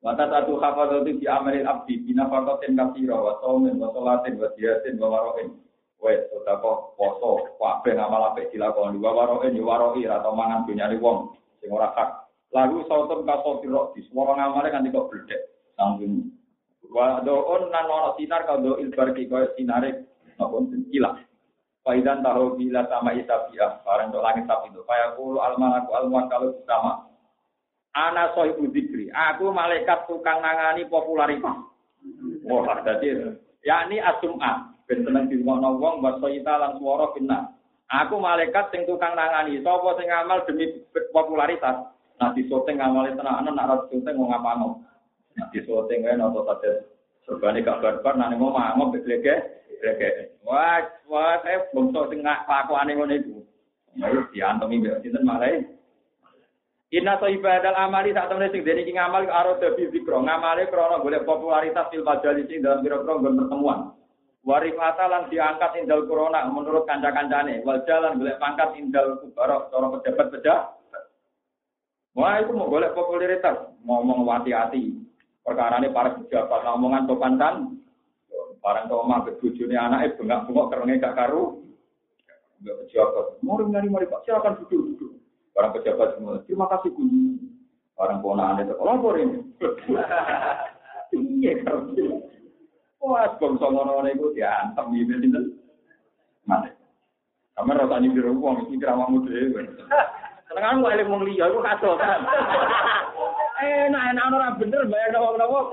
Wata 0.00 0.24
satu 0.30 0.56
hafadzati 0.56 1.20
di 1.20 1.26
amalil 1.28 1.66
abdi 1.66 2.00
bina 2.00 2.30
fakotin 2.30 2.78
kasira 2.78 3.18
wa 3.20 3.36
saumin 3.42 3.76
wa 3.76 3.90
sholatin 3.92 4.38
wa 4.38 4.48
jihatin 4.54 4.96
wa 4.96 5.12
waroin. 5.12 5.58
Wes 6.00 6.24
sedekah 6.32 6.96
poso 6.96 7.52
kabeh 7.60 7.92
ngamal 7.98 8.32
apik 8.32 8.48
dilakoni? 8.54 8.96
Wa 8.96 9.12
waroe 9.12 9.52
yo 9.52 9.66
waroi 9.66 10.08
atau 10.08 10.32
mangan 10.32 10.64
dunyane 10.64 10.96
wong 10.96 11.36
sing 11.60 11.68
ora 11.68 11.92
hak. 11.92 12.30
Lalu 12.54 12.86
sautun 12.88 13.28
kaso 13.28 13.60
sira 13.60 13.92
di 13.92 14.00
semua 14.08 14.32
ngamale 14.32 14.72
kan 14.72 14.88
kok 14.88 15.12
bledek 15.12 15.40
sanggung 15.76 16.32
wa 16.90 17.22
nan 17.22 17.86
ora 17.86 18.10
sinar 18.18 18.42
ka 18.46 18.58
do 18.58 18.76
ilbar 18.82 19.14
ki 19.14 19.30
koyo 19.30 19.54
sinare 20.40 20.64
napa 20.64 20.88
kilah 20.88 21.14
Faidan 21.80 22.20
tahu 22.20 22.60
bila 22.60 22.84
sama 22.92 23.16
isabiah, 23.16 23.80
barang 23.80 24.12
untuk 24.12 24.20
langit 24.20 24.44
sapi 24.44 24.68
itu. 24.68 24.84
Kayak 24.84 25.16
kulu 25.16 25.40
almanaku 25.40 25.96
almuan 25.96 26.28
kalau 26.28 26.52
sama. 26.68 27.08
Ana 27.96 28.36
sohibu 28.36 28.68
dikri. 28.68 29.08
Aku 29.08 29.48
malaikat 29.48 30.04
tukang 30.04 30.44
nangani 30.44 30.84
popularitas. 30.84 31.56
Wah, 32.44 32.84
jadi 32.84 33.32
yakni 33.64 33.96
asum'ah. 33.96 34.68
ben 34.84 35.06
seneng 35.06 35.30
dirungokno 35.30 35.78
wong 35.78 36.02
wa 36.02 36.18
sayita 36.18 36.50
lan 36.58 36.74
swara 36.82 37.14
kena. 37.14 37.54
Aku 37.86 38.18
malaikat 38.18 38.74
sing 38.74 38.84
tukang 38.90 39.14
nangani, 39.14 39.62
sapa 39.62 39.96
sing 39.96 40.10
ngamal 40.10 40.42
demi 40.44 40.66
popularitas. 41.14 41.94
Nah 42.20 42.34
disoting 42.36 42.76
ngamale 42.76 43.16
tenanan 43.16 43.54
nak 43.54 43.66
ora 43.70 43.76
disoting 43.86 44.18
wong 44.18 44.28
ngapano. 44.34 44.82
Nah 45.38 45.46
disoting 45.54 46.02
wae 46.02 46.18
nopo 46.18 46.42
saja 46.42 46.84
serbane 47.24 47.64
gak 47.64 47.80
barbar 47.80 48.14
nang 48.16 48.36
ngomong 48.36 48.56
ngomong 48.56 48.92
beglege 48.96 49.60
beglege. 49.80 50.36
Wah, 50.44 50.84
wah 51.08 51.40
saya 51.40 51.64
bongso 51.72 52.10
sing 52.12 52.20
kelakuane 52.20 52.92
ngono 52.94 53.14
iku. 53.16 53.36
Ayo 54.04 54.28
diantemi 54.30 54.84
mbek 54.84 55.02
sinten 55.02 55.24
malai. 55.26 55.64
Inna 56.90 57.22
so 57.22 57.30
ibadah 57.30 57.74
amali 57.78 58.10
tak 58.10 58.26
temen 58.26 58.50
sing 58.50 58.66
dene 58.66 58.82
iki 58.82 58.94
ngamal 58.94 59.22
karo 59.22 59.62
debi 59.62 59.94
zikro, 59.94 60.26
ngamale 60.26 60.66
krana 60.66 60.98
golek 60.98 61.22
popularitas 61.22 61.86
fil 61.86 62.02
majalis 62.02 62.50
dalam 62.58 62.82
pira-pira 62.82 63.14
pertemuan. 63.14 63.94
Warifata 64.40 65.04
lan 65.06 65.28
diangkat 65.28 65.84
indal 65.84 66.08
corona 66.08 66.48
menurut 66.48 66.88
kanca-kancane. 66.88 67.62
Wal 67.62 67.86
jalan 67.86 68.18
golek 68.18 68.40
pangkat 68.42 68.74
indal 68.74 69.22
kubaro 69.22 69.70
cara 69.70 69.86
pejabat-pejabat. 69.94 71.04
Wah 72.18 72.42
itu 72.42 72.52
mau 72.58 72.66
golek 72.66 72.96
popularitas, 72.96 73.70
ngomong 73.86 74.26
hati-hati. 74.26 75.09
Perkara 75.50 75.82
ini 75.82 75.90
para 75.90 76.14
pejabat 76.14 76.62
ngomongan 76.62 77.10
sopan 77.10 77.34
kan. 77.34 77.74
Barang 78.62 78.86
tua 78.86 79.02
mah 79.02 79.26
bujune 79.26 79.74
anaknya 79.74 80.14
bengak-bengok 80.14 80.68
kerengnya 80.70 81.02
gak 81.02 81.16
karu. 81.18 81.58
Enggak 82.62 82.78
pejabat. 82.86 83.26
Mari 83.42 83.66
mari 83.66 83.88
mari 83.90 84.06
Pak, 84.06 84.22
silakan 84.22 84.62
duduk 84.62 84.94
duduk. 84.94 85.12
Barang 85.50 85.74
pejabat 85.74 86.14
semua, 86.14 86.38
terima 86.46 86.70
kasih 86.70 86.94
Gus. 86.94 87.10
Barang 87.98 88.22
ponaan 88.22 88.62
itu, 88.62 88.78
lapor 88.78 89.18
ini. 89.26 89.42
Iya 91.18 91.66
kan. 91.66 91.98
Wah, 93.02 93.26
bangsa 93.34 93.66
ngono-ngono 93.66 94.06
iku 94.06 94.30
diantem 94.30 94.86
iki 94.94 95.18
sinten? 95.18 95.44
Mate. 96.46 96.78
Kamar 97.58 97.74
rasa 97.74 97.98
nyindir 97.98 98.30
wong 98.30 98.70
iki 98.70 98.78
kramamu 98.78 99.26
dhewe. 99.26 99.66
Senengan 100.46 100.78
kok 100.78 100.94
eling 100.94 101.10
wong 101.10 101.26
liya 101.26 101.50
iku 101.50 101.58
kado 101.58 101.98
kan. 101.98 102.22
Enak 103.60 104.04
enak 104.16 104.32
ora 104.32 104.56
bener 104.56 104.88
bayar 104.88 105.20
wong-wong. 105.20 105.66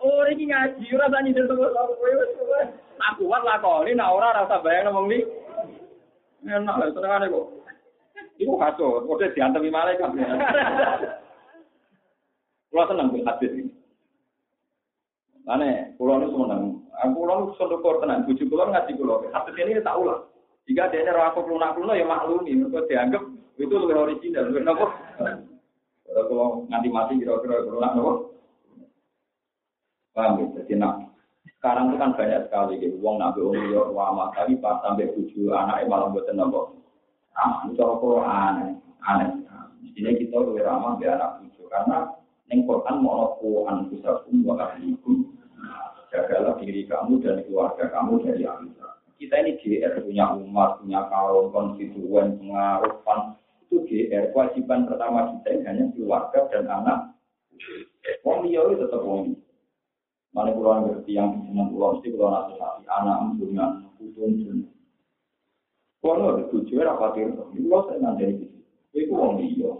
Oh, 0.00 0.24
iki 0.28 0.48
ngaji 0.48 0.84
ora 0.96 1.12
tani 1.12 1.32
nyindir 1.32 1.48
to 1.48 1.54
kowe 1.56 2.10
wis 2.16 2.32
Nak 2.96 3.16
kuat 3.20 3.42
lakoni 3.44 3.92
nak 3.92 4.12
ora 4.12 4.32
rasa 4.32 4.64
bayar 4.64 4.88
wong 4.88 5.12
li. 5.12 5.20
Enak 6.48 6.96
senengane 6.96 7.28
kok. 7.28 7.46
Iku 8.40 8.56
kado, 8.56 9.04
kok 9.04 9.20
diantemi 9.36 9.68
malaikat. 9.68 10.10
Kulo 12.72 12.82
seneng 12.90 13.14
hadis 13.22 13.52
ini. 13.54 13.70
Ane, 15.44 15.94
pulau 16.00 16.18
nu 16.18 16.32
seneng. 16.32 16.62
Aku 17.04 17.20
pulau 17.20 17.36
nu 17.38 17.54
sedekor 17.54 18.00
tenan. 18.00 18.24
Bujuk 18.24 18.48
pulau 18.48 18.72
ngaji 18.72 18.96
pulau. 18.96 19.28
Hadis 19.28 19.54
ini 19.60 19.84
tak 19.84 20.00
ulang. 20.00 20.24
Jika 20.64 20.88
dia 20.88 21.04
ini 21.04 21.12
aku 21.12 21.44
lunak 21.44 21.76
lunak 21.76 22.00
ya 22.00 22.08
maklumi. 22.08 22.56
Mereka 22.56 22.88
dianggap 22.88 23.22
itu 23.60 23.74
lebih 23.76 24.00
original. 24.00 24.48
Lebih 24.48 24.64
nopo. 24.64 24.86
Kalau 26.14 26.62
nganti 26.70 26.88
mati 26.94 27.12
kira-kira 27.18 27.66
lunak 27.66 27.92
nopo. 27.98 28.12
Paham 30.14 30.38
ya? 30.38 30.46
Jadi 30.62 30.74
nak 30.78 31.10
sekarang 31.58 31.90
itu 31.90 31.96
kan 31.98 32.14
banyak 32.14 32.40
sekali 32.46 32.78
gitu. 32.78 32.96
Uang 33.02 33.18
nabi 33.18 33.42
uang 33.42 33.58
liya 33.58 33.82
wama 33.90 34.30
tapi 34.30 34.54
pas 34.62 34.78
sampai 34.86 35.10
tujuh 35.10 35.50
anak 35.50 35.82
malah 35.90 36.14
buatan 36.14 36.38
nopo. 36.38 36.78
Ah, 37.34 37.66
itu 37.66 37.82
kalau 37.82 38.22
aneh, 38.22 38.78
aneh. 39.02 39.30
Mestinya 39.82 40.14
kita 40.14 40.36
lebih 40.38 40.62
ramah 40.62 40.94
biar 40.96 41.18
anak 41.18 41.42
tujuh 41.42 41.66
karena 41.66 42.14
Neng 42.46 42.68
Quran 42.68 43.02
mau 43.02 43.34
Quran 43.40 43.88
bisa 43.90 44.22
wa 44.22 44.54
ahlikum. 44.60 45.34
Jagalah 46.14 46.54
diri 46.62 46.86
kamu 46.86 47.18
dan 47.26 47.42
keluarga 47.42 47.90
kamu 47.90 48.22
dari 48.22 48.46
api 48.46 48.70
Kita 49.18 49.34
ini 49.42 49.58
GR 49.58 49.98
punya 49.98 50.30
umat, 50.38 50.78
punya 50.78 51.10
kaum, 51.10 51.50
konstituen, 51.50 52.38
pengaruh, 52.38 53.02
itu 53.74 53.82
GR 53.90 54.30
kewajiban 54.30 54.86
pertama 54.86 55.34
kita 55.34 55.48
ini 55.50 55.64
hanya 55.66 55.84
keluarga 55.98 56.46
dan 56.54 56.70
anak. 56.70 56.98
Wong 58.22 58.46
liya 58.46 58.62
itu 58.70 58.86
tetap 58.86 59.02
wong. 59.02 59.34
Mana 60.30 60.54
pulau 60.54 60.86
ngerti 60.86 61.14
yang 61.18 61.42
dengan 61.46 61.70
pulau 61.74 61.98
mesti 61.98 62.10
pulau 62.14 62.30
nasihati 62.30 62.86
anak 62.86 63.18
dengan 63.38 63.70
putun 63.98 64.30
pun. 64.38 64.58
Kalau 66.04 66.36
ada 66.36 66.44
tujuh 66.52 66.84
rapat 66.84 67.16
itu, 67.18 67.42
pulau 67.42 67.86
saya 67.90 67.98
nanti 67.98 68.24
itu. 68.30 68.46
Itu 68.94 69.10
wong 69.10 69.42
liya. 69.42 69.72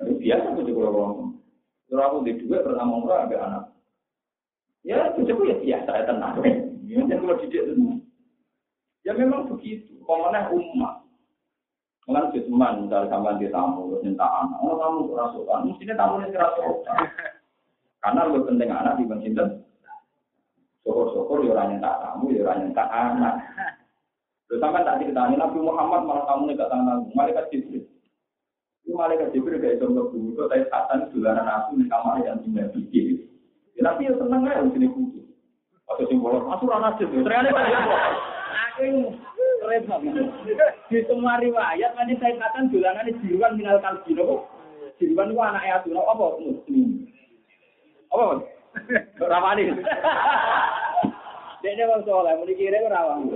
Biasa 0.00 0.56
tuh 0.56 0.64
juga 0.64 0.88
wong. 0.88 1.36
Kalau 1.92 2.04
aku 2.06 2.16
di 2.24 2.32
dua 2.40 2.64
pertama 2.64 2.96
umroh 2.96 3.18
agak 3.20 3.44
anak. 3.44 3.64
Ya, 4.80 5.12
itu 5.12 5.28
ya 5.28 5.56
biasa 5.60 5.90
ya 5.92 6.04
tenang. 6.08 6.40
Ya, 6.90 7.06
kalau 7.06 7.38
didik. 7.38 7.70
Ya 9.06 9.14
memang 9.14 9.46
begitu. 9.46 9.94
Komennya 10.02 10.50
umat. 10.50 10.99
Kan 12.10 12.34
teman 12.34 12.90
dari 12.90 13.06
sampai 13.06 13.38
di 13.38 13.46
tamu, 13.54 13.94
minta 14.02 14.26
anak. 14.26 14.58
Oh, 14.66 14.74
tamu 14.74 15.14
kerasukan. 15.14 15.70
Mestinya 15.70 15.94
tamu 15.94 16.18
ini 16.18 16.34
kerasukan. 16.34 16.98
Karena 18.02 18.20
lebih 18.26 18.42
penting 18.50 18.70
anak 18.74 18.98
di 18.98 19.04
cinta. 19.22 19.44
Syukur-syukur 20.82 21.46
ya 21.46 21.54
orang 21.54 21.78
tak 21.78 22.02
tamu, 22.02 22.34
ya 22.34 22.42
orang 22.42 22.74
tak 22.74 22.88
anak. 22.90 23.34
Terus 24.50 24.58
sampai 24.58 24.82
tak 24.82 24.98
ceritanya 24.98 25.46
Nabi 25.46 25.58
Muhammad 25.62 26.02
malah 26.02 26.24
tamu 26.26 26.50
ini 26.50 26.58
gak 26.58 26.74
tahu 26.74 27.14
Malaikat 27.14 27.46
Jibril. 27.54 27.86
Itu 28.82 28.98
malaikat 28.98 29.30
Jibril 29.30 29.62
kayak 29.62 29.78
contoh 29.78 30.10
bumi 30.10 30.34
itu 30.34 30.42
tapi 30.50 30.66
satan 30.66 31.06
dolanan 31.14 31.46
aku 31.46 31.78
di 31.78 31.86
kamar 31.86 32.26
yang 32.26 32.42
tinggal 32.42 32.66
pikir. 32.74 33.22
Ya, 33.78 33.86
tapi 33.86 34.10
ya 34.10 34.18
tenang 34.18 34.42
aja 34.50 34.66
sini 34.66 34.90
kudu. 34.90 35.22
Atau 35.86 36.10
simbol 36.10 36.42
asuran 36.50 36.82
aja. 36.82 37.04
Ternyata 37.06 37.54
kan 37.54 37.70
ya. 37.70 37.80
Aku 38.74 39.14
repot. 39.70 40.02
Di 40.90 40.98
semua 41.06 41.38
riwayat 41.38 41.94
nanti 41.94 42.18
saya 42.18 42.34
katakan 42.34 42.74
dolanan 42.74 43.14
jiruan 43.22 43.54
minal 43.54 43.78
kalbi 43.78 44.18
nopo. 44.18 44.50
Jiruan 44.98 45.30
itu 45.30 45.38
anak 45.38 45.62
ayat 45.62 45.86
apa 45.86 46.26
muslim. 46.42 47.06
Apa? 48.10 48.42
Ramani. 49.22 49.70
Dia 51.60 51.84
bang 51.86 52.02
soleh, 52.08 52.32
mau 52.34 52.48
dikirim 52.48 52.88
rawang. 52.88 53.28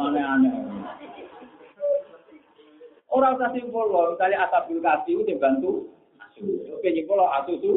Aneh-aneh. 0.00 0.54
Orang 3.10 3.36
usah 3.36 3.50
simpul 3.52 3.90
loh, 3.90 4.14
misalnya 4.14 4.48
asabul 4.48 4.80
kasih 4.80 5.18
itu 5.18 5.22
dibantu. 5.28 5.92
Oke, 6.72 6.88
nyimpul 6.88 7.20
loh 7.20 7.28
asu 7.36 7.58
itu. 7.58 7.72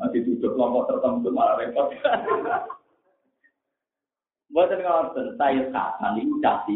Masih 0.00 0.26
duduk 0.26 0.58
kelompok 0.58 0.90
tertentu 0.90 1.30
malah 1.30 1.54
repot. 1.62 1.94
Buatan 4.52 4.84
ngoten, 4.84 5.40
saya 5.40 5.66
kapan 5.72 6.20
ini 6.20 6.36
udah 6.38 6.68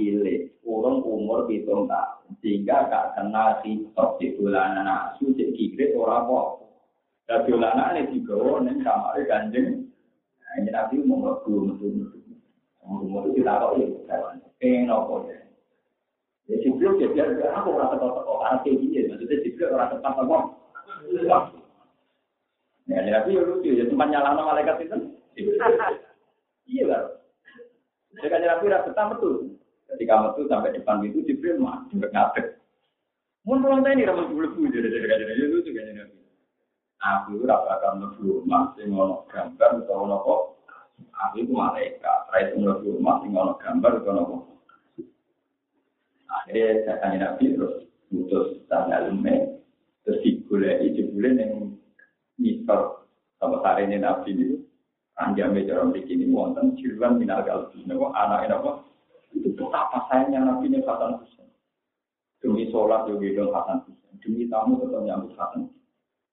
umur 1.05 1.47
hitung 1.47 1.85
tahun, 1.85 2.33
sehingga 2.41 2.89
gak 2.89 3.21
sitok 3.61 4.17
di 4.19 4.35
bulanan 4.35 4.89
asu, 4.89 5.31
di 5.37 5.53
kiri 5.53 5.93
orang 5.93 6.27
kok. 6.27 6.65
Dan 7.29 7.45
bulanan 7.45 8.09
ini 8.09 8.25
juga, 8.25 8.65
ini 8.65 8.81
kamar 8.81 9.21
ganjeng. 9.29 9.85
Nah, 10.41 10.53
ini 10.59 10.71
nanti 10.73 10.97
mau 11.05 11.21
ngebu, 11.21 11.53
ngebu, 11.71 11.87
ngebu. 11.87 12.19
Umur 12.89 13.29
itu 13.29 13.45
kita 13.45 13.61
kok 13.61 13.77
ya, 13.77 14.17
pengen 14.57 14.89
apa 14.89 15.15
ya. 15.29 15.39
Ya 16.49 16.57
Jibril 16.65 16.97
dia 16.97 17.13
biar 17.13 17.29
aku 17.53 17.77
tetap 17.77 18.01
kok 18.01 18.25
orang 18.25 18.65
kayak 18.65 18.81
gini, 18.81 19.05
maksudnya 19.13 19.45
Jibril 19.45 19.77
orang 19.77 19.93
tetap 19.93 20.17
apa? 20.17 20.39
Ya, 22.89 23.05
tapi 23.21 23.37
ya 23.37 23.45
lucu 23.45 23.77
ya, 23.77 23.85
cuma 23.93 24.09
nyala 24.09 24.33
malaikat 24.33 24.89
itu. 24.89 24.97
Iya 26.65 26.85
lah. 26.89 27.18
Jadi 28.19 28.45
Nabi 28.45 28.67
rasa 28.71 28.91
tetap 28.91 29.15
betul. 29.15 29.55
Ketika 29.89 30.15
betul 30.31 30.45
sampai 30.51 30.75
depan 30.75 31.01
itu 31.07 31.25
Jibril 31.25 31.63
mah 31.63 31.87
ngadeg. 31.95 32.59
Mun 33.47 33.65
pulang 33.65 33.81
tadi 33.81 34.05
ramen 34.05 34.29
bulu 34.29 34.53
bulu 34.53 34.69
jadi 34.69 34.91
jadi 34.91 35.07
jadi 35.09 35.25
jadi 35.25 35.45
lucu 35.49 35.71
kan 35.73 35.89
Nabi. 35.95 36.19
Aku 36.99 37.31
rasa 37.47 37.79
akan 37.79 37.93
mlebu 38.03 38.43
rumah 38.43 38.75
sing 38.75 38.91
ono 38.91 39.25
gambar 39.31 39.71
utawa 39.81 40.05
nopo. 40.11 40.35
Aku 40.99 41.47
itu 41.47 41.55
malaikat. 41.55 42.21
Rai 42.35 42.51
sing 42.53 42.67
mlebu 42.67 42.99
rumah 42.99 43.23
sing 43.23 43.31
ono 43.33 43.55
gambar 43.57 43.91
utawa 44.03 44.13
nopo. 44.19 44.37
Akhirnya 46.29 46.85
saya 46.85 46.97
tanya 47.01 47.17
Nabi 47.33 47.57
terus 47.57 47.89
putus 48.13 48.61
tanggal 48.69 49.09
lume 49.09 49.65
terus 50.05 50.21
digulai 50.25 50.93
jebule 50.93 51.31
yang 51.37 51.77
misal 52.41 53.05
sama 53.39 53.61
ini 53.81 54.01
Nabi 54.01 54.33
ini 54.35 54.68
anjame 55.19 55.67
cara 55.67 55.83
begini 55.91 56.31
wonten 56.31 56.79
jiruan 56.79 57.19
minal 57.19 57.43
kalbi 57.43 57.83
nopo 57.85 58.15
anak 58.15 58.47
apa 58.47 58.87
itu 59.35 59.51
betapa 59.59 60.07
sayangnya 60.09 60.47
Nabi 60.47 60.71
ini 60.71 60.79
Hasan 60.87 61.19
Husain 61.19 61.51
demi 62.39 62.71
sholat 62.71 63.11
yo 63.11 63.19
gedong 63.19 63.51
Hasan 63.51 63.83
Husain 63.83 64.15
demi 64.23 64.47
tamu 64.47 64.79
tetap 64.79 65.03
nyambut 65.03 65.35
Hasan 65.35 65.67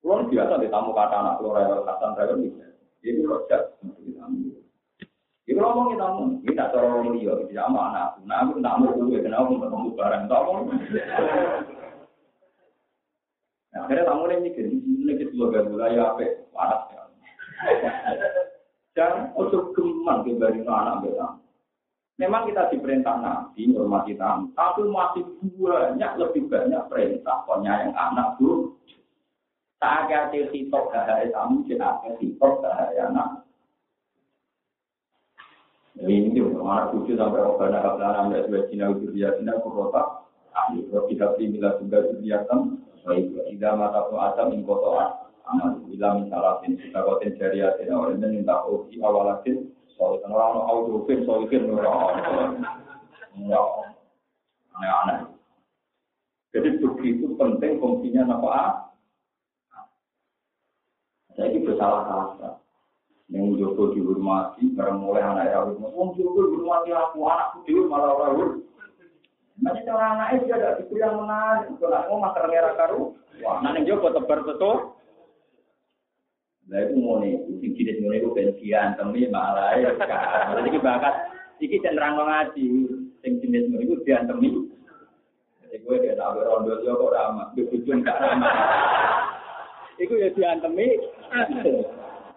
Kulon 0.05 0.29
biasa 0.29 0.61
di 0.61 0.69
tamu 0.69 0.93
kata 0.93 1.15
anak 1.17 1.35
keluar 1.41 1.65
rewel 1.65 1.81
Hasan 1.81 2.13
rewel 2.13 2.37
bisa 2.45 2.65
itu 3.01 3.25
rojak 3.25 3.73
untuk 3.81 4.05
tamu 4.13 4.53
Iku 5.45 5.61
ngomong 5.61 5.93
kita 5.93 6.07
ini 6.41 6.57
tak 6.57 6.73
cara 6.73 6.89
orang 6.89 7.13
liya, 7.13 7.37
tidak 7.45 7.69
sama 7.69 7.93
anakku. 7.93 8.25
Nah 8.25 8.37
aku 8.41 8.65
tak 8.65 8.81
mau 8.81 8.97
gue, 8.97 9.21
kenapa 9.21 9.53
ketemu 9.53 9.89
barang, 9.93 10.23
tak 10.25 10.41
mau. 10.41 10.65
Nah, 13.69 13.79
akhirnya 13.85 14.09
tamu 14.09 14.25
ini 14.25 14.49
mikir, 14.49 14.65
ini 14.73 15.13
kita 15.21 15.37
juga 15.37 15.61
gak 15.69 15.93
ya 15.93 16.17
apa, 16.17 16.25
panas 16.49 16.81
ya. 16.89 18.41
Jangan 18.95 19.35
untuk 19.35 19.75
gemar 19.75 20.23
dibanding 20.23 20.63
anak 20.63 21.03
kita. 21.03 21.27
Memang 22.15 22.47
kita 22.47 22.71
diperintah 22.71 23.19
Nabi, 23.19 23.75
hormati 23.75 24.15
tamu, 24.15 24.47
tapi 24.55 24.87
masih 24.87 25.27
banyak, 25.59 26.11
lebih 26.15 26.47
banyak 26.47 26.87
perintah 26.87 27.43
yang 27.59 27.91
anak 27.91 28.39
bu. 28.39 28.71
Tak 29.83 30.07
ada 30.07 30.31
hitok 30.31 30.95
gak 30.95 31.27
tamu, 31.35 31.67
tidak 31.67 31.99
ada 31.99 32.15
hitok 32.15 32.63
gak 32.63 32.95
anak. 32.95 33.43
Ini 35.95 36.39
mana 36.59 36.91
tujuh 36.91 37.15
sampai 37.19 37.39
orang 37.39 37.83
kablana 37.83 38.27
ambil 38.27 38.43
sebagai 38.47 38.67
cina 38.67 38.91
ukur 38.91 39.15
dia 39.15 39.31
cina 39.39 39.55
kurota. 39.63 40.27
Kalau 40.51 41.07
kita 41.07 41.35
pilih 41.35 41.55
mila 41.55 41.79
juga 41.79 42.03
juriatan. 42.11 42.79
Baik, 43.05 43.31
tidak 43.31 43.77
mata 43.77 44.01
adam 44.11 44.55
ingkotoa. 44.55 45.24
Amal 45.45 45.77
bila 45.85 46.07
misalnya 46.21 46.65
kita 46.65 46.99
kotin 47.05 47.37
jariah 47.37 47.71
orang 47.93 48.17
ini 48.17 48.41
minta 48.41 48.65
uji 48.65 48.97
awalatin 49.01 49.69
soal 49.93 50.17
kan 50.19 50.33
orang 50.33 50.65
audio 50.65 51.05
film 51.05 51.21
soal 51.23 51.45
film 51.47 51.77
orang 51.77 52.61
aneh-aneh 54.75 55.19
jadi 56.49 56.69
begitu 56.81 57.35
penting 57.37 57.77
fungsinya 57.77 58.25
apa 58.31 58.89
saya 61.35 61.51
ini 61.51 61.67
bersalah 61.67 62.01
rasa 62.07 62.49
yang 63.27 63.57
Joko 63.57 63.91
dihormati 63.91 64.71
bareng 64.77 65.01
mulai 65.01 65.25
anak 65.25 65.45
ya 65.51 65.65
Wong 65.67 66.15
Joko 66.15 66.41
dihormati 66.47 66.89
aku 66.93 67.25
anakku 67.25 67.57
dewi 67.67 67.83
malah 67.89 68.13
orang 68.15 68.65
masih 69.55 69.87
cara 69.87 70.19
anaknya 70.19 70.43
dia 70.43 70.55
ada 70.59 70.69
diberi 70.83 70.99
yang 70.99 71.15
menarik. 71.23 71.71
Kalau 71.79 72.03
mau 72.11 72.27
makan 72.27 72.51
merah 72.51 72.73
karu, 72.75 73.15
wah 73.39 73.63
nanti 73.63 73.87
Joko 73.87 74.11
tebar 74.11 74.43
betul. 74.43 74.99
Itu 76.65 76.97
mau 76.97 77.21
nih, 77.21 77.37
sing 77.61 77.77
jenis 77.77 78.01
mau 78.01 78.09
itu 78.09 78.29
pensian, 78.33 78.97
temi 78.97 79.29
malah 79.29 79.77
ya. 79.77 79.93
Jadi 80.57 80.81
bakat, 80.81 81.13
iki 81.61 81.77
cenderang 81.85 82.17
ngaji, 82.17 82.89
sing 83.21 83.37
jenis 83.37 83.69
mau 83.69 83.77
itu 83.77 84.01
diantemi. 84.01 84.65
Jadi 85.61 85.77
gue 85.85 85.95
dia 86.01 86.17
tahu 86.17 86.41
rondo 86.41 86.81
dia 86.81 86.97
kok 86.97 87.13
ramah, 87.13 87.53
gue 87.53 87.69
tujuan 87.69 88.01
gak 88.01 88.17
ramah. 88.17 88.53
Iku 90.01 90.17
ya 90.17 90.33
diantemi. 90.33 90.97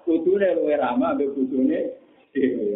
Kudune 0.05 0.49
luwe 0.61 0.77
ramah, 0.77 1.17
gue 1.17 1.33
bujune. 1.33 1.97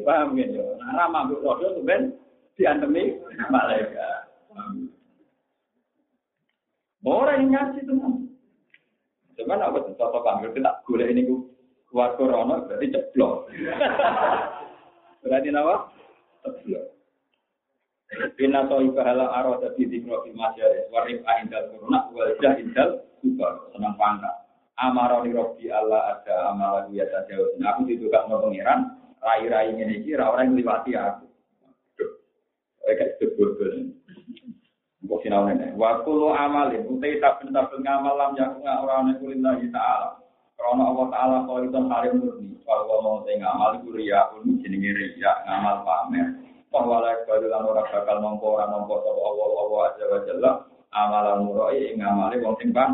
Paham 0.03 0.35
gitu? 0.41 0.57
Nah, 0.81 1.05
ramah 1.05 1.29
gue 1.29 1.37
rondo 1.45 1.77
tuh 1.77 1.85
ben 1.85 2.17
diantemi 2.57 3.21
malaikat. 3.53 4.33
Orang 7.05 7.51
yang 7.51 7.51
ngaji 7.53 7.79
itu 7.83 7.95
Cuman 9.43 9.75
tuh 9.75 9.91
contoh 9.99 10.23
panggil 10.23 10.55
kita 10.55 10.71
gula 10.87 11.05
ini 11.11 11.27
keluar 11.91 12.15
corona 12.15 12.63
berarti 12.63 12.95
ceplok. 12.95 13.51
berarti 15.27 15.49
apa? 15.51 15.75
Ceplok. 16.47 16.85
Bina 18.39 18.69
soi 18.69 18.93
pahala 18.95 19.35
arah 19.35 19.57
tapi 19.59 19.89
di 19.89 19.99
profil 20.05 20.37
masyarakat 20.37 20.87
warif 20.95 21.27
indal 21.43 21.75
corona 21.75 22.07
wajah 22.15 22.55
indal 22.63 23.03
super 23.19 23.67
senang 23.75 23.99
pangkat. 23.99 24.37
Amaroni 24.79 25.35
robi 25.35 25.69
Allah 25.75 26.17
ada 26.23 26.55
amal 26.55 26.87
lagi 26.87 27.03
ya 27.03 27.07
saja. 27.11 27.35
Aku 27.75 27.83
ditukar 27.83 28.31
mau 28.31 28.39
pangeran 28.41 28.95
rai-rai 29.19 29.75
ini 29.75 30.07
kira 30.07 30.31
orang 30.31 30.55
yang 30.55 30.63
liwati 30.63 30.93
aku. 30.95 31.27
Kayak 32.83 33.19
sebut 33.19 33.59
Mbok 35.13 35.29
sinau 35.29 35.45
nene. 35.45 35.77
Wa 35.77 36.01
kullu 36.09 36.33
amalin 36.33 36.89
utai 36.89 37.21
saben-saben 37.21 37.85
ngamal 37.85 38.17
lam 38.17 38.33
yakun 38.33 38.65
ora 38.65 39.05
ana 39.05 39.13
kulillahi 39.21 39.69
ta'ala. 39.69 40.17
Karena 40.57 40.89
Allah 40.89 41.07
Ta'ala 41.13 41.37
kau 41.45 41.61
itu 41.61 41.77
halim 41.85 42.15
murni. 42.17 42.57
Kalau 42.65 43.05
mau 43.05 43.21
te 43.21 43.37
ngamal 43.37 43.77
iku 43.77 43.93
riya 43.93 44.33
un 44.33 44.57
jenenge 44.65 44.89
riya 44.97 45.45
ngamal 45.45 45.85
pamer. 45.85 46.33
Bahwa 46.73 47.05
lek 47.05 47.29
kalau 47.29 47.45
lan 47.45 47.61
ora 47.61 47.85
bakal 47.93 48.17
nampa 48.25 48.47
ora 48.57 48.65
nampa 48.73 48.95
sapa 49.05 49.21
Allah 49.21 49.49
Allah 49.53 49.81
azza 49.85 50.05
wa 50.09 50.19
jalla 50.25 50.51
amalan 50.97 51.39
murai 51.45 51.93
ing 51.93 52.01
ngamale 52.01 52.37
wong 52.41 52.57
sing 52.57 52.73
bang. 52.73 52.93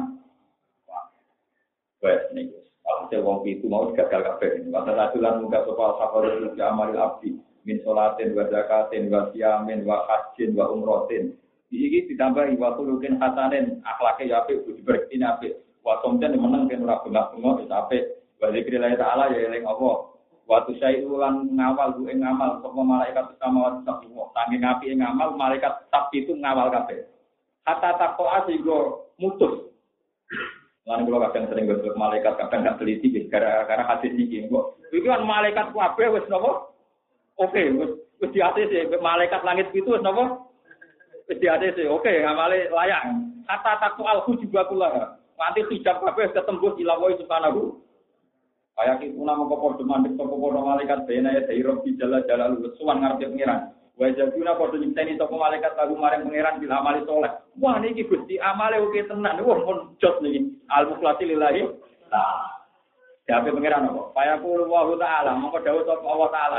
Wes 2.03 2.19
niku. 2.35 2.59
Alhasil 2.83 3.23
wong 3.23 3.47
itu 3.47 3.71
mau 3.71 3.95
gagal 3.95 4.27
kabeh. 4.27 4.67
Masa 4.75 4.91
rasulan 4.91 5.39
muka 5.39 5.63
sapa 5.63 6.03
sabar 6.03 6.27
amal 6.67 6.91
abdi 6.99 7.31
min 7.63 7.79
salatin 7.87 8.35
wa 8.35 8.43
zakatin 8.51 9.07
wa 9.07 9.31
siyamin 9.31 9.87
wa 9.87 10.03
hajjin 10.11 10.59
wa 10.59 10.67
umrotin 10.75 11.39
Iki 11.69 12.09
ditambah 12.09 12.49
wa 12.57 12.73
kulukin 12.81 13.21
hasanin 13.21 13.85
akhlake 13.85 14.25
ya 14.25 14.41
apik 14.41 14.65
budi 14.65 14.81
berkini 14.81 15.21
apik. 15.21 15.53
Wa 15.85 16.01
somten 16.01 16.41
meneng 16.41 16.65
kan 16.65 16.81
ora 16.81 17.05
bengak-bengok 17.05 17.61
wis 17.61 17.69
apik. 17.69 18.05
Wa 18.41 18.49
zikrillah 18.49 18.97
taala 18.97 19.29
ya 19.37 19.53
eling 19.53 19.69
Allah. 19.69 20.17
Wa 20.49 20.65
tusai'u 20.65 21.13
lan 21.21 21.53
ngawal 21.53 22.01
ing 22.09 22.25
ngamal 22.25 22.65
sapa 22.65 22.81
malaikat 22.81 23.37
sama 23.37 23.59
wa 23.69 23.71
sabwa. 23.85 24.33
Saking 24.33 24.65
api 24.65 24.97
ing 24.97 25.05
ngamal 25.05 25.37
malaikat 25.37 25.93
tab 25.93 26.09
itu 26.17 26.33
ngawal 26.33 26.73
kabeh. 26.73 27.05
Hatta 27.69 28.01
taqwa 28.01 28.49
sehingga 28.49 29.05
mutus. 29.21 29.69
Lan 30.89 31.05
kula 31.05 31.29
kadang 31.29 31.53
sering 31.53 31.69
gosok 31.69 32.01
malaikat 32.01 32.33
kadang 32.41 32.65
gak 32.65 32.81
teliti 32.81 33.29
gara-gara 33.29 33.85
hadis 33.85 34.17
iki. 34.17 34.49
Kok 34.49 34.89
iki 34.89 35.05
kan 35.05 35.21
malaikat 35.21 35.77
kabeh 35.77 36.17
wis 36.17 36.25
napa? 36.33 36.73
Oke, 37.37 37.61
wis 37.77 37.93
wis 38.25 38.33
atas 38.41 38.73
malaikat 39.05 39.45
langit 39.45 39.69
itu 39.77 39.85
wis 39.85 40.01
napa? 40.01 40.48
Wis 41.29 41.37
sih, 41.77 41.85
oke, 41.85 42.09
ngamale 42.09 42.73
layak. 42.73 43.05
Kata 43.45 43.77
takku 43.85 44.01
alhu 44.09 44.33
juga 44.41 44.65
kula. 44.65 45.21
Nanti 45.37 45.61
hijab 45.69 46.01
kabeh 46.01 46.33
ketembus 46.33 46.81
ilawoi 46.81 47.21
subhanahu. 47.21 47.85
Kayak 48.79 49.05
itu 49.05 49.21
nama 49.21 49.45
kok 49.45 49.59
padha 49.61 49.85
mandek 49.85 50.15
sapa 50.15 50.33
padha 50.33 50.61
malaikat 50.63 51.03
bena 51.05 51.35
ya 51.35 51.43
jalla 51.99 52.23
jalla 52.25 52.55
lu 52.55 52.71
suwan 52.79 53.03
ngarepe 53.03 53.29
pangeran. 53.29 53.61
Wa 53.99 54.07
jabuna 54.15 54.55
padha 54.57 54.77
nyinteni 54.79 55.19
sapa 55.19 55.35
malaikat 55.35 55.73
lagu 55.77 55.95
maring 55.99 56.25
pangeran 56.31 56.61
bil 56.63 56.73
amali 56.73 57.01
soleh. 57.05 57.33
Wah 57.61 57.77
niki 57.77 58.09
Gusti 58.09 58.41
amale 58.41 58.81
oke 58.81 59.05
tenan. 59.05 59.43
Wah 59.45 59.59
pun 59.67 59.99
jos 60.01 60.17
niki. 60.25 60.49
Al 60.73 60.89
mukhlasi 60.89 61.29
lillahi. 61.29 61.61
Nah. 62.09 62.57
Siapa 63.29 63.53
pangeran 63.53 63.93
apa? 63.93 64.17
Fayaqulu 64.17 64.65
wa 64.73 64.89
ta'ala, 64.97 65.37
mongko 65.37 65.61
dawuh 65.61 65.85
sapa 65.85 66.07
Allah 66.09 66.29
taala 66.33 66.59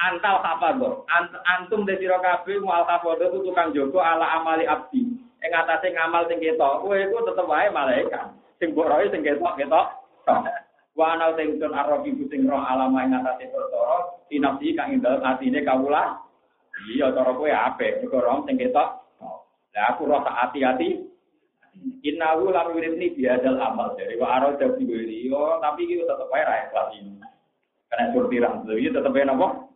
antal 0.00 0.40
hafadho. 0.40 1.04
Ant, 1.12 1.30
antum 1.44 1.84
de 1.84 2.00
sira 2.00 2.16
kabeh 2.24 2.60
mual 2.64 2.88
hafadho 2.88 3.28
itu 3.28 3.38
tukang 3.44 3.76
jogo 3.76 4.00
ala 4.00 4.40
amali 4.40 4.64
abdi. 4.64 5.04
Ing 5.40 5.50
atase 5.56 5.92
ngamal 5.92 6.28
sing 6.28 6.40
ketok, 6.40 6.84
kowe 6.84 6.96
iku 6.96 7.24
tetep 7.24 7.48
wae 7.48 7.72
malaikat. 7.72 8.28
Sing 8.60 8.76
mbok 8.76 8.88
roe 8.92 9.04
sing 9.08 9.24
ketok 9.24 9.56
ketok. 9.56 9.86
Wa 10.96 11.16
ana 11.16 11.32
sing 11.36 11.56
tun 11.56 11.72
arabi 11.72 12.12
sing 12.28 12.44
roh 12.44 12.60
alama 12.60 13.08
ing 13.08 13.16
atase 13.16 13.48
perkara 13.48 14.20
tinafsi 14.28 14.76
kang 14.76 14.92
ing 14.96 15.00
dalem 15.00 15.24
atine 15.24 15.60
kawula. 15.64 16.20
Iya 16.92 17.12
cara 17.12 17.32
kowe 17.36 17.48
apik, 17.48 18.04
mergo 18.04 18.18
roh 18.20 18.38
sing 18.44 18.60
ketok. 18.60 18.88
Lah 19.70 19.84
aku 19.96 20.08
roh 20.08 20.20
hati-hati. 20.24 21.08
Innahu 21.80 22.50
lam 22.50 22.74
yuridni 22.74 23.14
biadal 23.14 23.56
amal 23.62 23.94
dari 23.94 24.18
wa 24.18 24.36
arada 24.36 24.74
bi 24.74 24.84
tapi 25.62 25.80
iki 25.86 26.02
tetep 26.02 26.28
wae 26.28 26.44
ra 26.44 26.68
ikhlas 26.68 26.92
ini. 26.98 27.16
Karena 27.90 28.12
surtiran, 28.14 28.66
jadi 28.66 28.90
tetep 28.90 29.14
wae 29.14 29.24
napa? 29.24 29.69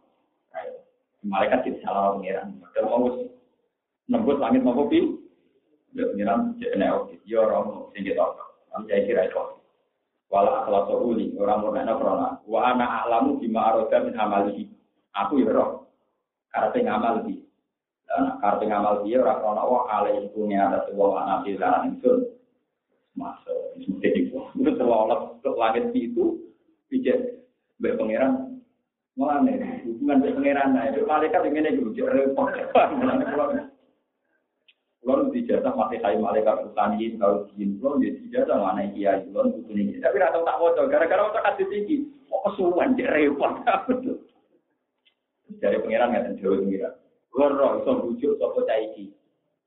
Malaikat 1.24 1.64
di 1.64 1.80
salah 1.80 2.20
pengiran. 2.20 2.52
Kalau 2.76 2.88
mau 2.92 3.08
nembus 4.12 4.36
langit 4.36 4.60
mau 4.60 4.76
kopi, 4.76 5.16
ya 5.96 6.04
pengiran 6.12 6.52
jadi 6.60 6.92
oke. 6.92 7.16
Ya 7.24 7.40
orang 7.40 7.88
sing 7.96 8.04
kita 8.04 8.20
Kami 8.74 8.84
saya 8.90 9.06
kira 9.08 9.22
itu. 9.24 9.40
Wala 10.28 10.66
akhlak 10.66 10.90
uli 11.00 11.32
orang 11.40 11.64
nanya 11.72 11.94
corona. 11.96 12.28
Wa 12.44 12.74
anak 12.74 13.08
alamu 13.08 13.40
bima 13.40 13.72
aroda 13.72 14.02
min 14.04 14.18
amalihi. 14.18 14.68
Aku 15.14 15.40
ya 15.40 15.48
roh. 15.54 15.88
Karena 16.50 16.98
ngamal 16.98 17.24
di. 17.24 17.40
Dan 18.04 18.42
karena 18.42 18.64
ngamal 18.66 18.94
dia 19.06 19.22
orang 19.22 19.38
corona 19.40 19.62
wah 19.64 19.84
alai 19.94 20.26
itu 20.26 20.38
ada 20.50 20.78
sebuah 20.90 21.22
anak 21.24 21.38
di 21.46 21.50
dalam 21.56 21.82
itu. 21.94 22.12
Masuk. 23.14 23.78
Jadi 24.02 24.28
itu 24.28 24.70
terlalu 24.74 25.38
langit 25.56 25.94
itu. 25.94 26.42
Bijak 26.90 27.46
berpengiran 27.78 28.53
Mulane 29.14 29.86
hubungan 29.86 30.26
dengan 30.26 30.42
pangeran 30.42 30.68
nah 30.74 30.90
itu 30.90 31.06
malaikat 31.06 31.46
yang 31.46 31.62
ini 31.62 31.78
juga 31.78 32.10
repot. 32.10 32.50
Mulane 32.98 33.70
kalau 35.04 35.28
di 35.30 35.44
jasa 35.44 35.68
masih 35.70 36.00
saya 36.00 36.16
malaikat 36.16 36.64
utani 36.64 37.14
kalau 37.20 37.46
jin 37.54 37.78
kalau 37.78 38.00
di 38.02 38.10
jasa 38.32 38.58
mana 38.58 38.90
iya 38.90 39.22
kalau 39.30 39.54
butuh 39.54 39.76
ini. 39.76 40.02
Tapi 40.02 40.18
rata 40.18 40.42
tak 40.42 40.58
mau 40.58 40.74
gara-gara 40.74 41.30
waktu 41.30 41.40
kasih 41.44 41.66
tinggi 41.70 41.96
kok 42.26 42.42
kesuwan 42.50 42.98
jadi 42.98 43.12
repot. 43.12 43.52
Dari 45.62 45.78
pangeran 45.78 46.16
ada 46.16 46.32
jauh 46.40 46.56
pengiran 46.56 46.96
Goro 47.30 47.82
iso 47.82 47.92
bujuk 48.00 48.40
sopo 48.40 48.64
caiki 48.66 49.12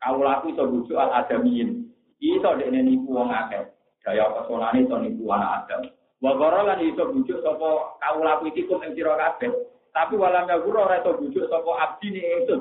kalau 0.03 0.25
laku 0.25 0.51
iso 0.51 0.67
bujuk 0.67 0.97
al 0.99 1.23
adamin 1.23 1.87
iso 2.19 2.49
dek 2.59 2.73
nipu 2.73 3.15
wong 3.15 3.31
akeh. 3.31 3.63
Daya 4.03 4.27
pesonane 4.35 4.83
iso 4.83 4.95
nipu 4.99 5.23
anak 5.31 5.69
adam 5.69 5.81
Wa 6.17 6.33
lan 6.33 6.81
iso 6.81 7.13
bujuk 7.13 7.45
sapa 7.45 7.93
kawula 8.01 8.41
iki 8.49 8.65
kum 8.65 8.81
ing 8.81 8.97
sira 8.97 9.13
kabeh. 9.13 9.53
Tapi 9.93 10.13
walam 10.17 10.49
ya 10.49 10.57
guru 10.61 10.81
ora 10.81 10.97
iso 10.97 11.13
bujuk 11.13 11.45
sapa 11.45 11.71
abdi 11.77 12.09
ni 12.09 12.21
itu. 12.21 12.57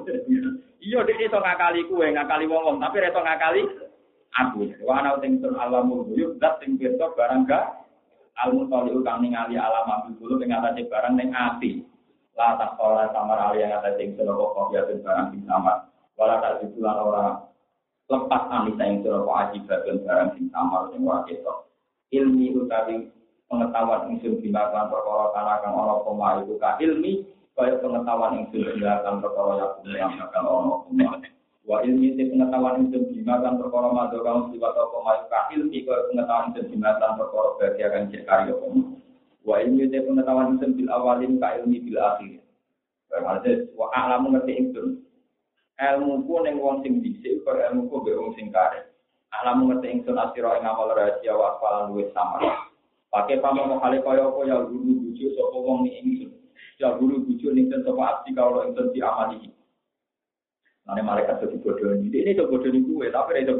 Iya 0.85 1.01
dek 1.09 1.21
iso 1.25 1.41
ngakali 1.41 1.89
kuwe, 1.89 2.13
ngakali 2.13 2.45
wong-wong, 2.45 2.77
tapi 2.85 3.01
iso 3.01 3.17
ngakali 3.17 3.63
aku. 4.37 4.61
Wa 4.85 5.01
ana 5.01 5.17
sing 5.25 5.41
sun 5.41 5.57
alamul 5.57 6.05
buyut 6.05 6.37
zat 6.37 6.61
sing 6.61 6.77
pirsa 6.77 7.17
barang 7.17 7.49
ga 7.49 7.81
almun 8.45 8.69
toliu 8.69 9.01
kang 9.01 9.25
ningali 9.25 9.57
alam 9.57 9.89
abdi 9.89 10.21
dulu 10.21 10.37
ing 10.45 10.53
atase 10.53 10.85
barang 10.93 11.17
ning 11.17 11.33
ati. 11.33 11.81
La 12.37 12.61
tak 12.61 12.77
ora 12.77 13.09
samar 13.17 13.41
ali 13.41 13.65
yang 13.65 13.73
atase 13.81 13.97
sing 13.97 14.21
sun 14.21 14.29
kok 14.29 14.69
ya 14.77 14.85
barang 14.85 15.33
sing 15.33 15.41
samar. 15.49 15.89
Wala 16.21 16.45
tak 16.45 16.61
ditulan 16.61 17.01
ora 17.01 17.25
lepas 18.13 18.43
anisa 18.53 18.85
ing 18.85 19.01
sira 19.01 19.25
kok 19.25 19.39
ajibat 19.49 19.81
barang 20.05 20.29
sing 20.37 20.45
samar 20.53 20.93
sing 20.93 21.01
ora 21.09 21.25
ketok. 21.25 21.73
Ilmi 22.13 22.53
utawi 22.53 23.17
pengetahuan 23.47 24.13
ingsun 24.15 24.43
bimbang 24.43 24.91
perkara 24.91 25.25
kana 25.35 25.55
kang 25.63 25.75
koma 26.03 26.43
iku 26.43 26.55
ka 26.59 26.79
ilmi 26.83 27.27
kaya 27.55 27.79
pengetahuan 27.79 28.45
ingsun 28.45 28.63
bimbang 28.75 29.19
perkara 29.23 29.53
ya 29.59 29.67
yang 30.07 30.13
bakal 30.19 30.45
ana 30.45 30.75
koma 30.87 31.27
Wa 31.67 31.83
ilmi 31.83 32.15
te 32.15 32.31
pengetahuan 32.31 32.87
itu 32.87 33.11
jimatan 33.11 33.59
perkara 33.59 33.91
madu 33.91 34.23
kaum 34.23 34.55
sifat 34.55 34.71
apa 34.71 34.97
mayu 35.03 35.25
ka 35.27 35.51
ilmi 35.51 35.83
ke 35.83 35.95
pengetahuan 36.15 36.55
itu 36.55 36.63
jimatan 36.71 37.19
perkara 37.19 37.49
bahagia 37.59 37.87
kan 37.91 38.03
cek 38.07 38.23
karya 38.23 38.55
kamu. 38.55 38.81
Wa 39.43 39.59
ilmi 39.59 39.91
te 39.91 39.99
pengetahuan 39.99 40.55
itu 40.55 40.67
bil 40.79 40.89
awalin 40.95 41.43
ka 41.43 41.59
ilmi 41.59 41.83
bil 41.83 41.99
akhir. 41.99 42.39
Berarti 43.11 43.51
wa 43.75 43.91
alamu 43.99 44.39
ngerti 44.39 44.53
itu. 44.63 44.85
Ilmu 45.83 46.23
ku 46.23 46.35
ning 46.47 46.55
wong 46.63 46.87
sing 46.87 47.03
dhisik 47.03 47.43
karo 47.43 47.59
ilmu 47.59 47.91
ku 47.91 47.99
wong 48.15 48.39
sing 48.39 48.55
kare. 48.55 48.87
Alamu 49.43 49.75
ngerti 49.75 49.91
ingsun 49.91 50.23
asira 50.23 50.63
ing 50.63 50.71
amal 50.71 50.95
rahasia 50.95 51.35
wa 51.35 51.59
falan 51.59 51.91
luwih 51.91 52.07
sama. 52.15 52.66
Pakai 53.17 53.41
pamong 53.41 53.81
kali 53.81 54.05
kaya 54.05 54.29
apa 54.29 54.41
ya 54.45 54.61
guru 54.69 55.09
bujuk 55.09 55.33
sapa 55.33 55.57
wong 55.57 55.89
ni 55.89 56.05
ingsun. 56.05 56.37
Ya 56.77 56.93
guru 57.01 57.25
bujuk 57.25 57.49
ning 57.57 57.73
sapa 57.73 57.97
abdi 57.97 58.37
kalau 58.37 58.61
ingsun 58.69 58.93
diamali. 58.93 59.49
Nanti 60.85 61.01
malaikat 61.01 61.41
itu 61.49 61.57
bodoh 61.65 61.97
ini. 61.97 62.13
Ini 62.13 62.37
itu 62.37 62.45
ini 62.45 62.85
gue, 62.85 63.09
tapi 63.09 63.41
itu. 63.41 63.57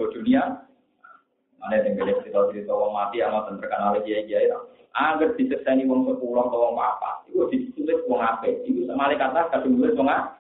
Mana 1.57 1.73
yang 1.81 1.97
boleh 1.97 2.21
cerita-cerita 2.21 2.69
orang 2.69 2.93
mati 2.93 3.25
sama 3.25 3.49
terkenal 3.49 3.97
lagi 3.97 4.13
ya 4.13 4.21
kiai 4.29 4.53
Agar 4.93 5.33
disekseni 5.41 5.89
wong 5.89 6.05
sepuluh 6.05 6.49
atau 6.49 6.61
wong 6.61 6.77
apa, 6.77 7.25
itu 7.29 7.41
ditulis 7.49 8.01
wong 8.09 8.21
apa? 8.21 8.49
Itu 8.49 8.93
malaikat 8.93 9.33
lah 9.33 9.49
kasih 9.49 9.73
nulis 9.73 9.97
wong 9.97 10.09
apa? 10.09 10.37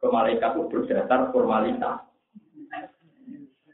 Ke 0.00 0.08
malaikat 0.08 0.56
itu 0.56 0.72
berdasar 0.72 1.28
formalitas. 1.36 2.00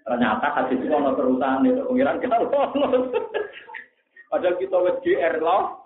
Ternyata 0.03 0.47
hadis 0.51 0.83
itu 0.83 0.91
ono 0.91 1.15
perusahaan 1.15 1.63
itu 1.63 1.83
pengiran 1.87 2.19
kita 2.19 2.43
lolos. 2.43 3.15
Padahal 4.31 4.57
kita 4.63 4.77
wes 4.79 5.03
GR 5.03 5.35
loh. 5.43 5.83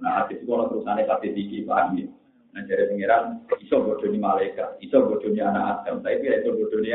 Nah 0.00 0.24
hadis 0.24 0.40
itu 0.40 0.48
ono 0.48 0.66
perusahaan 0.66 0.96
hadis 0.96 1.36
iki 1.36 1.68
paham 1.68 1.94
ya. 2.00 2.08
Nah 2.56 2.64
dari 2.64 2.88
pengiran 2.88 3.44
iso 3.60 3.84
bodoni 3.84 4.16
malaikat, 4.16 4.80
iso 4.80 5.04
bodoni 5.04 5.38
anak 5.44 5.84
Adam, 5.84 6.00
tapi 6.00 6.24
tidak 6.24 6.40
iso 6.42 6.50
bodoni 6.56 6.90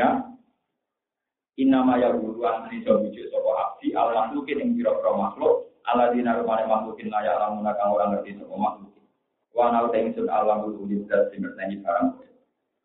Inama 1.58 1.98
ya 1.98 2.14
guru 2.14 2.38
an 2.46 2.70
iso 2.70 3.02
bujuk 3.02 3.34
sopo 3.34 3.50
abdi 3.58 3.90
al 3.90 4.14
makhlukin 4.14 4.62
yang 4.62 4.78
kira-kira 4.78 5.10
makhluk 5.10 5.74
ala 5.90 6.14
dina 6.14 6.38
rumane 6.38 6.62
makhlukin 6.70 7.10
layak 7.10 7.34
lamun 7.34 7.66
kang 7.66 7.90
orang 7.90 8.14
ngerti 8.14 8.38
sopo 8.38 8.54
makhluk. 8.54 8.94
Wa 9.50 9.74
nau 9.74 9.90
ta 9.90 9.98
ingsun 9.98 10.30
alam 10.30 10.70
guru 10.70 10.86
libdas 10.86 11.34
sing 11.34 11.42
ngerteni 11.42 11.82
barang. 11.82 12.14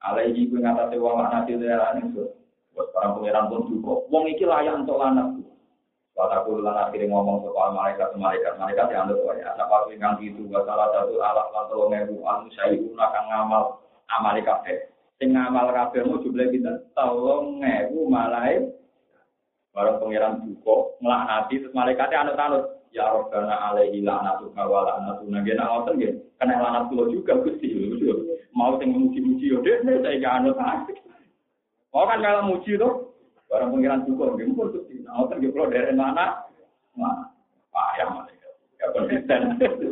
Iki 0.01 0.49
kuwi 0.49 0.65
ngatasé 0.65 0.97
wong 0.97 1.21
lanang 1.21 1.45
dhewe 1.45 1.69
lan 1.69 2.01
ingsun. 2.01 2.33
Wes 2.73 2.89
para 2.97 3.13
pengiran 3.13 3.53
pun 3.53 3.69
duka. 3.69 3.93
Wong 4.09 4.25
iki 4.33 4.41
layak 4.49 4.81
untuk 4.81 4.97
lanang. 6.13 6.45
Wataku 6.45 6.61
lan 6.61 6.77
akhirnya 6.77 7.09
ngomong 7.09 7.41
soal 7.45 7.73
malaikat 7.73 8.13
malaikat 8.17 8.53
malaikat 8.57 8.87
yang 8.91 9.09
ada 9.09 9.15
ya. 9.37 9.49
Apa 9.57 9.89
ingkang 9.89 10.21
itu 10.21 10.45
salah 10.51 10.89
satu 10.93 11.17
alat 11.21 11.47
atau 11.53 11.89
ngebu 11.89 12.21
anu 12.25 12.47
saya 12.53 12.77
akan 12.77 13.23
ngamal 13.29 13.63
amal 14.09 14.35
kafe. 14.45 14.89
Sing 15.17 15.33
ngamal 15.33 15.73
kafe 15.73 16.05
mau 16.05 16.21
jumlah 16.21 16.47
kita 16.53 16.71
tolong 16.93 17.61
ngebu 17.61 17.99
malai. 18.09 18.69
Barang 19.73 19.97
pangeran 19.97 20.45
duko 20.45 21.01
ngelaknati 21.01 21.65
terus 21.65 21.73
malaikatnya 21.73 22.21
anut 22.21 22.37
anut. 22.37 22.63
Ya 22.93 23.09
Rabbana 23.09 23.73
alaihi 23.73 24.05
la'natu 24.05 24.53
wa 24.53 24.85
la'natu 24.85 25.25
nagena 25.25 25.65
ngoten 25.65 25.97
nggih. 25.97 26.13
Kena 26.37 26.61
lanat 26.61 26.93
kula 26.93 27.09
juga 27.09 27.41
Gusti. 27.41 27.73
Mau 28.53 28.77
sing 28.77 28.93
muji-muji 28.93 29.49
yo 29.49 29.65
dek 29.65 29.81
saya 29.81 30.29
anut. 30.37 30.53
Mau 31.89 32.05
kan 32.05 32.21
kalau 32.21 32.53
muji 32.53 32.77
tuh 32.77 33.12
Barang 33.53 33.69
pengiran 33.69 34.01
juga, 34.09 34.33
nggak 34.33 34.49
mungkin 34.49 34.73
tuh. 34.73 34.81
Nah, 35.05 35.29
kan 35.29 35.37
kalau 35.37 35.69
dari 35.69 35.93
mana? 35.93 36.41
Mana? 36.97 37.29
Payah 37.69 38.07
malaikat. 38.09 38.53
Ya 38.81 38.85
konsisten. 38.97 39.41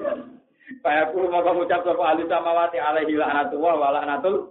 Pak 0.82 1.14
aku 1.14 1.30
mau 1.30 1.46
kamu 1.46 1.70
ucap 1.70 1.86
sama 1.86 2.10
ahli 2.10 2.26
samawati 2.26 2.82
alaihi 2.82 3.14
la'natullah 3.22 3.74
wa 3.78 3.94
la'natul. 3.94 4.50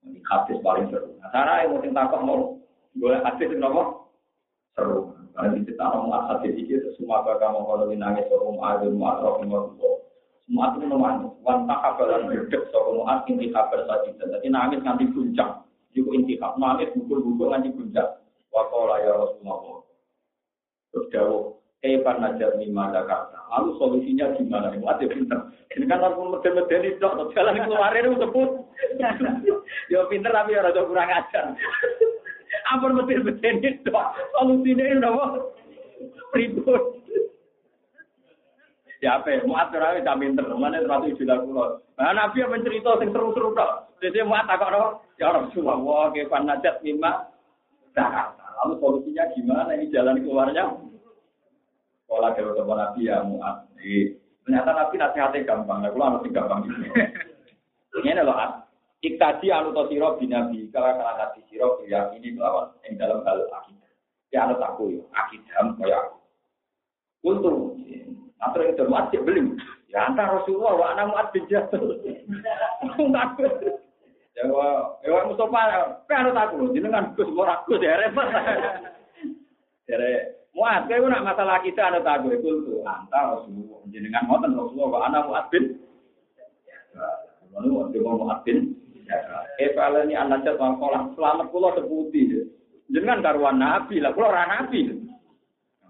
Ini 0.00 0.16
hadis 0.32 0.64
paling 0.64 0.88
seru. 0.88 1.12
Nah, 1.20 1.28
cara 1.28 1.60
yang 1.60 1.76
mungkin 1.76 1.92
takut 1.92 2.24
mau 2.24 2.56
boleh 2.96 3.20
hadis 3.20 3.52
itu 3.52 3.60
apa? 3.60 3.82
Seru. 4.72 5.12
Karena 5.36 5.60
di 5.60 5.68
kita 5.68 5.84
mau 5.92 6.24
hadis 6.24 6.56
itu 6.56 6.88
semua 6.96 7.20
kakak 7.20 7.52
mau 7.52 7.68
kalau 7.68 7.92
nangis 7.92 8.24
ada 8.32 8.88
mau 8.88 9.12
atrof 9.12 9.44
mau 9.44 9.68
semua 10.48 10.72
itu 10.72 10.88
memang 10.88 11.30
wanita 11.44 11.74
kabar 11.78 12.06
dan 12.10 12.26
berdek 12.32 12.64
soal 12.72 12.96
mau 12.96 13.12
ini 13.28 13.52
kabar 13.52 13.84
saja. 13.84 14.08
Jadi 14.08 14.48
nangis 14.48 14.80
nanti 14.80 15.04
puncak. 15.12 15.68
Juga 15.90 16.10
intikaf, 16.14 16.54
nangis 16.54 16.94
bukul-bukul 16.94 17.50
nganti 17.50 17.74
puncak. 17.74 18.22
Wakola 18.54 19.02
ya 19.02 19.14
Rasulullah. 19.14 19.82
Terus 20.90 21.06
jauh, 21.14 21.42
Evan 21.82 22.22
najar 22.22 22.54
lima 22.58 22.92
kata. 22.92 23.40
Lalu 23.50 23.70
solusinya 23.78 24.36
gimana? 24.38 24.70
Ini 24.70 24.84
mati 24.84 25.10
pinter. 25.10 25.50
Ini 25.74 25.86
kan 25.90 26.02
orang 26.02 26.38
meden-meden 26.38 26.86
itu, 26.86 27.06
jalan 27.34 27.56
keluar 27.58 27.94
itu 27.94 28.20
sebut. 28.20 28.50
Ya 29.90 30.06
pinter 30.06 30.30
tapi 30.30 30.54
ya 30.54 30.62
rada 30.66 30.82
kurang 30.86 31.10
ajar. 31.10 31.56
Ampun 32.70 32.94
meden-meden 32.94 33.64
itu, 33.64 33.90
solusinya 34.36 34.84
itu 34.86 35.02
apa? 35.02 35.24
Ribut. 36.36 36.82
Ya 39.00 39.18
apa? 39.18 39.42
Muat 39.48 39.72
terawih 39.74 40.04
tak 40.06 40.18
pinter. 40.20 40.44
Mana 40.54 40.84
terlalu 40.84 41.16
istilah 41.16 41.40
kulo. 41.42 41.80
Nah, 41.96 42.12
Nabi 42.12 42.44
yang 42.44 42.52
mencerita 42.52 43.00
yang 43.00 43.10
seru-seru 43.10 43.56
tak. 43.56 43.89
Jadi 44.00 44.18
muat 44.24 44.48
tak 44.48 44.64
kok 44.64 45.04
Ya 45.20 45.28
Rasulullah, 45.28 46.08
kefan 46.16 46.48
najat 46.48 46.80
lima 46.80 47.28
Nah, 47.90 48.32
lalu 48.62 48.74
solusinya 48.80 49.24
gimana? 49.34 49.74
Ini 49.74 49.90
jalan 49.90 50.22
keluarnya? 50.22 50.72
Sekolah 52.06 52.30
dari 52.32 52.54
teman 52.54 52.76
Nabi 52.78 53.00
ya 53.06 53.16
muat. 53.26 53.56
Ternyata 54.46 54.70
Nabi 54.72 54.94
nasihatnya 54.96 55.46
gampang. 55.46 55.78
Nah, 55.82 55.90
kalau 55.90 56.06
harus 56.16 56.30
gampang 56.30 56.64
gitu. 56.64 56.86
Ini 58.00 58.22
loh, 58.22 58.38
Iktaji 59.00 59.48
anu 59.48 59.72
to 59.72 59.88
siro 59.88 60.20
binabi 60.20 60.68
kalau 60.68 60.92
kala 60.92 61.16
nabi 61.16 61.40
siro 61.48 61.80
ya 61.88 62.12
ini 62.12 62.36
melawan 62.36 62.68
yang 62.84 63.00
dalam 63.00 63.24
hal 63.24 63.48
akidah. 63.48 63.92
Ya 64.28 64.44
anu 64.44 64.60
aku 64.60 64.92
ya 64.92 65.00
akidah 65.16 65.72
kaya 65.80 65.96
aku. 66.04 66.20
Untung, 67.24 67.80
atau 68.44 68.60
yang 68.60 68.76
termuat 68.76 69.08
cek 69.08 69.24
beli. 69.24 69.56
Ya 69.88 70.04
antara 70.04 70.36
Rasulullah 70.36 70.76
wa 70.76 70.86
anak 70.92 71.06
muat 71.16 71.26
bin 71.32 71.48
Jabal. 71.48 71.96
Ya 74.40 74.48
wa 74.48 74.96
ya 75.04 75.20
Mustafa 75.28 75.60
jenengan 76.72 77.12
Gus 77.12 77.28
ya 77.84 78.00
repot. 78.00 78.24
Jare 79.84 80.40
muat 80.56 80.88
masalah 81.20 81.60
kita 81.60 81.92
aku 82.00 82.32
itu 82.32 82.48
tuh 82.64 82.80
antara 82.88 83.36
Rasulullah 83.36 83.84
jenengan 83.92 84.24
wa 84.32 84.98
anak 85.04 85.28
muat 85.28 85.52
mau 88.00 88.16
muat 88.16 88.40
bin. 88.48 88.72
Ini 89.60 90.16
anak 90.16 90.40
jatuh 90.48 91.12
selamat 91.12 91.46
pulau 91.52 91.76
seputi. 91.76 92.40
Jenengan 92.88 93.20
karuan 93.20 93.60
nabi 93.60 94.00
lah, 94.00 94.16
pulau 94.16 94.32
nabi. 94.32 94.88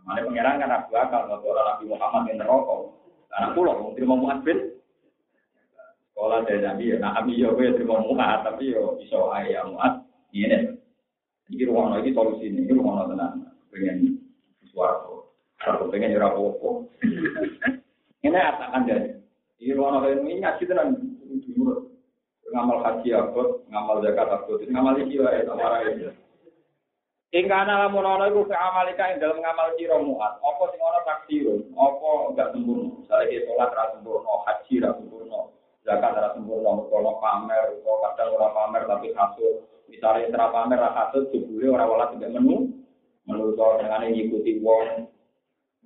Mana 0.03 0.27
pangeran 0.27 0.59
kan 0.59 0.75
aku 0.75 0.97
akal 0.97 1.23
kalau 1.29 1.55
Nabi 1.55 1.85
Muhammad 1.87 2.23
yang 2.27 2.37
neraka. 2.43 2.77
Anak 3.39 3.51
pulau 3.55 3.95
mau 3.95 4.19
muat 4.19 4.43
bin. 4.43 4.80
Sekolah 6.21 6.45
dari 6.45 6.61
Nabi 6.61 6.93
ya, 6.93 7.01
nah 7.01 7.17
Nabi 7.17 7.41
ya 7.41 7.49
gue 7.49 7.81
terima 7.81 7.97
muat 7.97 8.45
tapi 8.45 8.77
yo 8.77 9.01
iso 9.01 9.33
ayam 9.33 9.73
muat. 9.73 10.05
Ini 10.37 10.69
Ini 11.49 11.65
ruang 11.65 11.97
lagi 11.97 12.13
solusi 12.13 12.53
ini, 12.53 12.69
ini 12.69 12.77
ruang 12.77 13.09
tenang. 13.09 13.49
Pengen 13.73 14.21
suaraku, 14.69 15.25
aku 15.65 15.89
pengen 15.89 16.13
jurah 16.13 16.37
popo. 16.37 16.93
Ini 18.21 18.37
akan 18.37 18.85
jadi. 18.85 19.17
Ini 19.65 19.73
ruang 19.73 20.05
lagi 20.05 20.21
ini 20.21 20.45
ngaji 20.45 20.63
tenan. 20.69 20.89
Ngamal 22.53 22.85
haji 22.85 23.09
aku, 23.17 23.65
ngamal 23.73 24.05
zakat 24.05 24.29
aku, 24.29 24.61
ngamal 24.69 25.01
iki 25.01 25.25
wae 25.25 25.41
tamara 25.49 25.89
ini. 25.89 26.13
Ingka 27.33 27.65
ana 27.65 27.89
lamun 27.89 28.05
ana 28.05 28.29
iku 28.29 28.45
fi 28.45 28.61
amalika 28.61 29.09
ing 29.09 29.25
dalam 29.25 29.41
ngamal 29.41 29.73
sira 29.81 29.97
muat. 29.97 30.37
Apa 30.37 30.69
sing 30.69 30.85
ana 30.85 31.01
takdirun? 31.09 31.65
Apa 31.73 32.09
enggak 32.29 32.53
sempurna? 32.53 32.93
Misale 33.01 33.25
ki 33.33 33.49
salat 33.49 33.73
ra 33.73 33.85
sempurna, 33.97 34.33
haji 34.45 34.75
ra 34.85 34.91
sempurna, 35.01 35.41
zakat 35.85 36.13
ra 36.13 36.29
sempurna, 36.37 36.77
kalau 36.89 37.17
pamer, 37.21 37.81
kok 37.81 37.99
kadang 38.05 38.37
ora 38.37 38.49
pamer 38.53 38.83
tapi 38.85 39.09
kasut. 39.17 39.65
Misalnya 39.89 40.33
ora 40.37 40.47
pamer 40.53 40.79
ra 40.79 40.91
kasut 40.93 41.33
jebule 41.33 41.67
ora 41.73 41.85
wala 41.89 42.13
tidak 42.13 42.37
menu. 42.37 42.77
Menurut 43.29 43.61
dengan 43.79 44.05
ngikuti 44.11 44.59
wong 44.65 45.07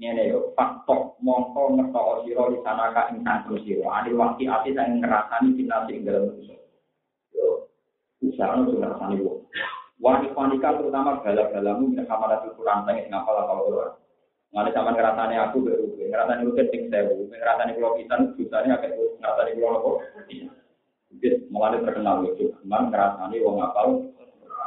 ngene 0.01 0.33
yo 0.33 0.51
faktor 0.59 1.15
mongko 1.23 1.79
ngerto 1.79 2.27
sira 2.27 2.43
di 2.51 2.59
sana 2.67 2.91
ka 2.91 3.13
ing 3.15 3.23
santro 3.23 3.55
sira. 3.63 3.87
Adi 4.01 4.11
wakti 4.17 4.49
ati 4.49 4.75
sing 4.75 4.99
ngrasani 4.99 5.55
dinasti 5.55 5.93
ing 5.95 6.03
dalam 6.03 6.31
manusia. 6.31 6.59
Yo 7.31 7.71
usaha 8.25 8.59
nu 8.59 8.75
ngrasani 8.75 9.23
wong. 9.23 9.45
Wanita 10.03 10.69
terutama 10.77 11.23
bala-balamu 11.23 11.95
itu 11.95 12.51
kurang 12.59 12.85
tanya 12.85 13.07
ngapal 13.09 13.41
apa 13.41 13.55
Quran. 13.63 13.93
Mana 14.55 14.71
sama 14.71 14.95
ngerasane 14.95 15.35
aku 15.35 15.67
baru, 15.67 15.99
ngerasane 15.99 16.47
lu 16.47 16.55
keting 16.55 16.87
sewu, 16.87 17.27
ngerasane 17.27 17.75
pulau 17.75 17.99
pisan, 17.99 18.39
jutanya 18.39 18.79
agak 18.79 18.95
ngerasane 19.19 19.51
pulau 19.59 19.83
apa? 19.83 19.91
Jadi 21.11 21.51
malah 21.51 21.83
terkenal 21.83 22.23
lucu, 22.23 22.55
cuman 22.63 22.95
ngerasane 22.95 23.35
wong 23.43 23.59
ngapal. 23.59 23.89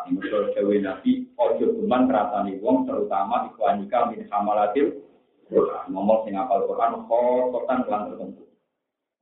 Menurut 0.08 0.56
Dewi 0.56 0.84
Nabi, 0.84 1.32
ojo 1.40 1.66
cuman 1.80 2.04
ngerasane 2.04 2.60
wong 2.60 2.84
terutama 2.84 3.48
ikwanika 3.48 4.12
min 4.12 4.28
hamalatil 4.28 4.92
ngomong 5.88 6.28
sing 6.28 6.36
ngapal 6.36 6.68
Quran, 6.68 7.08
kototan 7.08 7.88
kelan 7.88 8.12
tertentu. 8.12 8.44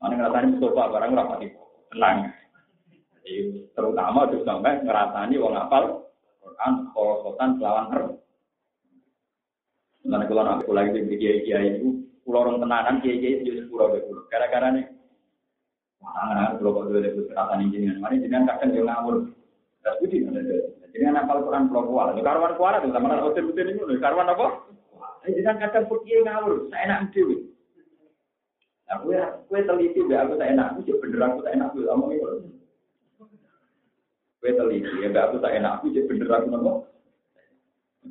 Mana 0.02 0.14
ngerasane 0.18 0.50
Mustafa 0.58 0.84
barang 0.98 1.14
rapati 1.14 1.48
tenang. 1.94 2.18
terutama 3.78 4.30
tuh 4.34 4.42
sampai 4.42 4.82
ngerasani 4.82 5.38
wong 5.38 5.54
apal 5.54 6.10
Quran 6.42 6.90
khosotan 6.90 7.62
selawan 7.62 7.90
ter. 7.94 8.25
Nanti 10.06 10.30
kalau 10.30 10.46
nanti 10.46 10.70
lagi 10.70 11.02
di 11.02 11.18
kiai 11.18 11.42
kiai 11.42 11.82
itu 11.82 12.06
pulau 12.22 12.46
orang 12.46 12.62
tenanan 12.62 13.02
kiai 13.02 13.18
kiai 13.18 13.42
itu 13.42 13.66
pulau 13.74 13.90
pulau. 13.90 14.30
Gara-gara 14.30 14.70
nih, 14.70 14.86
mana 15.98 16.54
pulau 16.62 16.86
kok 16.86 16.94
itu 16.94 17.26
kerasan 17.26 17.66
ini 17.66 17.90
mana 17.98 18.22
jenengan 18.22 18.54
kadang 18.54 18.70
dia 18.78 18.86
ngawur. 18.86 19.34
Terus 19.82 19.98
budi 20.02 20.22
jadi 20.94 21.12
anak 21.12 21.26
apal 21.26 21.42
Quran 21.42 21.74
pulau 21.74 21.90
kuala. 21.90 22.14
Karwan 22.22 22.54
kuala 22.54 22.86
tuh 22.86 22.94
sama 22.94 23.18
hotel 23.18 23.50
hotel 23.50 23.74
ini, 23.74 23.98
karwan 23.98 24.30
apa? 24.30 24.48
Jenengan 25.26 25.58
kadang 25.58 25.90
kiai 25.90 26.22
ngawur, 26.22 26.70
saya 26.70 26.86
enak 26.86 27.10
dewi. 27.10 27.52
Nah, 28.86 29.02
gue, 29.02 29.18
gue 29.18 29.66
teliti, 29.66 30.06
aku 30.14 30.38
tak 30.38 30.54
enak, 30.54 30.78
gue 30.78 30.94
bener 31.02 31.26
aku 31.26 31.42
tak 31.42 31.58
enak, 31.58 31.74
gue 31.74 31.90
ngomong 31.90 32.14
itu. 32.14 32.54
Gue 34.38 34.52
teliti, 34.54 35.02
ya 35.02 35.10
aku 35.26 35.42
tak 35.42 35.58
enak, 35.58 35.82
aku 35.82 35.90
jadi 35.90 36.06
bener 36.06 36.30
aku 36.30 36.48
ngomong. 36.54 36.78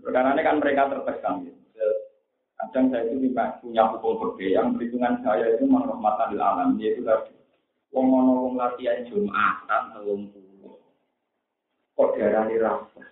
Karena 0.03 0.35
kan 0.43 0.59
mereka 0.59 0.91
tertekan. 0.91 1.47
Gitu. 1.47 1.64
Kadang 2.65 2.89
saya 2.89 3.13
itu 3.13 3.29
punya 3.61 3.83
hukum 3.93 4.17
berbeda 4.21 4.57
yang 4.57 4.73
perhitungan 4.73 5.21
saya 5.21 5.53
itu 5.53 5.69
menghormatan 5.69 6.33
di 6.33 6.39
alam. 6.41 6.69
Yaitu 6.81 7.05
tadi, 7.05 7.37
wong 7.93 8.05
ngono 8.09 8.33
wong 8.49 8.55
latihan 8.57 9.05
Jumatan 9.05 9.83
telung 9.93 10.33
puluh. 10.33 10.81
Kok 11.95 12.17
diarani 12.17 12.57
rasa? 12.57 13.05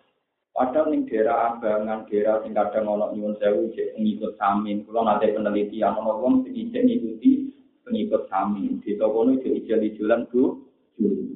Padahal 0.52 0.92
ning 0.92 1.08
daerah 1.08 1.56
abangan, 1.56 2.04
daerah 2.08 2.44
sing 2.44 2.52
kadang 2.52 2.84
ono 2.88 3.12
nyuwun 3.12 3.36
sewu 3.40 3.72
cek 3.72 3.96
pengikut 3.96 4.36
samin. 4.40 4.84
Kula 4.84 5.00
nate 5.04 5.32
penelitian 5.32 5.96
ono 5.96 6.16
wong 6.20 6.34
sing 6.48 6.72
ngikuti 6.72 7.52
pengikut 7.84 8.28
samin. 8.32 8.80
Di 8.80 8.96
toko 8.96 9.28
itu 9.28 9.48
ijal-ijalan 9.64 10.28
tuh 10.32 10.72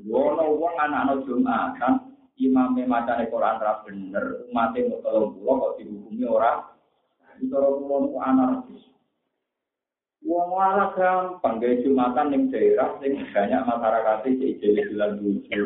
Wono 0.07 0.55
wong 0.55 0.75
anak-anak 0.79 1.27
Jumatan, 1.27 1.93
imame 2.39 2.87
macane 2.87 3.27
Quran 3.27 3.59
ra 3.59 3.83
bener, 3.83 4.47
umate 4.47 4.87
tolong 5.03 5.35
pulau 5.35 5.59
kok 5.59 5.83
dihukumi 5.83 6.23
ora. 6.23 6.76
Orang 7.53 7.75
pulau 7.81 7.99
itu 8.09 8.19
anarkis. 8.21 8.83
Wong 10.27 10.59
malah 10.59 10.91
gampang 10.99 11.63
gaya 11.63 11.79
Jumatan 11.87 12.35
ning 12.35 12.43
daerah 12.51 12.99
sing 12.99 13.15
banyak 13.31 13.63
masyarakat 13.63 14.27
iki 14.27 14.59
jadi 14.59 14.91
bulan 14.91 15.23
lucu. 15.23 15.63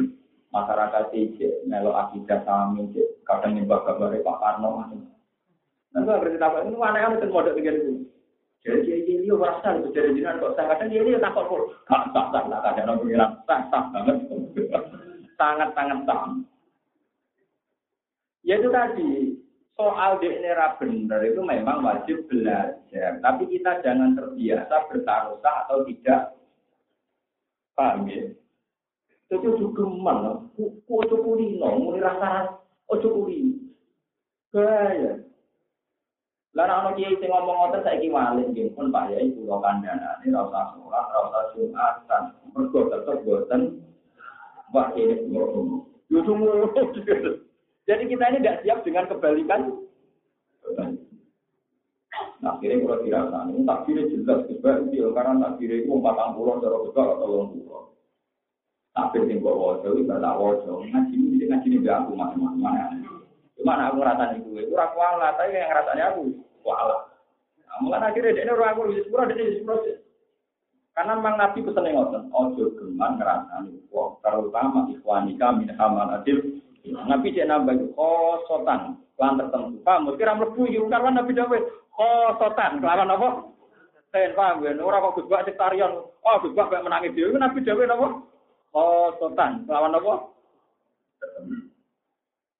Masyarakat 0.53 1.05
iki 1.17 1.65
melo 1.65 1.97
akidah 1.97 2.45
sami 2.45 2.93
kadang 3.25 3.57
nyembah 3.57 3.81
kabare 3.89 4.21
Pak 4.21 4.39
Karno. 4.43 4.71
Nanti 5.91 6.07
berarti 6.07 6.39
apa 6.39 6.59
ini 6.67 6.77
aneh-aneh 6.77 7.19
kan 7.25 7.31
model 7.33 7.57
tiga 7.57 7.73
itu. 7.73 8.05
Jadi 8.61 8.85
dia 8.85 9.17
ini 9.25 9.33
merasa 9.33 9.73
itu 9.81 9.89
jadi 9.97 10.13
jinan 10.13 10.37
kok 10.37 10.53
saya 10.53 10.77
kadang 10.77 10.93
dia 10.93 11.01
ini 11.01 11.17
takut 11.17 11.49
kok. 11.49 11.63
Gak 11.89 12.13
sah 12.13 12.27
sah 12.29 12.45
lah 12.45 12.61
kadang 12.61 13.01
orang 13.01 13.09
bilang 13.09 13.33
sah 13.49 13.65
sah 13.73 13.89
banget. 13.95 14.19
Sangat 15.41 15.73
sangat 15.73 15.99
sah. 16.05 16.37
Ya 18.45 18.61
itu 18.61 18.69
tadi 18.69 19.30
soal 19.81 20.21
DNA 20.21 20.77
benar 20.77 21.25
itu 21.25 21.41
memang 21.41 21.81
wajib 21.81 22.29
belajar. 22.29 23.17
Tapi 23.25 23.49
kita 23.49 23.81
jangan 23.81 24.13
terbiasa 24.13 24.93
bertaruh 24.93 25.41
atau 25.41 25.89
tidak. 25.89 26.37
Paham 27.73 28.05
ya? 28.13 28.29
Itu 29.33 29.57
juga 29.57 29.89
mana? 29.89 30.45
Ojo 30.85 31.17
kulino, 31.25 31.81
mulai 31.81 32.05
rasa 32.05 32.61
ojo 32.93 33.09
kulino. 33.09 33.73
Gaya. 34.53 35.25
Lah 36.51 36.67
ana 36.67 36.91
kiai 36.99 37.15
sing 37.23 37.31
ngomong 37.31 37.73
ngoten 37.73 37.87
saiki 37.87 38.11
wali 38.11 38.43
pun 38.75 38.91
Pak 38.91 39.15
Yai 39.15 39.31
kula 39.39 39.63
kandhane 39.63 40.27
ora 40.35 40.51
usah 40.51 40.65
salat, 40.75 41.07
ora 41.15 41.21
usah 41.31 41.45
Jumatan. 41.55 42.23
Mergo 42.51 42.91
tetep 42.91 43.23
Wah 44.75 44.91
ini 44.99 45.31
Jadi 47.89 48.03
kita 48.09 48.25
ini 48.31 48.39
tidak 48.45 48.61
siap 48.65 48.79
dengan 48.85 49.05
kebalikan. 49.09 49.61
Nah, 52.41 52.57
akhirnya 52.57 52.85
kalau 52.85 53.05
dirasani, 53.05 53.65
takdirnya 53.69 54.11
jelas, 54.13 54.41
sebab 54.49 54.89
dia 54.93 55.07
karena 55.13 55.41
takdirnya 55.45 55.85
itu 55.85 55.93
empat 55.93 56.37
puluh, 56.37 56.61
cara 56.61 56.77
besar 56.85 57.07
atau 57.17 57.49
puluh. 57.53 57.93
Tapi 58.91 59.17
yang 59.29 59.39
gue 59.41 59.55
wajah, 59.55 59.91
itu 59.93 60.03
gak 60.09 60.37
wajah. 60.41 60.75
Ngaji 60.83 61.15
ini, 61.15 61.47
ngaji 61.47 61.67
ini 61.69 61.85
gak 61.85 61.97
aku 62.05 62.11
macam-macam. 62.17 63.07
Cuma 63.57 63.77
aku 63.77 63.97
ngerasani 64.01 64.37
gue, 64.41 64.61
itu 64.67 64.75
aku 64.77 64.99
Allah, 64.99 65.37
tapi 65.37 65.53
yang 65.53 65.69
ngerasani 65.69 66.03
aku 66.05 66.23
kuala. 66.65 66.99
Nah, 67.69 67.77
mulai 67.85 68.09
akhirnya 68.09 68.33
dia 68.35 68.53
orang 68.53 68.73
aku 68.73 68.81
di 68.93 69.05
sepuluh, 69.05 69.25
dia 69.29 69.37
di 69.37 69.57
sepuluh. 69.61 69.81
Karena 70.91 71.13
memang 71.17 71.37
Nabi 71.39 71.59
pesan 71.65 71.87
yang 71.87 71.97
ngotot, 72.03 72.25
ojo 72.35 72.65
geman 72.77 73.13
ngerasani. 73.21 73.73
Wah, 73.93 74.17
terutama 74.25 74.89
ikhwanika 74.91 75.47
min 75.57 75.71
hamal 75.77 76.09
adil. 76.09 76.61
Nabi 76.89 77.37
cek 77.37 77.45
nambah 77.45 77.77
itu, 77.77 77.87
khosotan, 77.93 78.97
kelan 79.21 79.37
tertentu. 79.37 79.85
Paham, 79.85 80.17
kira 80.17 80.33
mlebu 80.33 80.65
iki 80.65 80.81
karena 80.89 81.21
Nabi 81.21 81.37
dawe 81.37 81.59
khosotan, 81.93 82.81
kelawan 82.81 83.13
apa? 83.13 83.29
Ten 84.11 84.35
paham 84.35 84.65
ya, 84.67 84.75
ora 84.81 84.99
kok 84.99 85.23
Gus 85.23 85.29
Bak 85.31 85.47
tarian. 85.55 86.03
Oh, 86.03 86.37
Gus 86.43 86.57
Bak 86.57 86.73
menangi 86.73 87.13
dhewe 87.13 87.37
Nabi 87.37 87.63
dawe 87.63 87.83
napa? 87.85 88.09
Khosotan, 88.73 89.69
kelawan 89.69 89.95
apa? 89.95 90.13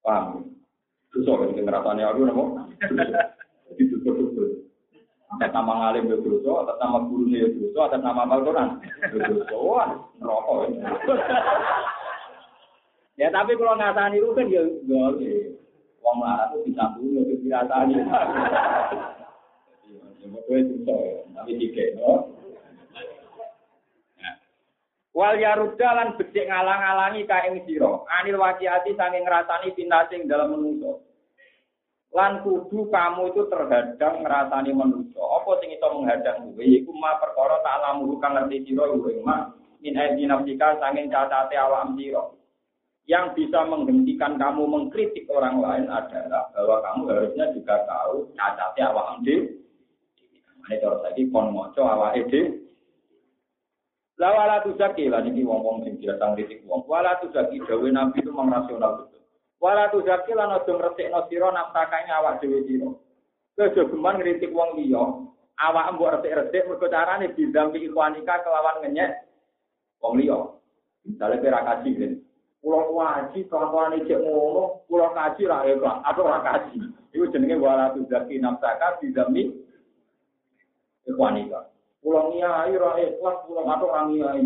Paham. 0.05 0.53
Susah 1.11 1.35
kan 1.41 1.57
ngerasani 1.57 2.03
aku 2.05 2.21
napa? 2.29 2.45
Jadi 3.73 3.83
betul-betul. 3.89 4.69
Atas 5.31 5.55
nama 5.55 5.73
ngalim 5.79 6.11
ya 6.11 6.17
dosa, 6.27 6.51
atas 6.67 6.77
nama 6.83 7.07
gurunya 7.07 7.47
ya 7.47 7.49
dosa, 7.55 7.81
atas 7.87 8.03
nama 8.03 8.27
Al-Quran. 8.27 8.69
Dosa, 9.15 9.85
rokok. 10.19 10.59
Ya 13.21 13.29
tapi 13.29 13.53
kalau 13.61 13.77
ngasani 13.77 14.17
itu 14.17 14.33
kan 14.33 14.49
ya 14.49 14.65
boleh. 14.89 15.53
Wong 16.01 16.25
marah 16.25 16.57
itu 16.57 16.73
bisa 16.73 16.97
dulu, 16.97 17.21
itu 17.29 17.45
dirasani. 17.45 18.01
Ya, 18.01 18.25
betul 20.25 20.57
itu 20.57 20.73
tapi 21.37 21.53
tiga, 21.61 22.01
no. 22.01 22.33
Wal 25.13 25.37
yaruda 25.37 25.89
lan 25.93 26.17
becik 26.17 26.49
ngalang-alangi 26.49 27.29
kaing 27.29 27.61
sira. 27.69 28.09
Anil 28.09 28.41
wajiati 28.41 28.97
saking 28.97 29.29
ngrasani 29.29 29.77
pinasing 29.77 30.25
dalam 30.25 30.57
menungso. 30.57 31.05
Lan 32.17 32.41
kudu 32.41 32.89
kamu 32.89 33.37
itu 33.37 33.45
terhadang 33.53 34.25
ngrasani 34.25 34.73
manusia. 34.73 35.21
Apa 35.21 35.61
sing 35.61 35.77
iso 35.77 35.93
menghadang 35.93 36.57
kowe 36.57 36.65
iku 36.65 36.89
ma 36.97 37.21
perkara 37.21 37.61
tak 37.61 37.85
lamu 37.85 38.17
kang 38.17 38.33
ngerti 38.33 38.73
sira 38.73 38.89
ing 38.89 39.21
ma 39.21 39.53
min 39.85 40.01
aidi 40.01 40.25
nafsika 40.25 40.81
saking 40.81 41.13
cacate 41.13 41.61
awak 41.61 41.93
sira. 42.01 42.40
Yang 43.11 43.43
bisa 43.43 43.67
menghentikan 43.67 44.39
kamu 44.39 44.71
mengkritik 44.71 45.27
orang 45.27 45.59
lain 45.59 45.91
adalah 45.91 46.47
bahwa 46.55 46.79
kamu 46.79 47.01
harusnya 47.11 47.51
juga 47.51 47.83
tahu 47.83 48.31
cacate 48.39 48.87
awak 48.87 49.19
dhewe. 49.27 49.51
Ini 50.71 50.79
terus 50.79 51.03
lagi 51.03 51.27
kon 51.35 51.51
moco 51.51 51.83
awak 51.83 52.15
dhewe 52.31 52.71
lah 54.21 54.37
wala 54.37 54.61
tu 54.61 54.77
zaki 54.77 55.09
lah 55.09 55.25
niki 55.25 55.41
wong-wong 55.49 55.81
sing 55.81 55.97
biasa 55.97 56.37
ngritik 56.37 56.61
wong. 56.69 56.85
Wala 56.85 57.17
tu 57.25 57.33
zaki 57.33 57.57
dawe 57.65 57.89
nabi 57.89 58.21
itu 58.21 58.29
mengrasional 58.29 59.01
betul. 59.01 59.25
Wala 59.65 59.89
tu 59.89 60.05
zaki 60.05 60.37
lan 60.37 60.61
aja 60.61 60.69
ngresikno 60.69 61.25
sira 61.33 61.49
nafsakane 61.49 62.13
awak 62.13 62.45
dhewe 62.45 62.61
sira. 62.69 62.93
Kejogeman 63.57 64.21
ngritik 64.21 64.53
wong 64.53 64.77
liya, 64.77 65.25
awak 65.57 65.97
mbok 65.97 66.21
resik-resik 66.21 66.69
mergo 66.69 66.87
carane 66.93 67.33
bidampi 67.33 67.89
ikhwanika 67.89 68.45
kelawan 68.45 68.85
ngenyek 68.85 69.25
wong 70.05 70.21
liya. 70.21 70.39
Misalnya 71.09 71.41
kira 71.41 71.61
kan. 71.65 71.81
pulau 72.61 72.93
kaji 72.93 73.49
kelakuan 73.49 73.97
ini 73.97 74.07
cek 74.07 74.21
ngono 74.21 74.85
pulau 74.85 75.11
kaji 75.17 75.43
lah 75.49 75.65
ya 75.65 75.75
atau 75.81 76.29
orang 76.29 76.45
kaji. 76.45 76.79
Itu 77.11 77.27
jenenge 77.33 77.57
wala 77.59 77.97
tuh 77.97 78.07
jadi 78.07 78.39
enam 78.39 78.61
saka 78.61 79.01
di 79.01 79.11
demi 79.11 79.51
wanita 81.11 81.67
pulau 82.05 82.31
niai 82.33 82.73
orang 82.77 83.01
ikhlas 83.01 83.37
pulau 83.49 83.65
atau 83.67 83.89
orang 83.91 84.07
niai 84.13 84.45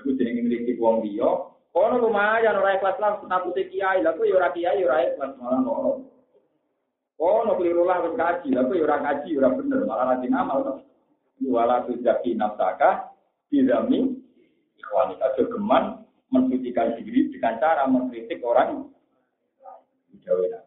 itu 0.00 0.10
jenenge 0.16 0.40
milik 0.48 0.80
wong 0.80 1.04
liya. 1.04 1.52
kono 1.70 2.02
lumayan 2.02 2.58
ora 2.58 2.80
ikhlas 2.80 2.96
lah 2.98 3.20
takut 3.28 3.54
kiai. 3.54 4.00
Lha 4.00 4.16
tuh 4.16 4.24
ya 4.24 4.40
orang 4.40 4.52
kiai 4.56 4.80
orang 4.80 5.00
ikhlas 5.12 5.32
malah 5.36 5.60
ngono 5.60 5.92
kono 7.20 7.52
keliru 7.60 7.84
lah 7.84 8.00
orang 8.00 8.16
kaji. 8.16 8.48
Lah 8.56 8.64
tuh 8.64 8.80
orang 8.80 9.04
kaji 9.04 9.30
ora 9.36 9.48
bener 9.52 9.80
malah 9.84 10.04
rajin 10.16 10.32
ngamal 10.32 10.58
to. 10.64 10.74
tuh 11.86 11.96
jadi 12.00 12.28
enam 12.32 12.52
saka 12.56 13.12
di 13.52 13.62
demi 13.68 14.16
wanita 14.90 15.36
cek 15.36 15.52
mensucikan 16.30 16.94
diri 16.98 17.30
dengan 17.34 17.58
cara 17.58 17.84
mengkritik 17.90 18.40
orang 18.42 18.90
Jawa 20.20 20.62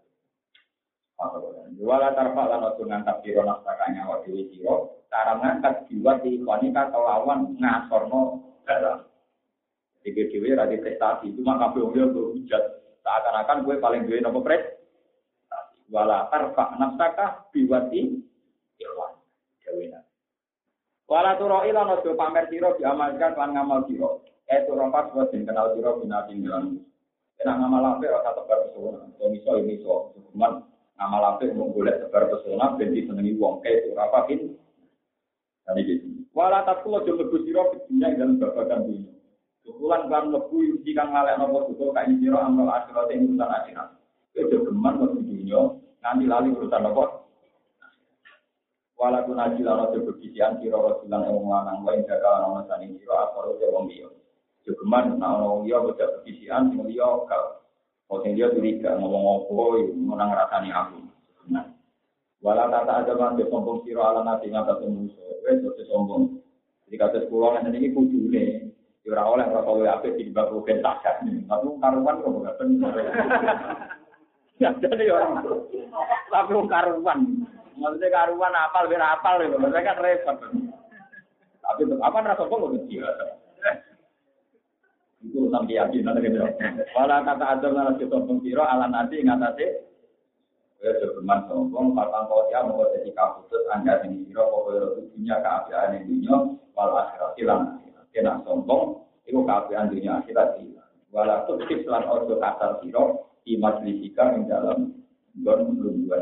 Wala 1.83 2.15
tarfa 2.15 2.43
lan 2.47 2.63
ojo 2.63 2.83
ngangkat 2.85 3.23
sira 3.25 3.43
nafsakanya 3.43 4.07
wa 4.07 4.21
dewi 4.23 4.47
sira, 4.53 4.87
cara 5.11 5.35
ngangkat 5.39 5.89
jiwa 5.89 6.19
di 6.21 6.39
konika 6.39 6.91
kelawan 6.93 7.59
ngasorno 7.59 8.39
dalam. 8.63 9.03
Jadi 10.03 10.31
dewi 10.31 10.55
radi 10.55 10.79
prestasi, 10.79 11.33
cuma 11.35 11.59
kabeh 11.59 11.83
wong 11.83 11.95
yo 11.95 12.07
berhujat. 12.11 12.63
Seakan-akan 13.03 13.67
gue 13.67 13.75
paling 13.83 14.07
duwe 14.07 14.23
nopo 14.23 14.39
prestasi. 14.45 15.75
Wala 15.91 16.31
tarfa 16.31 16.75
nafsaka 16.79 17.51
biwati 17.51 18.23
ikhwan. 18.79 19.13
Dewi 19.63 19.91
Wala 21.09 21.35
turoi 21.35 21.71
lan 21.73 21.99
ojo 21.99 22.15
pamer 22.15 22.47
sira 22.47 22.71
diamalkan 22.79 23.33
lan 23.35 23.49
ngamal 23.59 23.83
sira. 23.91 24.11
Eh 24.53 24.61
itu 24.61 24.69
orang 24.77 24.93
pas 24.93 25.09
buat 25.09 25.33
kenal 25.33 25.73
siro 25.73 25.97
binati 25.97 26.37
dalam. 26.45 26.77
Kena 27.41 27.57
ngamal 27.57 27.97
apa 27.97 28.05
rasa 28.05 28.37
tebar 28.37 28.69
pesona. 28.69 29.09
So 29.17 29.25
miso 29.33 29.57
ini 29.57 29.81
so. 29.81 30.13
Cuman 30.29 30.61
ngamal 30.93 31.23
apa 31.25 31.49
mau 31.57 31.73
boleh 31.73 31.97
tebar 32.05 32.29
pesona. 32.29 32.77
Benci 32.77 33.09
senengi 33.09 33.33
wong. 33.33 33.65
Eh 33.65 33.81
itu 33.81 33.97
apa 33.97 34.29
ini? 34.29 34.53
Tadi 35.65 35.81
gitu. 35.89 36.05
Walau 36.37 36.61
tak 36.69 36.85
kulo 36.85 37.01
jodoh 37.01 37.33
siro 37.41 37.73
dunia 37.89 38.13
dalam 38.13 38.37
babakan 38.37 38.85
dunia. 38.85 39.09
Kebulan 39.65 40.11
kan 40.11 40.29
lebu 40.29 40.85
jika 40.85 41.03
ngalek 41.07 41.39
nopo 41.41 41.73
juga 41.73 42.03
kain 42.03 42.21
siro 42.21 42.37
amal 42.37 42.69
akhirat 42.69 43.09
yang 43.09 43.25
urusan 43.33 43.49
akhirat. 43.49 43.89
Itu 44.37 44.69
geman 44.69 45.01
waktu 45.01 45.23
dunia. 45.25 45.81
Nanti 46.05 46.29
lali 46.29 46.53
urusan 46.53 46.83
nopo. 46.85 47.25
Walaupun 49.01 49.33
naji 49.33 49.65
lana 49.65 49.89
berbisian 49.89 50.61
siro 50.61 50.77
rasulan 50.77 51.25
yang 51.25 51.41
lanang 51.41 51.81
lain 51.81 52.05
jaga 52.05 52.45
nama 52.45 52.61
sani 52.69 52.93
siro 53.01 53.17
asal 53.17 53.57
udah 53.57 53.69
wong. 53.73 53.89
Jogeman 54.63 55.19
nah 55.19 55.59
dia 55.67 55.75
bocah 55.75 56.07
berbisian 56.19 56.71
sing 56.71 56.87
dia 56.87 57.03
kau. 57.03 57.47
Kau 58.07 58.23
sing 58.23 58.39
dia 58.39 58.47
curiga 58.47 58.95
ngomong 58.95 59.43
apa 59.43 59.63
menang 59.91 60.31
rasani 60.31 60.69
aku. 60.71 60.99
Nah. 61.51 61.67
Walau 62.39 62.71
tata 62.71 63.03
aja 63.03 63.11
kan 63.15 63.39
sombong 63.39 63.83
siro 63.83 64.03
ala 64.03 64.23
nabi 64.23 64.51
ngata 64.51 64.79
musuh. 64.87 65.43
Wes 65.43 65.59
sombong. 65.91 66.39
Jadi 66.87 66.95
kata 66.95 67.17
sekolah 67.27 67.59
nanti 67.59 67.79
ini 67.79 67.91
kudune. 67.91 68.71
Ora 69.03 69.27
oleh 69.27 69.45
ora 69.51 69.67
kowe 69.67 70.09
di 70.15 70.31
bab 70.31 70.47
rugen 70.55 70.79
takat. 70.79 71.27
Tapi 71.27 71.67
karuan 71.83 72.23
kok 72.23 72.31
enggak 72.31 72.55
bener. 72.55 72.93
Ya 74.63 74.69
jadi 74.79 75.11
orang. 75.11 75.43
Tapi 76.31 76.55
karuan. 76.71 77.19
Maksudnya 77.75 78.15
karuan 78.15 78.55
apal 78.55 78.87
biar 78.87 79.03
apal 79.03 79.43
kan 79.43 79.99
repot. 79.99 80.37
Tapi 81.59 81.81
apa 81.99 82.17
rasa 82.23 82.47
kok 82.47 82.71
kecil. 82.79 83.03
Itu 85.23 85.47
urusan 85.47 85.65
keyakinan 85.71 86.19
gitu. 86.19 86.43
Walau 86.91 87.23
kata 87.23 87.45
ada 87.55 87.67
nara 87.71 87.91
kita 87.95 88.19
pengkiro 88.27 88.63
ala 88.63 88.91
nanti 88.91 89.23
ngatasi. 89.23 89.65
Ya 90.83 90.91
berman 90.99 91.47
sombong, 91.47 91.95
patang 91.95 92.27
kau 92.27 92.43
ya 92.51 92.59
mau 92.67 92.83
jadi 92.91 93.07
kaputus 93.15 93.63
anda 93.71 94.03
ini 94.03 94.27
kira 94.27 94.43
kau 94.43 94.67
punya 95.15 95.39
keabdian 95.39 96.03
ini 96.03 96.27
walau 96.75 96.99
akhirat 96.99 97.39
hilang 97.39 97.79
kena 98.11 98.43
sombong, 98.43 98.99
itu 99.23 99.39
keapian 99.47 99.87
dunia 99.87 100.19
akhirat 100.19 100.59
hilang. 100.59 100.91
Walau 101.15 101.47
tuktif 101.47 101.87
lan 101.87 102.03
ojo 102.03 102.35
kasar 102.35 102.83
siro, 102.83 103.31
di 103.47 103.55
yang 103.55 104.43
dalam 104.43 104.91
don 105.39 105.71
belum 105.79 106.03
dua 106.03 106.19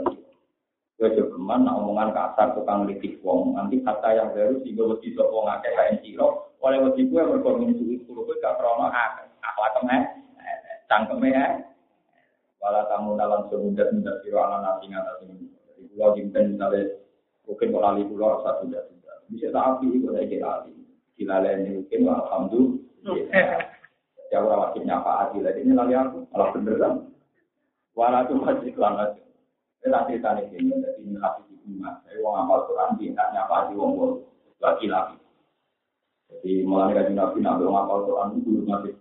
jogeman, 1.09 1.65
nah 1.65 1.81
omongan 1.81 2.13
kasar 2.13 2.53
tukang 2.53 2.85
litik 2.85 3.17
wong, 3.25 3.57
nanti 3.57 3.81
kata 3.81 4.13
yang 4.13 4.29
baru 4.37 4.61
sih 4.61 4.77
gue 4.77 5.09
sopo 5.17 5.49
ngake 5.49 5.69
kain 5.73 5.97
siro, 6.05 6.53
oleh 6.61 6.77
wedi 6.77 7.09
gue 7.09 7.17
berkomin 7.17 7.73
suwi 7.73 7.97
kulo 8.05 8.29
gue 8.29 8.37
gak 8.37 8.61
krono 8.61 8.85
akhlak 8.91 9.71
kemeh, 9.81 10.01
cangkeme 10.85 11.33
ya. 11.33 11.45
Walau 12.61 12.85
kamu 12.85 13.09
dalam 13.17 13.41
semudah 13.49 13.89
mudah 13.89 14.15
siro 14.21 14.37
ala 14.37 14.61
nasi 14.61 14.85
ngata 14.93 15.17
sini. 15.17 15.49
Jadi 15.49 15.81
pulau 15.89 16.13
jimpen 16.13 16.53
misalnya, 16.53 16.93
mungkin 17.49 17.67
kalau 17.73 17.81
lali 17.81 18.03
pulau 18.05 18.45
satu 18.45 18.69
sudah 18.69 18.85
sudah. 18.85 19.15
Bisa 19.33 19.49
tak 19.49 19.65
api, 19.81 19.97
gue 19.97 20.13
lagi 20.13 20.37
lali 20.37 20.75
dilaleni 21.17 21.81
mungkin 21.81 22.05
alhamdulillah. 22.05 23.65
Ya 24.29 24.37
orang 24.39 24.69
wajib 24.69 24.85
nyapa 24.85 25.11
adil 25.27 25.49
ini 25.49 25.73
lali 25.73 25.97
aku 25.97 26.29
malah 26.29 26.49
bener 26.53 26.75
kan. 26.77 26.93
Walau 27.97 28.21
itu 28.29 28.33
masih 28.37 28.71
kelangan. 28.77 29.09
Ini 29.81 29.97
cerita 30.05 30.37
nih 30.37 30.45
ini 30.61 30.77
jadi 30.77 31.01
ini 31.01 31.17
kasih 31.17 31.43
di 31.49 31.57
rumah. 31.65 31.97
Saya 32.05 32.21
uang 32.21 32.35
amal 32.37 32.69
Quran 32.69 33.01
tidak 33.01 33.27
nyapa 33.33 33.55
di 33.65 33.73
wong 33.73 33.91
wong 33.97 34.13
lagi 34.61 34.85
lagi. 34.85 35.17
Jadi 36.29 36.61
mulai 36.69 36.93
dari 36.93 37.17
nabi 37.17 37.41
nabi 37.41 37.65
uang 37.65 37.79
amal 37.89 38.05
Quran 38.05 38.37
itu 38.37 38.45
dulu 38.45 38.61
masih. 38.69 38.93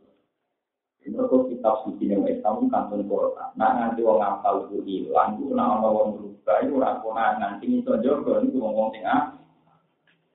Ini 1.05 1.17
kok 1.21 1.53
kitab 1.53 1.85
suci 1.85 2.09
yang 2.09 2.25
Islam 2.25 2.73
kantong 2.73 3.05
Quran. 3.05 3.49
Nah 3.61 3.71
nanti 3.77 4.01
uang 4.01 4.25
amal 4.25 4.73
itu 4.73 4.81
hilang, 4.89 5.37
itu 5.37 5.53
nama 5.53 5.85
orang 5.85 6.17
berubah 6.17 6.57
itu 6.65 6.73
orang 6.81 6.97
konan 7.05 7.33
nanti 7.37 7.65
itu 7.69 7.93
jogo 8.01 8.41
itu 8.41 8.57
ngomong 8.57 8.89
tengah. 8.97 9.37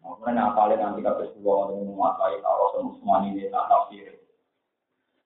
Makanya 0.05 0.53
apalagi 0.53 0.77
nanti 0.77 1.01
kata 1.01 1.25
sebuah 1.33 1.73
orang 1.73 1.89
menguasai 1.89 2.37
Rasul 2.45 2.93
Usman 2.93 3.33
ini 3.33 3.49
tak 3.49 3.65
tafsir. 3.65 4.13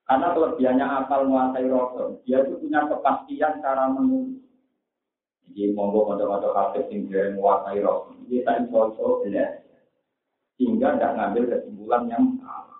Karena 0.07 0.31
kelebihannya 0.31 0.85
akal 1.03 1.27
menguasai 1.27 1.67
Rasul, 1.67 2.23
dia 2.23 2.39
itu 2.47 2.55
punya 2.55 2.87
kepastian 2.87 3.59
cara 3.59 3.91
menulis. 3.91 4.48
Jadi 5.59 5.75
monggo 5.75 6.07
pada-pada 6.07 6.55
kafe 6.55 6.87
yang 6.87 7.11
dia 7.11 7.35
menguasai 7.35 7.83
dia 8.31 8.47
tak 8.47 8.63
info-info 8.63 9.27
belajar. 9.27 9.67
Sehingga 10.55 10.95
tidak 10.95 11.15
ngambil 11.19 11.43
kesimpulan 11.51 12.03
yang 12.07 12.23
salah. 12.39 12.79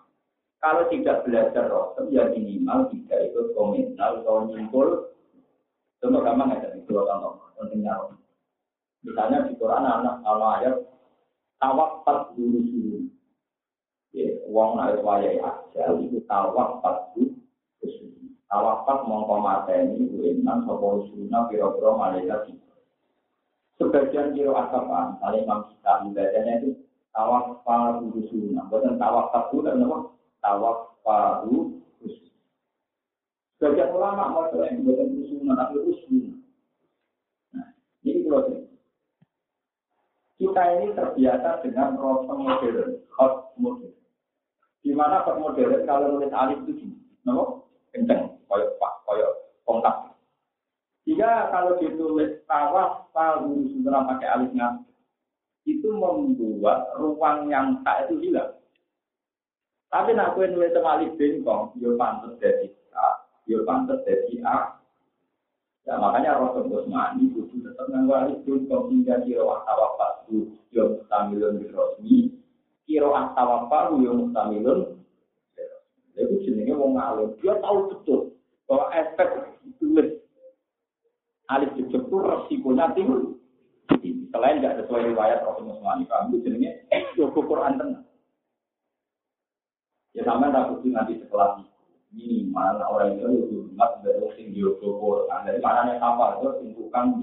Kalau 0.63 0.87
tidak 0.87 1.27
belajar 1.27 1.67
Rasul, 1.67 2.07
ya 2.07 2.31
minimal 2.31 2.87
tidak 2.87 3.19
ikut 3.27 3.51
komentar 3.51 4.23
atau 4.23 4.47
nyimpul. 4.47 5.11
Contoh 5.99 6.23
gampang 6.23 6.55
aja, 6.55 6.71
itu 6.71 6.87
contoh 6.87 7.51
pentingnya 7.59 8.15
Misalnya 9.03 9.47
di 9.47 9.59
Quran 9.59 9.83
anak 9.83 10.23
kalau 10.23 10.47
ayat 10.55 10.75
tawafat 11.59 12.35
dulu 12.39 12.63
dulu. 12.63 12.99
Ya, 14.15 14.39
uang 14.47 14.79
naik 14.79 15.03
wayai 15.03 15.39
aja 15.43 15.83
itu 15.99 16.23
tawafat 16.27 17.11
dulu. 17.11 17.35
Tawafat 18.47 19.03
mongko 19.03 19.35
mateni 19.43 20.07
uenan 20.15 20.63
sopo 20.63 21.07
sunah 21.11 21.47
piro-piro 21.51 21.99
malaikat 21.99 22.51
itu. 22.51 22.58
Sebagian 23.79 24.35
kiro 24.35 24.51
asapan, 24.59 25.15
saling 25.23 25.47
imam 25.47 25.71
kita 25.71 26.03
ibadahnya 26.11 26.53
itu 26.59 26.69
tawafat 27.15 28.03
dulu 28.03 28.19
sunah. 28.27 28.67
Bukan 28.67 28.99
tawafat 28.99 29.43
dulu 29.55 29.61
dan 29.63 29.87
apa? 29.87 29.97
Tawafat 30.43 31.33
dulu 31.47 31.79
Sebagian 33.59 33.91
ulama 33.91 34.35
mau 34.35 34.51
yang 34.67 34.83
bukan 34.83 35.23
sunah 35.31 35.55
tapi 35.55 35.79
sunah. 36.07 36.35
Nah, 37.55 37.67
ini 38.07 38.23
kalau 38.27 38.67
kita 40.39 40.63
ini 40.79 40.95
terbiasa 40.95 41.59
dengan 41.63 41.99
proses 41.99 42.31
modern, 42.31 42.91
hot 43.15 43.51
modern. 43.59 43.95
Di 44.79 44.95
mana 44.95 45.27
hot 45.27 45.39
modern 45.39 45.83
kalau 45.83 46.15
nulis 46.15 46.31
alif 46.31 46.63
itu 46.63 46.83
gini, 46.83 46.95
no? 47.27 47.67
kenceng, 47.91 48.39
koyok 48.47 48.79
pak, 48.79 48.93
koyok 49.03 49.33
kontak. 49.67 50.08
Jika 51.09 51.49
kalau 51.49 51.81
ditulis 51.81 52.37
tawaf, 52.45 53.09
palu 53.09 53.65
sudah 53.73 54.05
pakai 54.13 54.29
alifnya, 54.29 54.77
itu 55.65 55.89
membuat 55.89 56.93
ruang 57.01 57.49
yang 57.49 57.81
tak 57.81 58.05
itu 58.05 58.29
hilang. 58.29 58.53
Tapi 59.89 60.13
nak 60.13 60.37
kue 60.37 60.45
nulis 60.45 60.69
sama 60.69 61.01
alif 61.01 61.17
bengkong, 61.17 61.73
yo 61.81 61.97
pantas 61.97 62.37
dari 62.37 62.69
A, 62.93 63.25
yo 63.49 63.65
pantas 63.65 64.05
dari 64.05 64.37
A, 64.45 64.77
Ya 65.89 65.97
makanya 65.97 66.37
Rasul 66.37 66.69
Usmani 66.69 67.33
itu 67.33 67.49
tetap 67.49 67.89
mengawali 67.89 68.37
itu 68.45 68.61
hingga 68.69 69.25
kiro 69.25 69.65
tawafat 69.65 70.29
itu 70.29 70.53
yang 70.69 70.93
mustamilun 70.93 71.57
di 71.57 71.65
Rosmi, 71.73 72.17
kiro 72.85 73.09
tawafat 73.09 73.97
yang 73.97 74.21
mustamilun 74.21 75.01
itu 76.13 76.35
jenisnya 76.45 76.77
mau 76.77 76.93
ngalim. 76.93 77.33
Dia 77.41 77.57
tahu 77.57 77.89
betul 77.89 78.37
bahwa 78.69 78.85
efek 78.93 79.29
tulis 79.81 80.21
alif 81.49 81.73
jejak 81.75 82.05
itu 82.05 82.17
resikonya 82.17 82.93
tinggi. 82.93 83.35
Selain 84.29 84.61
tidak 84.61 84.85
sesuai 84.85 85.09
riwayat 85.09 85.41
Rasul 85.41 85.73
Usmani, 85.73 86.05
itu 86.05 86.37
jenisnya 86.45 86.71
itu 86.93 87.25
Quran 87.33 87.81
tenang. 87.81 88.05
Ya 90.13 90.21
sama 90.25 90.53
tak 90.53 90.85
nanti 90.85 91.17
setelah 91.17 91.57
minimal 92.13 92.77
orang 92.81 93.17
itu 93.17 93.25
lebih 93.25 93.57
hormat 93.73 93.91
dari 94.05 94.25
sing 94.37 94.47
Joko 94.53 95.01
Quran. 95.01 95.45
Dari 95.49 95.59
mana 95.61 95.97
yang 95.97 96.01
apa 96.01 96.37
itu 96.37 96.47
sing 96.61 96.69
tukang 96.77 97.17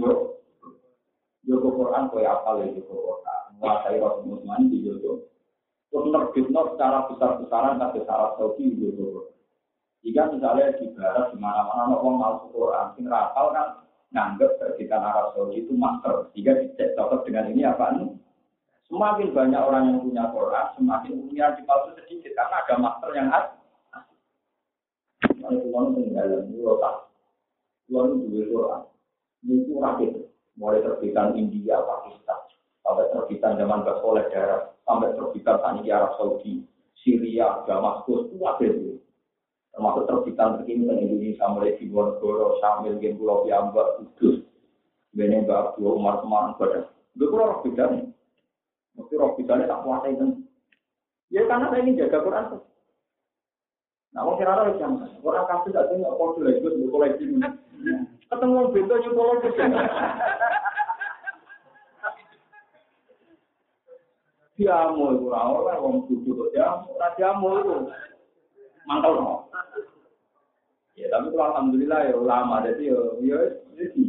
Quran 1.47 2.11
kau 2.11 2.18
apa 2.18 2.51
lagi 2.59 2.74
Joko 2.83 2.95
Quran. 2.95 3.41
Menguasai 3.55 4.03
Rasul 4.03 4.27
Musman 4.27 4.66
di 4.66 4.83
Joko. 4.83 5.31
Terus 5.91 6.07
nerbitno 6.11 6.61
secara 6.74 7.07
besar-besaran 7.07 7.79
tapi 7.79 8.03
secara 8.03 8.35
Saudi 8.35 8.74
di 8.74 8.77
Joko 8.83 9.05
Quran. 9.22 9.35
Jika 10.07 10.22
misalnya 10.35 10.74
di 10.79 10.87
barat 10.95 11.27
di 11.35 11.39
mana-mana 11.39 11.95
orang 11.99 12.18
masuk 12.18 12.51
Quran, 12.55 12.87
sing 12.95 13.07
rapal 13.07 13.51
kan 13.55 13.86
nganggep 14.14 14.59
terbitan 14.62 15.02
Arab 15.02 15.34
Saudi 15.34 15.64
itu 15.66 15.72
master. 15.74 16.30
Jika 16.36 16.62
dicek 16.62 16.94
cocok 16.94 17.26
dengan 17.26 17.50
ini 17.50 17.62
apa 17.66 17.96
nih? 17.98 18.11
Semakin 18.86 19.34
banyak 19.34 19.62
orang 19.66 19.84
yang 19.90 19.98
punya 19.98 20.24
Quran, 20.30 20.66
semakin 20.78 21.12
punya 21.26 21.46
dipalsu 21.59 21.90
sedikit 21.98 22.38
karena 22.38 22.57
ada 22.62 22.74
master 22.78 23.11
yang 23.18 23.28
ada. 23.34 23.59
Kalau 25.26 25.59
pulau 25.62 25.90
peninggalan, 25.94 26.46
pulau 26.50 26.78
tak. 26.78 26.96
Pulau 27.90 28.14
dua 28.14 28.42
Quran. 28.46 28.82
Itu 29.46 29.74
rakit. 29.78 30.11
Mulai 30.57 30.82
terbitan 30.82 31.36
India, 31.36 31.78
Pakistan. 31.82 32.40
Sampai 32.82 33.11
terbitan 33.12 33.59
zaman 33.61 33.84
Basoleh 33.84 34.26
daerah. 34.32 34.72
Sampai 34.86 35.12
terbitan 35.14 35.61
Tani 35.61 35.86
Arab 35.90 36.16
Saudi. 36.18 36.64
Syria, 36.98 37.62
Damaskus, 37.68 38.32
itu 38.32 38.42
ada. 38.42 38.70
Termasuk 39.77 40.09
terbitan 40.09 40.57
terkini 40.57 40.89
di 40.89 41.05
Indonesia, 41.05 41.53
mulai 41.53 41.77
di 41.77 41.85
Bonogoro, 41.93 42.57
Sambil, 42.64 42.97
Gen 42.97 43.20
Pulau 43.20 43.45
Piamba, 43.45 44.01
Kudus. 44.01 44.41
Bene 45.12 45.45
Mbak 45.45 45.77
Abdul 45.77 46.01
Umar 46.01 46.24
Semarang, 46.24 46.57
Badan. 46.57 46.89
Itu 47.12 47.29
kurang 47.29 47.49
roh 47.53 47.61
bedanya. 47.61 48.09
Mesti 48.97 49.14
roh 49.20 49.37
bedanya 49.37 49.68
tak 49.68 49.81
kuasa 49.85 50.09
itu. 50.12 50.27
Ya 51.29 51.45
karena 51.45 51.68
saya 51.68 51.85
ingin 51.85 52.01
jaga 52.01 52.24
Quran. 52.24 52.45
Nah, 54.16 54.22
wong 54.24 54.37
kira 54.41 54.57
ora 54.57 54.72
jam. 54.81 54.97
Ora 55.20 55.45
kabeh 55.45 55.72
tak 55.77 55.93
tengok 55.93 56.16
kode 56.16 56.41
lagi 56.41 56.64
wis 56.64 56.89
koleksi. 56.89 57.24
Ketemu 58.33 58.57
wong 58.57 58.68
bento 58.72 58.95
nyuwun 58.97 59.41
koleksi. 59.45 59.64
Diamu 64.57 65.20
iku 65.20 65.24
ora 65.29 65.41
ora 65.53 65.74
wong 65.85 66.09
kudu 66.09 66.33
kok 66.33 66.49
diamu, 66.57 66.89
ora 66.97 67.09
diamu 67.20 67.49
iku. 68.87 68.91
Mangkel 68.91 69.12
no. 69.18 69.34
Ya 70.97 71.12
tapi 71.12 71.28
kalau 71.34 71.53
alhamdulillah 71.53 72.01
ya 72.09 72.14
ulama 72.16 72.64
jadi 72.64 72.82
ya 72.95 72.99
ya 73.20 73.39
jadi 73.74 74.05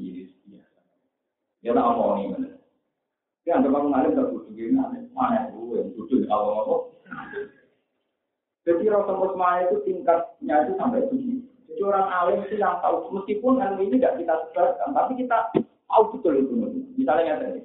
ya 1.65 1.73
nak 1.73 1.89
omong 1.97 2.37
ini. 2.37 2.53
Ya 3.43 3.57
anggap 3.57 3.75
aku 3.75 3.87
ngalim 3.91 4.11
tak 4.15 4.27
kudu 4.31 4.49
gini, 4.55 4.75
mana 5.15 5.47
itu 5.47 5.79
yang 5.79 5.89
kudu 5.95 6.15
kalau 6.27 6.45
ngomong. 6.51 6.83
Jadi 8.67 8.83
rasa 8.91 9.11
musma 9.15 9.63
itu 9.63 9.79
tingkatnya 9.87 10.67
itu 10.67 10.75
sampai 10.75 11.07
begini. 11.07 11.47
Jadi 11.71 11.81
orang 11.87 12.07
alim 12.11 12.43
itu 12.43 12.59
yang 12.59 12.83
tahu, 12.83 13.15
meskipun 13.15 13.63
ilmu 13.63 13.79
ini 13.87 13.95
tidak 13.95 14.19
kita 14.19 14.35
sebarkan, 14.43 14.91
tapi 14.91 15.23
kita 15.23 15.37
tahu 15.87 16.03
betul 16.19 16.35
itu. 16.35 16.53
Misalnya 16.99 17.23
yang 17.23 17.39
tadi. 17.39 17.61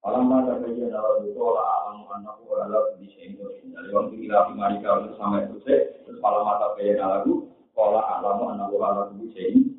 Alam 0.00 0.32
mata 0.32 0.56
kerja 0.64 0.88
dalam 0.88 1.28
itu 1.28 1.36
olah 1.36 1.60
alam 1.60 2.08
anakku 2.08 2.48
adalah 2.56 2.96
bisa 2.96 3.20
itu. 3.20 3.44
Dari 3.68 3.92
waktu 3.92 4.16
kita 4.16 4.48
marika 4.56 4.96
untuk 4.96 5.20
sampai 5.20 5.44
selesai, 5.52 6.08
terus 6.08 6.18
malam 6.24 6.48
mata 6.48 6.72
kerja 6.80 7.04
dalam 7.04 7.44
olah 7.76 8.04
alam 8.16 8.56
anakku 8.56 8.80
adalah 8.80 9.12
bisa 9.12 9.40
ini. 9.44 9.76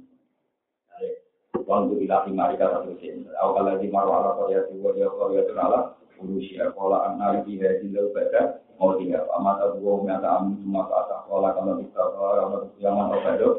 Waktu 1.57 1.93
kita 2.05 2.29
marika 2.37 2.85
untuk 2.85 3.01
selesai. 3.01 3.33
Awal 3.33 3.63
lagi 3.65 3.89
marwah 3.89 4.37
ala 4.37 4.45
dia 4.45 4.61
kerja 4.69 5.41
terala. 5.49 5.97
Urusia 6.21 6.69
pola 6.77 7.09
anak 7.09 7.49
di 7.49 7.57
hari 7.57 7.89
lalu 7.89 8.13
pada 8.13 8.61
mau 8.77 8.93
tidak 9.01 9.25
mata 9.41 9.73
gua 9.77 10.05
nyata 10.05 10.41
amin 10.41 10.61
semua 10.61 10.85
ke 10.85 10.93
atas 10.93 11.19
pola 11.25 11.49
kalau 11.57 11.81
kita 11.81 12.01
kalau 12.13 12.69
jangan 12.77 13.09
obat 13.09 13.41
ya 13.41 13.49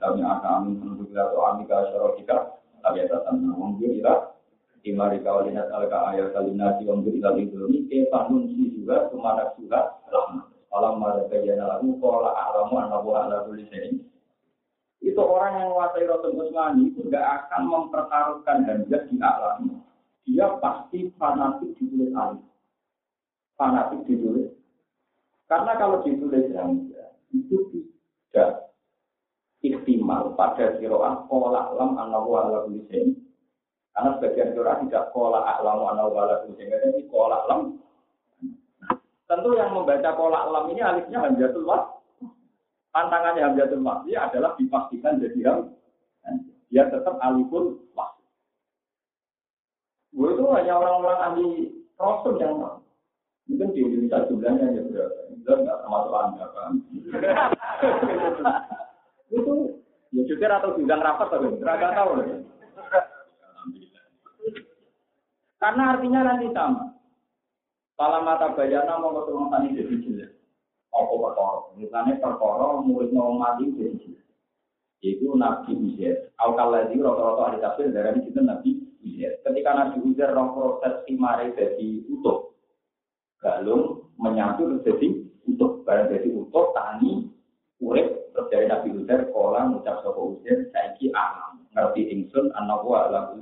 kami 0.00 0.20
akan 0.24 0.50
amin 0.56 0.74
untuk 0.88 1.12
atau 1.12 1.40
amin 1.52 1.68
ke 1.68 1.74
asyara 1.76 2.08
kita 2.16 2.36
tapi 2.80 3.04
atas 3.04 3.28
namun 3.28 3.76
kira 3.76 4.33
Imari 4.84 5.24
kawalina 5.24 5.64
talaka 5.72 6.12
ayat 6.12 6.36
kalinasi 6.36 6.84
wong 6.84 7.08
beri 7.08 7.16
lagi 7.24 7.48
belum 7.48 7.88
ke 7.88 8.04
panun 8.12 8.52
si 8.52 8.68
juga 8.76 9.08
ke 9.08 9.16
mana 9.16 9.48
juga 9.56 9.96
rahmat. 10.12 10.52
Alam 10.76 11.00
mada 11.00 11.24
kejana 11.32 11.64
lagu 11.64 11.96
pola 11.96 12.36
alamu 12.36 12.76
anabu 12.84 13.16
ala 13.16 13.48
tulisin. 13.48 14.04
Itu 15.00 15.24
orang 15.24 15.56
yang 15.56 15.66
menguasai 15.72 16.04
Rasul 16.04 16.36
Usmani 16.36 16.92
itu 16.92 17.00
tidak 17.08 17.48
akan 17.48 17.62
mempertaruhkan 17.64 18.58
hamzah 18.68 19.02
di 19.08 19.16
alam. 19.24 19.80
Dia 20.28 20.52
pasti 20.60 21.08
fanatik 21.16 21.80
ditulis 21.80 22.12
alim. 22.12 22.44
Fanatik 23.56 24.04
ditulis. 24.04 24.52
Karena 25.48 25.80
kalau 25.80 26.04
ditulis 26.04 26.52
hamzah 26.52 27.08
itu 27.32 27.56
tidak 27.72 28.68
ikhtimal 29.64 30.36
pada 30.36 30.76
kiroah 30.76 31.24
pola 31.24 31.72
alam 31.72 31.96
anabu 31.96 32.36
ala 32.36 32.68
tulisin 32.68 33.24
karena 33.94 34.10
sebagian 34.18 34.50
surah 34.58 34.76
tidak 34.82 35.04
kola 35.14 35.40
alam 35.46 35.86
anal 35.86 36.10
wala 36.10 36.42
sehingga 36.42 36.82
ini 36.82 37.06
kola 37.06 37.46
alam. 37.46 37.78
Tentu 39.30 39.54
yang 39.54 39.70
membaca 39.70 40.10
kola 40.18 40.50
alam 40.50 40.66
ini 40.74 40.82
alifnya 40.82 41.22
hamzatul 41.22 41.62
was. 41.62 41.86
Tantangannya 42.90 43.46
hamzatul 43.46 43.86
dia 44.10 44.26
adalah 44.26 44.58
dipastikan 44.58 45.22
jadi 45.22 45.40
ham. 45.46 45.58
Dia 46.74 46.90
tetap 46.90 47.22
alifun 47.22 47.78
was. 47.94 48.10
Gue 50.10 50.34
itu 50.34 50.42
hanya 50.50 50.74
orang-orang 50.74 51.18
ahli 51.30 51.48
rasul 51.94 52.34
yang 52.42 52.58
tahu. 52.58 52.82
Mungkin 53.44 53.76
di 53.76 53.80
Indonesia 53.84 54.26
jumlahnya 54.26 54.64
hanya 54.74 54.82
berapa? 54.90 55.20
Jumlah 55.30 55.56
nggak 55.62 55.78
termasuk 55.84 56.12
anda 56.16 56.46
kan? 56.50 56.72
itu 59.34 59.54
ya 60.14 60.22
jujur 60.26 60.50
atau 60.50 60.74
bidang 60.78 61.02
rapat 61.02 61.28
tapi 61.30 61.46
nggak 61.62 61.94
tahu. 61.94 62.10
Karena 65.64 65.96
artinya 65.96 66.20
nanti 66.28 66.52
sama. 66.52 66.92
Kalau 67.96 68.20
mata 68.20 68.52
bayana 68.52 69.00
mau 69.00 69.16
ketemu 69.16 69.48
tani 69.48 69.68
jadi 69.72 69.96
jelas. 70.04 70.32
Apa 70.92 71.14
perkara? 71.16 71.72
Misalnya 71.80 72.20
perkara 72.20 72.84
murid 72.84 73.16
mau 73.16 73.32
mati 73.32 73.72
jadi 73.72 73.96
jelas. 73.96 74.28
Itu 75.00 75.32
Nabi 75.32 75.72
Uzair. 75.72 76.36
Al-Kaladi 76.36 77.00
rata-rata 77.00 77.42
ada 77.48 77.58
tafsir 77.64 77.88
dari 77.96 78.20
itu 78.28 78.44
Nabi 78.44 78.76
Uzair. 79.00 79.40
Ketika 79.40 79.72
Nabi 79.72 80.04
Uzair 80.04 80.36
roh 80.36 80.52
proses 80.52 81.00
imare 81.08 81.56
jadi 81.56 81.88
utuh. 82.12 82.52
Galung 83.40 84.12
menyatu 84.20 84.68
jadi 84.84 85.16
utuh. 85.48 85.80
Barang 85.88 86.12
jadi 86.12 86.28
utuh, 86.28 86.76
tani, 86.76 87.32
urip, 87.80 88.36
terus 88.36 88.48
dari 88.52 88.68
Nabi 88.68 89.00
Uzair, 89.00 89.32
kolam, 89.32 89.80
ucap 89.80 90.04
sopo 90.04 90.36
Uzair, 90.36 90.68
saiki 90.76 91.08
alam. 91.16 91.64
Ngerti 91.72 92.04
ingsun, 92.12 92.52
anak 92.52 92.84
wa 92.84 93.08
ala 93.08 93.32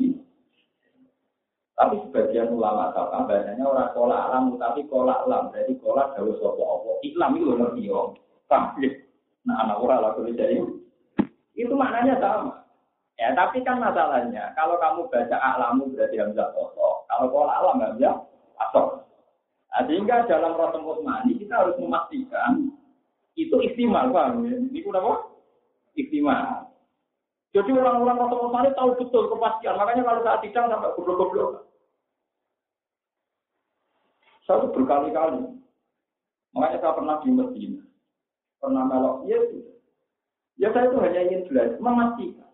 tapi 1.72 1.96
sebagian 2.08 2.52
ulama 2.52 2.92
kata 2.92 3.24
bahasanya 3.24 3.64
orang 3.64 3.90
kolak 3.96 4.20
alam, 4.28 4.44
tapi 4.60 4.84
kolak 4.92 5.24
alam. 5.24 5.48
Jadi 5.56 5.72
kolak 5.80 6.12
jauh 6.14 6.36
sopo 6.36 6.62
opo. 6.62 6.90
Islam 7.00 7.40
itu 7.40 7.56
ngerti 7.56 7.84
om. 7.88 8.12
Tapi, 8.46 8.84
nah 9.48 9.64
anak 9.64 9.80
orang 9.80 10.00
laku 10.04 10.28
jadi 10.36 10.60
itu 11.56 11.72
maknanya 11.72 12.20
sama. 12.20 12.64
Ya, 13.20 13.32
tapi 13.36 13.60
kan 13.62 13.78
masalahnya, 13.80 14.50
kalau 14.56 14.80
kamu 14.80 15.06
baca 15.08 15.36
alamu 15.36 15.88
berarti 15.92 16.16
hamzah 16.16 16.48
kosong. 16.52 16.98
Kalau 17.08 17.26
kolak 17.32 17.56
alam 17.56 17.76
hamzah 17.80 18.14
asok. 18.68 19.04
Nah, 19.72 19.82
sehingga 19.88 20.28
dalam 20.28 20.52
Rasul 20.52 20.84
Utsmani 20.84 21.32
kita 21.40 21.56
harus 21.56 21.76
memastikan 21.80 22.68
itu 23.32 23.56
istimal, 23.64 24.12
paham 24.12 24.44
ya? 24.44 24.52
Ini 24.60 24.84
apa? 24.92 25.14
Istimal. 25.96 26.71
Jadi 27.52 27.70
orang-orang 27.76 28.16
Rasul 28.16 28.48
Utsmani 28.48 28.70
tahu 28.72 28.90
betul 28.96 29.28
kepastian. 29.28 29.76
Makanya 29.76 30.02
kalau 30.08 30.20
saat 30.24 30.40
sidang 30.40 30.72
sampai 30.72 30.94
goblok-goblok. 30.96 31.68
Saya 34.48 34.72
berkali-kali. 34.72 35.52
Makanya 36.56 36.78
saya 36.80 36.96
pernah 36.96 37.16
di 37.20 37.28
Medina. 37.28 37.84
Pernah 38.56 38.82
melok. 38.88 39.16
Ya, 39.28 39.36
ya 40.56 40.68
saya 40.72 40.88
itu 40.88 40.96
hanya 41.04 41.20
ingin 41.28 41.44
belajar, 41.48 41.76
memastikan. 41.76 42.48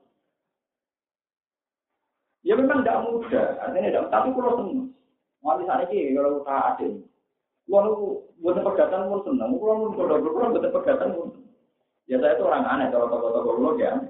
Ya 2.46 2.56
memang 2.56 2.80
tidak 2.80 3.02
mudah, 3.04 3.60
artinya 3.60 3.88
tidak, 3.92 4.08
tapi 4.08 4.28
kalau 4.32 4.56
senang. 4.62 4.88
Wali 5.44 5.68
sana 5.68 5.84
ini 5.92 6.16
kalau 6.16 6.40
tak 6.48 6.80
ada. 6.80 6.88
Kalau 7.68 8.24
buat 8.40 8.56
pegatan 8.64 9.12
pun 9.12 9.20
senang, 9.26 9.52
kalau 9.60 9.92
buat 9.92 10.64
pegatan 10.72 11.12
pun. 11.12 11.28
Ya 12.08 12.16
saya 12.24 12.40
itu 12.40 12.48
orang 12.48 12.64
aneh, 12.64 12.88
kalau 12.88 13.12
tokoh-tokoh 13.12 13.54
lo 13.60 13.70
ya. 13.76 14.00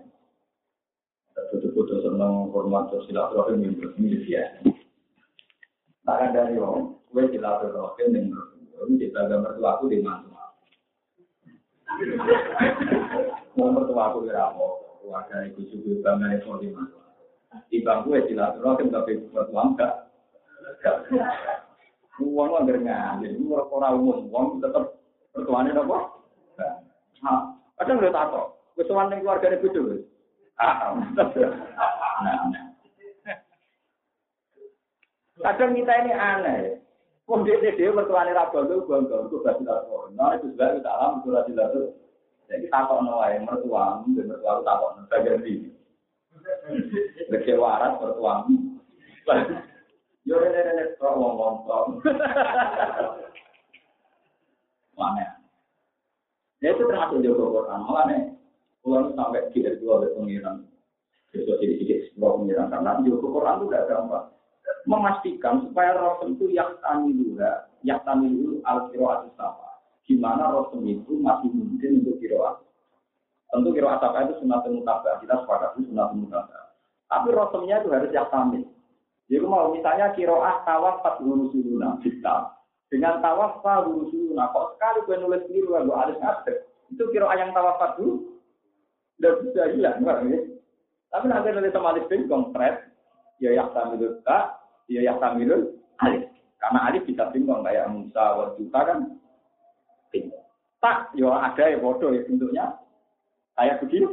Senang, 2.18 2.50
hormat, 2.50 2.90
silaturahmi, 3.06 3.78
ini 3.78 4.26
biasa. 4.26 4.66
Tak 6.02 6.18
ada 6.18 6.50
yang 6.50 6.98
gue 7.14 7.30
silaturahmi 7.30 8.10
yang 8.10 8.34
mertua, 8.34 8.90
kita 8.90 9.30
gak 9.30 9.38
mertua 9.38 9.78
aku 9.78 9.86
di 9.86 10.02
mana? 10.02 10.26
Mau 13.54 13.70
mertua 13.70 14.10
aku 14.10 14.26
di 14.26 14.34
rapo, 14.34 14.98
keluarga 14.98 15.46
ibu 15.46 15.62
juga 15.70 16.10
bangga 16.10 16.42
itu 16.42 16.50
di 16.58 16.68
mana? 16.74 16.98
Di 17.70 17.86
bangku 17.86 18.10
ya 18.10 18.26
silaturahmi 18.26 18.90
tapi 18.90 19.22
mertua 19.30 19.62
enggak. 19.70 19.94
Uang 22.18 22.50
lo 22.50 22.66
nggak 22.66 23.22
jadi 23.22 23.38
orang 23.46 23.94
umum, 23.94 24.26
uang 24.26 24.58
tetap 24.58 24.90
mertuanya 25.38 25.86
apa? 25.86 25.98
Nah, 27.22 27.54
kadang 27.78 28.02
udah 28.02 28.10
tato, 28.10 28.42
kesuwan 28.74 29.14
yang 29.14 29.22
keluarga 29.22 29.54
juga. 29.62 30.02
Ah, 30.58 30.90
nah, 32.24 32.46
nah. 32.50 32.66
Kadang 35.38 35.78
kita 35.78 35.92
ini 36.02 36.12
aneh. 36.12 36.82
Wong 37.28 37.44
dia 37.44 37.60
dia 37.60 37.92
mertuane 37.92 38.32
ra 38.34 38.50
bondo 38.50 38.82
bondo 38.88 39.28
itu 39.28 39.38
gak 39.44 39.60
silaturahmi. 39.60 40.16
Nah 40.16 40.34
itu 40.34 40.50
juga 40.56 40.80
kita 40.80 40.90
alam 40.90 41.20
itu 41.22 41.28
ra 41.30 41.42
silaturahmi. 41.46 41.94
Jadi 42.48 42.66
takok 42.72 43.04
no 43.04 43.20
wae 43.20 43.36
mertua, 43.44 44.00
ben 44.08 44.26
mertua 44.32 44.64
ini. 45.44 45.68
Lek 47.28 47.46
waras 47.60 48.00
mertua. 48.00 48.48
Yo 50.24 50.34
rene 50.40 50.60
rene 50.64 50.82
kok 50.96 51.14
wong 51.14 51.36
wong. 51.38 51.86
Ya 56.58 56.74
itu 56.74 56.82
termasuk 56.90 57.22
Joko 57.22 57.54
Quran. 57.54 57.86
Malah 57.86 59.12
sampai 59.14 59.52
kita 59.52 59.76
dua 59.78 60.00
berpengiran, 60.00 60.64
besok 61.30 61.60
sedikit 61.60 61.97
sebuah 62.18 62.42
pengiran 62.42 62.66
karena 62.74 62.90
Joko 63.06 63.26
Quran 63.30 63.62
itu 63.62 63.66
gak 63.70 63.86
gampang 63.86 64.26
memastikan 64.88 65.68
supaya 65.68 65.96
Rasul 65.96 66.36
itu 66.36 66.52
yaktani 66.56 67.12
dulu, 67.12 67.36
yaktani 67.84 68.26
dulu 68.32 68.54
al 68.64 68.88
kiroat 68.88 69.28
apa. 69.36 69.68
Gimana 70.08 70.48
Rasul 70.48 70.88
itu 70.88 71.20
masih 71.20 71.52
mungkin 71.52 72.04
untuk 72.04 72.16
kiroat. 72.24 72.64
Tentu 73.52 73.68
kiroat 73.76 74.00
apa 74.00 74.28
itu 74.28 74.40
sunat 74.40 74.64
mutabah. 74.64 75.20
Kita 75.20 75.44
sepakat 75.44 75.76
itu 75.76 75.92
sunat 75.92 76.16
mutabah. 76.16 76.72
Tapi 77.08 77.28
Rasulnya 77.32 77.84
itu 77.84 77.88
harus 77.92 78.12
yaktani. 78.12 78.60
Jadi 79.28 79.44
mau 79.44 79.68
misalnya 79.72 80.16
kiroat 80.16 80.64
tawaf 80.64 81.04
pas 81.04 81.20
dulu 81.20 81.52
suluna 81.52 82.00
kita. 82.00 82.56
Dengan 82.88 83.20
tawafal 83.20 83.84
rusuh. 83.84 84.32
Nah 84.32 84.48
kok 84.48 84.80
sekali 84.80 85.04
gue 85.04 85.16
nulis 85.20 85.44
sendiri 85.44 85.68
gue 85.68 85.92
harus 85.92 86.16
ngadek. 86.16 86.64
Itu 86.88 87.04
kira 87.12 87.28
ayang 87.28 87.52
tawafal 87.52 88.00
dulu. 88.00 88.40
Udah 89.20 89.32
bisa 89.44 89.62
hilang 89.76 90.00
kan 90.00 90.24
ya. 90.32 90.40
Tapi 91.08 91.24
nanti 91.28 91.48
nulis 91.52 91.72
sama 91.72 91.96
alif 91.96 92.06
bin 92.06 92.28
konkret. 92.28 92.92
Ya 93.38 93.54
yang 93.54 93.70
samilul 93.72 94.20
tak. 94.26 94.60
Ya 94.90 95.00
yang 95.04 95.18
samilul 95.22 95.78
alif. 96.02 96.28
Karena 96.58 96.78
alif 96.90 97.06
bisa 97.06 97.30
bingung 97.30 97.64
kayak 97.64 97.88
Musa 97.88 98.24
wa 98.36 98.46
Juta 98.58 98.80
kan. 98.82 98.98
Bingung. 100.10 100.44
Tak, 100.78 101.10
ya 101.18 101.26
ada 101.34 101.64
ya 101.68 101.78
bodoh 101.78 102.14
ya 102.14 102.22
bentuknya. 102.22 102.78
Kayak 103.58 103.82
begini. 103.82 104.08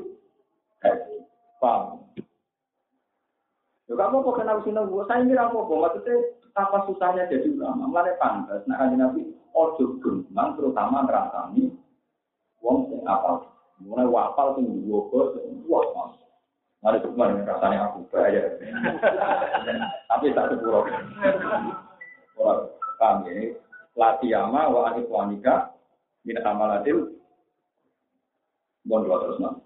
Kayak 0.82 1.16
Paham? 1.62 2.04
Ya 3.86 3.94
kamu 3.94 4.26
kok 4.26 4.38
kenal 4.42 4.58
sini 4.66 4.82
gue, 4.82 5.04
saya 5.06 5.22
ini 5.22 5.38
apa 5.38 5.54
kok? 5.54 5.78
Maksudnya 5.78 6.14
apa 6.58 6.78
susahnya 6.90 7.30
jadi 7.30 7.54
ulama? 7.54 7.86
Mulai 7.86 8.18
pantas, 8.18 8.66
nah 8.66 8.82
kan 8.82 8.98
nabi 8.98 9.30
ojo 9.54 10.02
gemang 10.02 10.58
terutama 10.58 11.06
ngerasani 11.06 11.70
wong 12.66 12.90
sing 12.90 13.06
apal. 13.06 13.46
Mulai 13.78 14.10
wapal 14.10 14.58
sing 14.58 14.66
dua 14.90 15.06
bos, 15.14 15.38
wah. 15.70 16.18
Mari 16.86 17.02
kemarin 17.02 17.42
rasanya 17.50 17.90
aku 17.90 18.06
bayar. 18.14 18.62
Tapi 20.06 20.38
tak. 20.38 20.54
Orang 22.36 22.70
kami 23.02 23.58
latiyama 23.98 24.70
wa 24.70 24.94
anif 24.94 25.10
wanika 25.10 25.74
min 26.22 26.38
amalatil 26.46 27.18
bon 28.86 29.02
dua 29.02 29.18
terus 29.26 29.42
nama. 29.42 29.58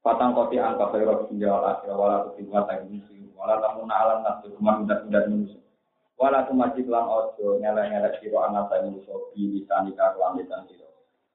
Patang 0.00 0.32
kopi 0.32 0.62
angka 0.62 0.94
dunia 1.26 1.50
wal 1.50 1.66
akhirah 1.74 1.96
wala 1.98 2.16
tutimwa 2.30 2.64
ta'inisi 2.70 3.34
wala 3.34 3.56
tamuna 3.60 3.94
alam 3.96 4.18
nafsu 4.22 4.52
kuman 4.56 4.84
udat-udat 4.84 5.28
manusia 5.28 5.60
wala 6.20 6.44
tumajib 6.44 6.84
lang 6.92 7.08
ojo 7.08 7.56
nyelek-nyelek 7.64 8.20
siro 8.20 8.44
anak 8.44 8.68
saya 8.68 8.84
manusia 8.84 9.16
bi 9.32 9.48
bisa 9.48 9.80
nikah 9.80 10.12
kelanjutan 10.12 10.68
siro 10.68 10.88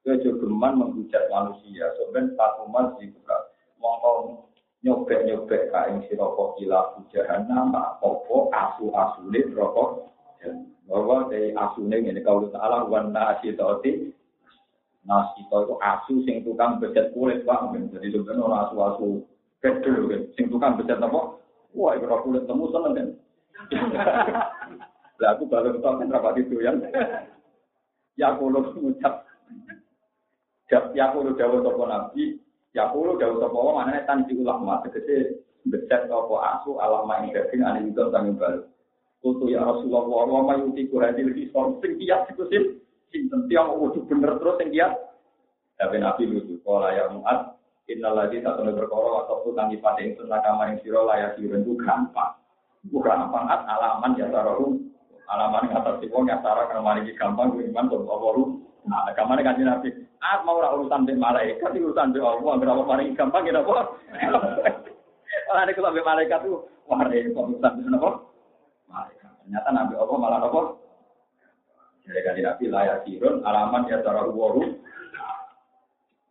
Kejo 0.06 0.38
geman 0.38 0.78
menghujat 0.78 1.26
manusia 1.26 1.90
sebenarnya 1.98 2.38
satu 2.38 2.70
mas 2.70 2.94
dibuka 3.02 3.34
mongko 3.82 4.46
nyobek-nyobek 4.84 5.72
kain 5.72 6.04
siro 6.06 6.36
kok 6.36 6.60
gila 6.60 6.96
bujahan 6.96 7.48
nama 7.48 7.96
popo 8.02 8.52
asu-asune 8.52 9.40
rokok 9.56 10.12
bahwa 10.86 11.26
dari 11.32 11.50
asune 11.56 11.96
ini 11.98 12.20
kalau 12.22 12.46
ta'ala 12.52 12.86
wana 12.86 13.36
asyidoti 13.36 14.12
Nah, 15.06 15.22
kita 15.38 15.54
itu 15.62 15.74
asu 15.78 16.14
sing 16.26 16.42
tukang 16.42 16.82
becat 16.82 17.14
kulit, 17.14 17.46
Pak. 17.46 17.70
Jadi 17.94 18.10
sebenarnya 18.10 18.42
orang 18.42 18.62
asu-asu 18.66 19.22
bedul, 19.62 20.10
kan. 20.10 20.22
Sing 20.34 20.50
tukang 20.50 20.74
becat 20.74 20.98
apa? 20.98 21.38
Wah, 21.78 21.94
itu 21.94 22.10
kulit 22.10 22.42
temu 22.50 22.66
seneng, 22.74 22.98
kan. 22.98 23.08
Lah, 25.22 25.38
aku 25.38 25.46
baru 25.46 25.78
tahu 25.78 26.10
kan 26.10 26.34
itu 26.36 26.58
yang 26.58 26.76
ya 28.20 28.36
aku 28.36 28.52
lu 28.52 28.60
mengucap 28.76 29.24
ya 30.68 31.08
aku 31.08 31.24
lu 31.24 31.32
sopo 31.36 31.84
nabi 31.88 32.36
ya 32.76 32.92
aku 32.92 33.08
lu 33.08 33.12
jauh 33.16 33.40
sopo 33.40 33.80
mana 33.80 34.04
tanji 34.04 34.36
ulama 34.36 34.84
segede 34.84 35.40
becat 35.64 36.04
apa 36.12 36.36
asu 36.60 36.76
alama 36.76 37.24
yang 37.24 37.32
daging 37.32 37.64
ane 37.64 37.88
juga 37.88 38.20
kami 38.20 38.36
baru 38.36 38.68
Kutu 39.24 39.48
ya 39.48 39.64
Rasulullah 39.64 40.04
wa 40.04 40.44
ma 40.44 40.54
yuti 40.60 40.92
kuhadil 40.92 41.32
hisor 41.32 41.80
sing 41.80 41.96
kias 41.96 42.28
iku 42.30 42.44
sing 42.52 42.84
sinten 43.08 43.48
tiang 43.48 43.72
kudu 43.80 44.04
bener 44.04 44.36
terus 44.36 44.60
sing 44.60 44.68
kiat 44.76 44.92
tapi 45.80 45.96
nabi 45.98 46.28
lucu 46.28 46.60
kalau 46.60 46.92
ya 46.92 47.08
muat 47.08 47.56
Innal 47.86 48.18
ladzi 48.18 48.42
satune 48.42 48.74
perkara 48.74 49.22
atau 49.22 49.46
kang 49.54 49.70
dipate 49.70 50.02
ing 50.02 50.18
sunah 50.18 50.42
kamar 50.42 50.74
ing 50.74 50.82
sira 50.82 51.06
layak 51.06 51.38
diren 51.38 51.62
ku 51.62 51.78
gampang. 51.78 52.34
Bukan 52.90 53.30
gampang 53.30 53.46
alaman 53.46 54.18
ya 54.18 54.26
taruh 54.26 54.74
alaman 55.30 55.70
yang 55.70 55.78
atas 55.78 56.02
wong 56.10 56.26
ya 56.26 56.42
taruh 56.42 56.66
kamar 56.66 56.98
iki 57.06 57.14
gampang 57.14 57.54
ku 57.54 57.62
iman 57.62 57.86
apa 57.86 58.42
Nah, 58.86 59.06
kamar 59.14 59.38
kan 59.42 59.58
nabi. 59.62 60.05
Ah 60.24 60.40
mau 60.42 60.58
ora 60.58 60.72
urusan 60.74 61.04
dengan 61.04 61.30
malaikat 61.32 61.76
urusan 61.76 62.16
dengan 62.16 62.40
Allah 62.40 62.54
berapa 62.56 62.82
paling 62.88 63.12
gampang 63.14 63.48
ya 63.48 63.60
apa? 63.60 63.76
Ora 65.52 65.60
nek 65.62 65.76
sampai 65.76 66.02
malaikat 66.02 66.38
tuh 66.42 66.64
wah 66.88 67.00
repot 67.04 67.52
urusan 67.52 67.72
dengan 67.80 67.98
apa? 68.00 68.10
Malaikat. 68.88 69.30
Ternyata 69.44 69.68
nabi 69.70 69.94
Allah 70.00 70.16
malah 70.16 70.40
apa? 70.42 70.60
Jadi 72.06 72.20
kan 72.22 72.34
nabi 72.38 72.64
layak 72.70 72.98
dirun 73.04 73.44
alaman 73.44 73.90
ya 73.90 73.98
taruh 74.00 74.30
waru 74.30 74.86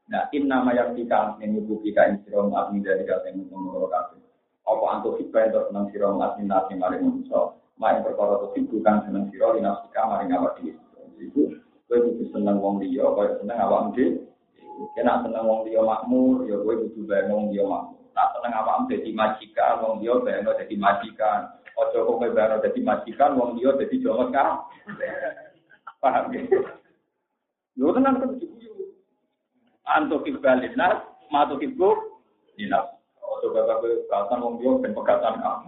Nah, 0.06 0.30
in 0.38 0.46
nama 0.46 0.70
yang 0.70 0.94
kita 0.94 1.34
menyebut 1.42 1.82
kita 1.82 2.14
in 2.14 2.22
siro 2.22 2.46
admin 2.54 2.86
dari 2.86 3.02
kata 3.10 3.34
yang 3.34 3.50
mengurus 3.50 3.90
kafe. 3.90 4.22
Apa 4.62 4.86
antuk 4.94 5.18
kita 5.18 5.50
yang 5.50 5.66
senang 5.66 5.90
siro 5.90 6.14
admin 6.22 6.46
nasi 6.46 6.78
mari 6.78 7.02
manusia. 7.02 7.58
Main 7.82 8.06
perkara 8.06 8.38
itu 8.54 8.70
bukan 8.70 9.02
senang 9.02 9.26
siro 9.34 9.58
di 9.58 9.66
nafsi 9.66 9.90
kamar 9.92 10.24
yang 10.24 10.38
awak 10.38 10.62
di 10.62 10.78
Itu, 11.16 11.58
gue 11.86 11.98
butuh 12.02 12.28
senang 12.34 12.58
wong 12.58 12.82
dia, 12.82 13.06
gue 13.06 13.26
senang 13.42 13.60
awak 13.62 13.94
di. 13.94 14.18
Kena 14.98 15.24
senang 15.24 15.46
wong 15.48 15.62
dia 15.70 15.80
makmur, 15.80 16.50
ya 16.50 16.58
gue 16.58 16.74
butuh 16.82 17.04
bayang 17.06 17.30
wong 17.32 17.46
dia 17.54 17.64
makmur. 17.64 18.02
Nah, 18.18 18.28
senang 18.34 18.54
awak 18.58 18.90
jadi 18.90 19.10
majikan, 19.14 19.74
wong 19.86 19.94
dia 20.02 20.14
bayang 20.26 20.50
jadi 20.50 20.76
majikan. 20.76 21.40
Ojo 21.76 21.98
kok 22.08 22.16
gue 22.24 22.30
bayang 22.34 22.64
jadi 22.66 22.80
majikan, 22.82 23.32
wong 23.38 23.50
dia 23.60 23.70
jadi 23.78 23.96
jongos 24.02 24.34
kan? 24.34 24.66
Paham 26.02 26.34
ya? 26.34 26.42
Lu 27.78 27.92
tenang 27.94 28.18
kan 28.24 28.30
antuk 29.86 30.26
ibalin 30.26 30.74
nas, 30.74 31.06
matuk 31.30 31.62
ibu 31.62 31.94
dinas. 32.58 32.90
Oh, 33.22 33.38
bapak 33.54 33.86
pegatan 33.86 34.42
wong 34.42 34.56
dia 34.58 34.72
ben 34.82 34.94
pegatan 34.98 35.38
kamu. 35.38 35.66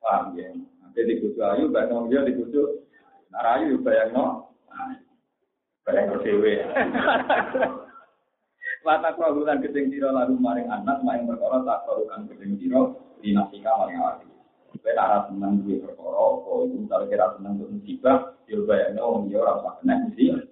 Paham 0.00 0.24
ya? 0.40 0.48
Nanti 0.80 1.00
di 1.04 1.20
kucu 1.20 1.40
ayu, 1.44 1.68
bayang 1.68 1.92
wong 1.92 2.06
dia 2.08 2.24
di 2.24 2.32
kucu 2.32 2.86
narayu, 3.28 3.76
bayang 3.84 4.16
no 4.74 6.16
dewe. 6.24 6.52
Wata 8.84 9.16
kuagulan 9.16 9.64
gedeng 9.64 9.88
siro 9.88 10.12
lalu 10.12 10.36
maring 10.36 10.68
anak, 10.68 11.00
maring 11.00 11.24
perkara 11.24 11.64
tak 11.64 11.88
kuagulan 11.88 12.28
gedeng 12.28 12.60
siro, 12.60 13.00
dinasika 13.24 13.72
maring 13.80 13.96
awati. 13.96 14.28
Kowe 14.74 14.90
ora 14.92 15.24
seneng 15.30 15.64
duwe 15.64 15.80
perkara 15.80 16.18
apa 16.20 16.50
iku 16.68 16.76
misalnya 16.76 17.08
kira 17.08 17.26
seneng 17.38 17.52
untuk 17.56 17.70
musibah, 17.72 18.18
yo 18.44 18.66
bayangno 18.68 19.02
wong 19.06 19.22
dia 19.32 19.40
ora 19.40 19.52
usah 19.62 19.72
kena 19.80 19.94
musibah. 20.04 20.44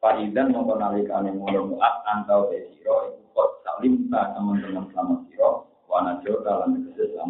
Faidan 0.00 0.46
mongko 0.54 0.74
nalikane 0.78 1.30
ngono 1.34 1.60
muat 1.74 1.94
antau 2.06 2.46
te 2.48 2.70
sira 2.72 3.10
iku 3.10 3.20
kok 3.34 3.50
salim 3.66 4.06
ta 4.08 4.30
teman-teman 4.32 4.86
selamat 4.94 5.18
sira 5.26 5.50
wana 5.90 6.22
jota 6.22 6.52
lan 6.62 6.78
sira. 6.94 7.24